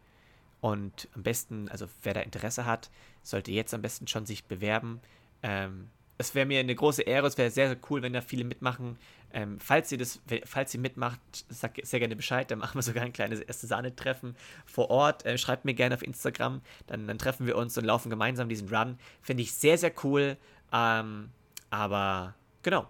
Und 0.60 1.08
am 1.14 1.22
besten, 1.22 1.68
also 1.70 1.86
wer 2.02 2.14
da 2.14 2.20
Interesse 2.20 2.66
hat, 2.66 2.90
sollte 3.22 3.50
jetzt 3.52 3.72
am 3.72 3.82
besten 3.82 4.06
schon 4.06 4.26
sich 4.26 4.44
bewerben. 4.44 5.00
Ähm, 5.42 5.88
es 6.20 6.34
wäre 6.34 6.44
mir 6.44 6.60
eine 6.60 6.74
große 6.74 7.00
Ehre, 7.00 7.26
es 7.26 7.38
wäre 7.38 7.50
sehr, 7.50 7.68
sehr 7.68 7.78
cool, 7.88 8.02
wenn 8.02 8.12
da 8.12 8.20
viele 8.20 8.44
mitmachen. 8.44 8.98
Ähm, 9.32 9.58
falls 9.58 9.90
ihr 9.90 9.96
das, 9.96 10.20
falls 10.44 10.74
ihr 10.74 10.80
mitmacht, 10.80 11.18
sagt 11.48 11.84
sehr 11.86 11.98
gerne 11.98 12.14
Bescheid, 12.14 12.50
dann 12.50 12.58
machen 12.58 12.74
wir 12.74 12.82
sogar 12.82 13.04
ein 13.04 13.14
kleines 13.14 13.40
erste 13.40 13.66
Sahne-Treffen 13.66 14.36
vor 14.66 14.90
Ort. 14.90 15.24
Äh, 15.24 15.38
schreibt 15.38 15.64
mir 15.64 15.72
gerne 15.72 15.94
auf 15.94 16.02
Instagram, 16.02 16.60
dann, 16.86 17.06
dann 17.06 17.16
treffen 17.16 17.46
wir 17.46 17.56
uns 17.56 17.78
und 17.78 17.84
laufen 17.84 18.10
gemeinsam 18.10 18.50
diesen 18.50 18.68
Run. 18.68 18.98
Finde 19.22 19.42
ich 19.42 19.54
sehr, 19.54 19.78
sehr 19.78 19.92
cool. 20.04 20.36
Ähm, 20.74 21.30
aber 21.70 22.34
genau. 22.62 22.86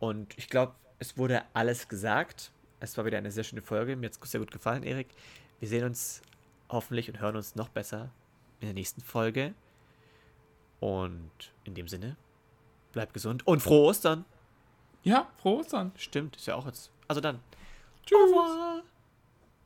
Und 0.00 0.36
ich 0.36 0.48
glaube, 0.48 0.74
es 0.98 1.16
wurde 1.16 1.44
alles 1.52 1.86
gesagt. 1.86 2.50
Es 2.80 2.98
war 2.98 3.04
wieder 3.04 3.18
eine 3.18 3.30
sehr 3.30 3.44
schöne 3.44 3.62
Folge. 3.62 3.94
Mir 3.94 4.06
hat 4.06 4.18
es 4.20 4.30
sehr 4.30 4.40
gut 4.40 4.50
gefallen, 4.50 4.82
Erik. 4.82 5.06
Wir 5.60 5.68
sehen 5.68 5.84
uns 5.84 6.20
hoffentlich 6.68 7.08
und 7.08 7.20
hören 7.20 7.36
uns 7.36 7.54
noch 7.54 7.68
besser 7.68 8.10
in 8.58 8.66
der 8.66 8.74
nächsten 8.74 9.02
Folge. 9.02 9.54
Und 10.80 11.52
in 11.62 11.74
dem 11.74 11.86
Sinne, 11.86 12.16
Bleibt 12.92 13.14
gesund 13.14 13.46
und 13.46 13.60
frohe 13.60 13.88
Ostern. 13.88 14.24
Ja, 15.02 15.28
frohe 15.38 15.60
Ostern. 15.60 15.92
Stimmt, 15.96 16.36
ist 16.36 16.46
ja 16.46 16.54
auch 16.54 16.66
jetzt. 16.66 16.90
Also 17.08 17.20
dann. 17.20 17.40
Tschüss. 18.06 18.18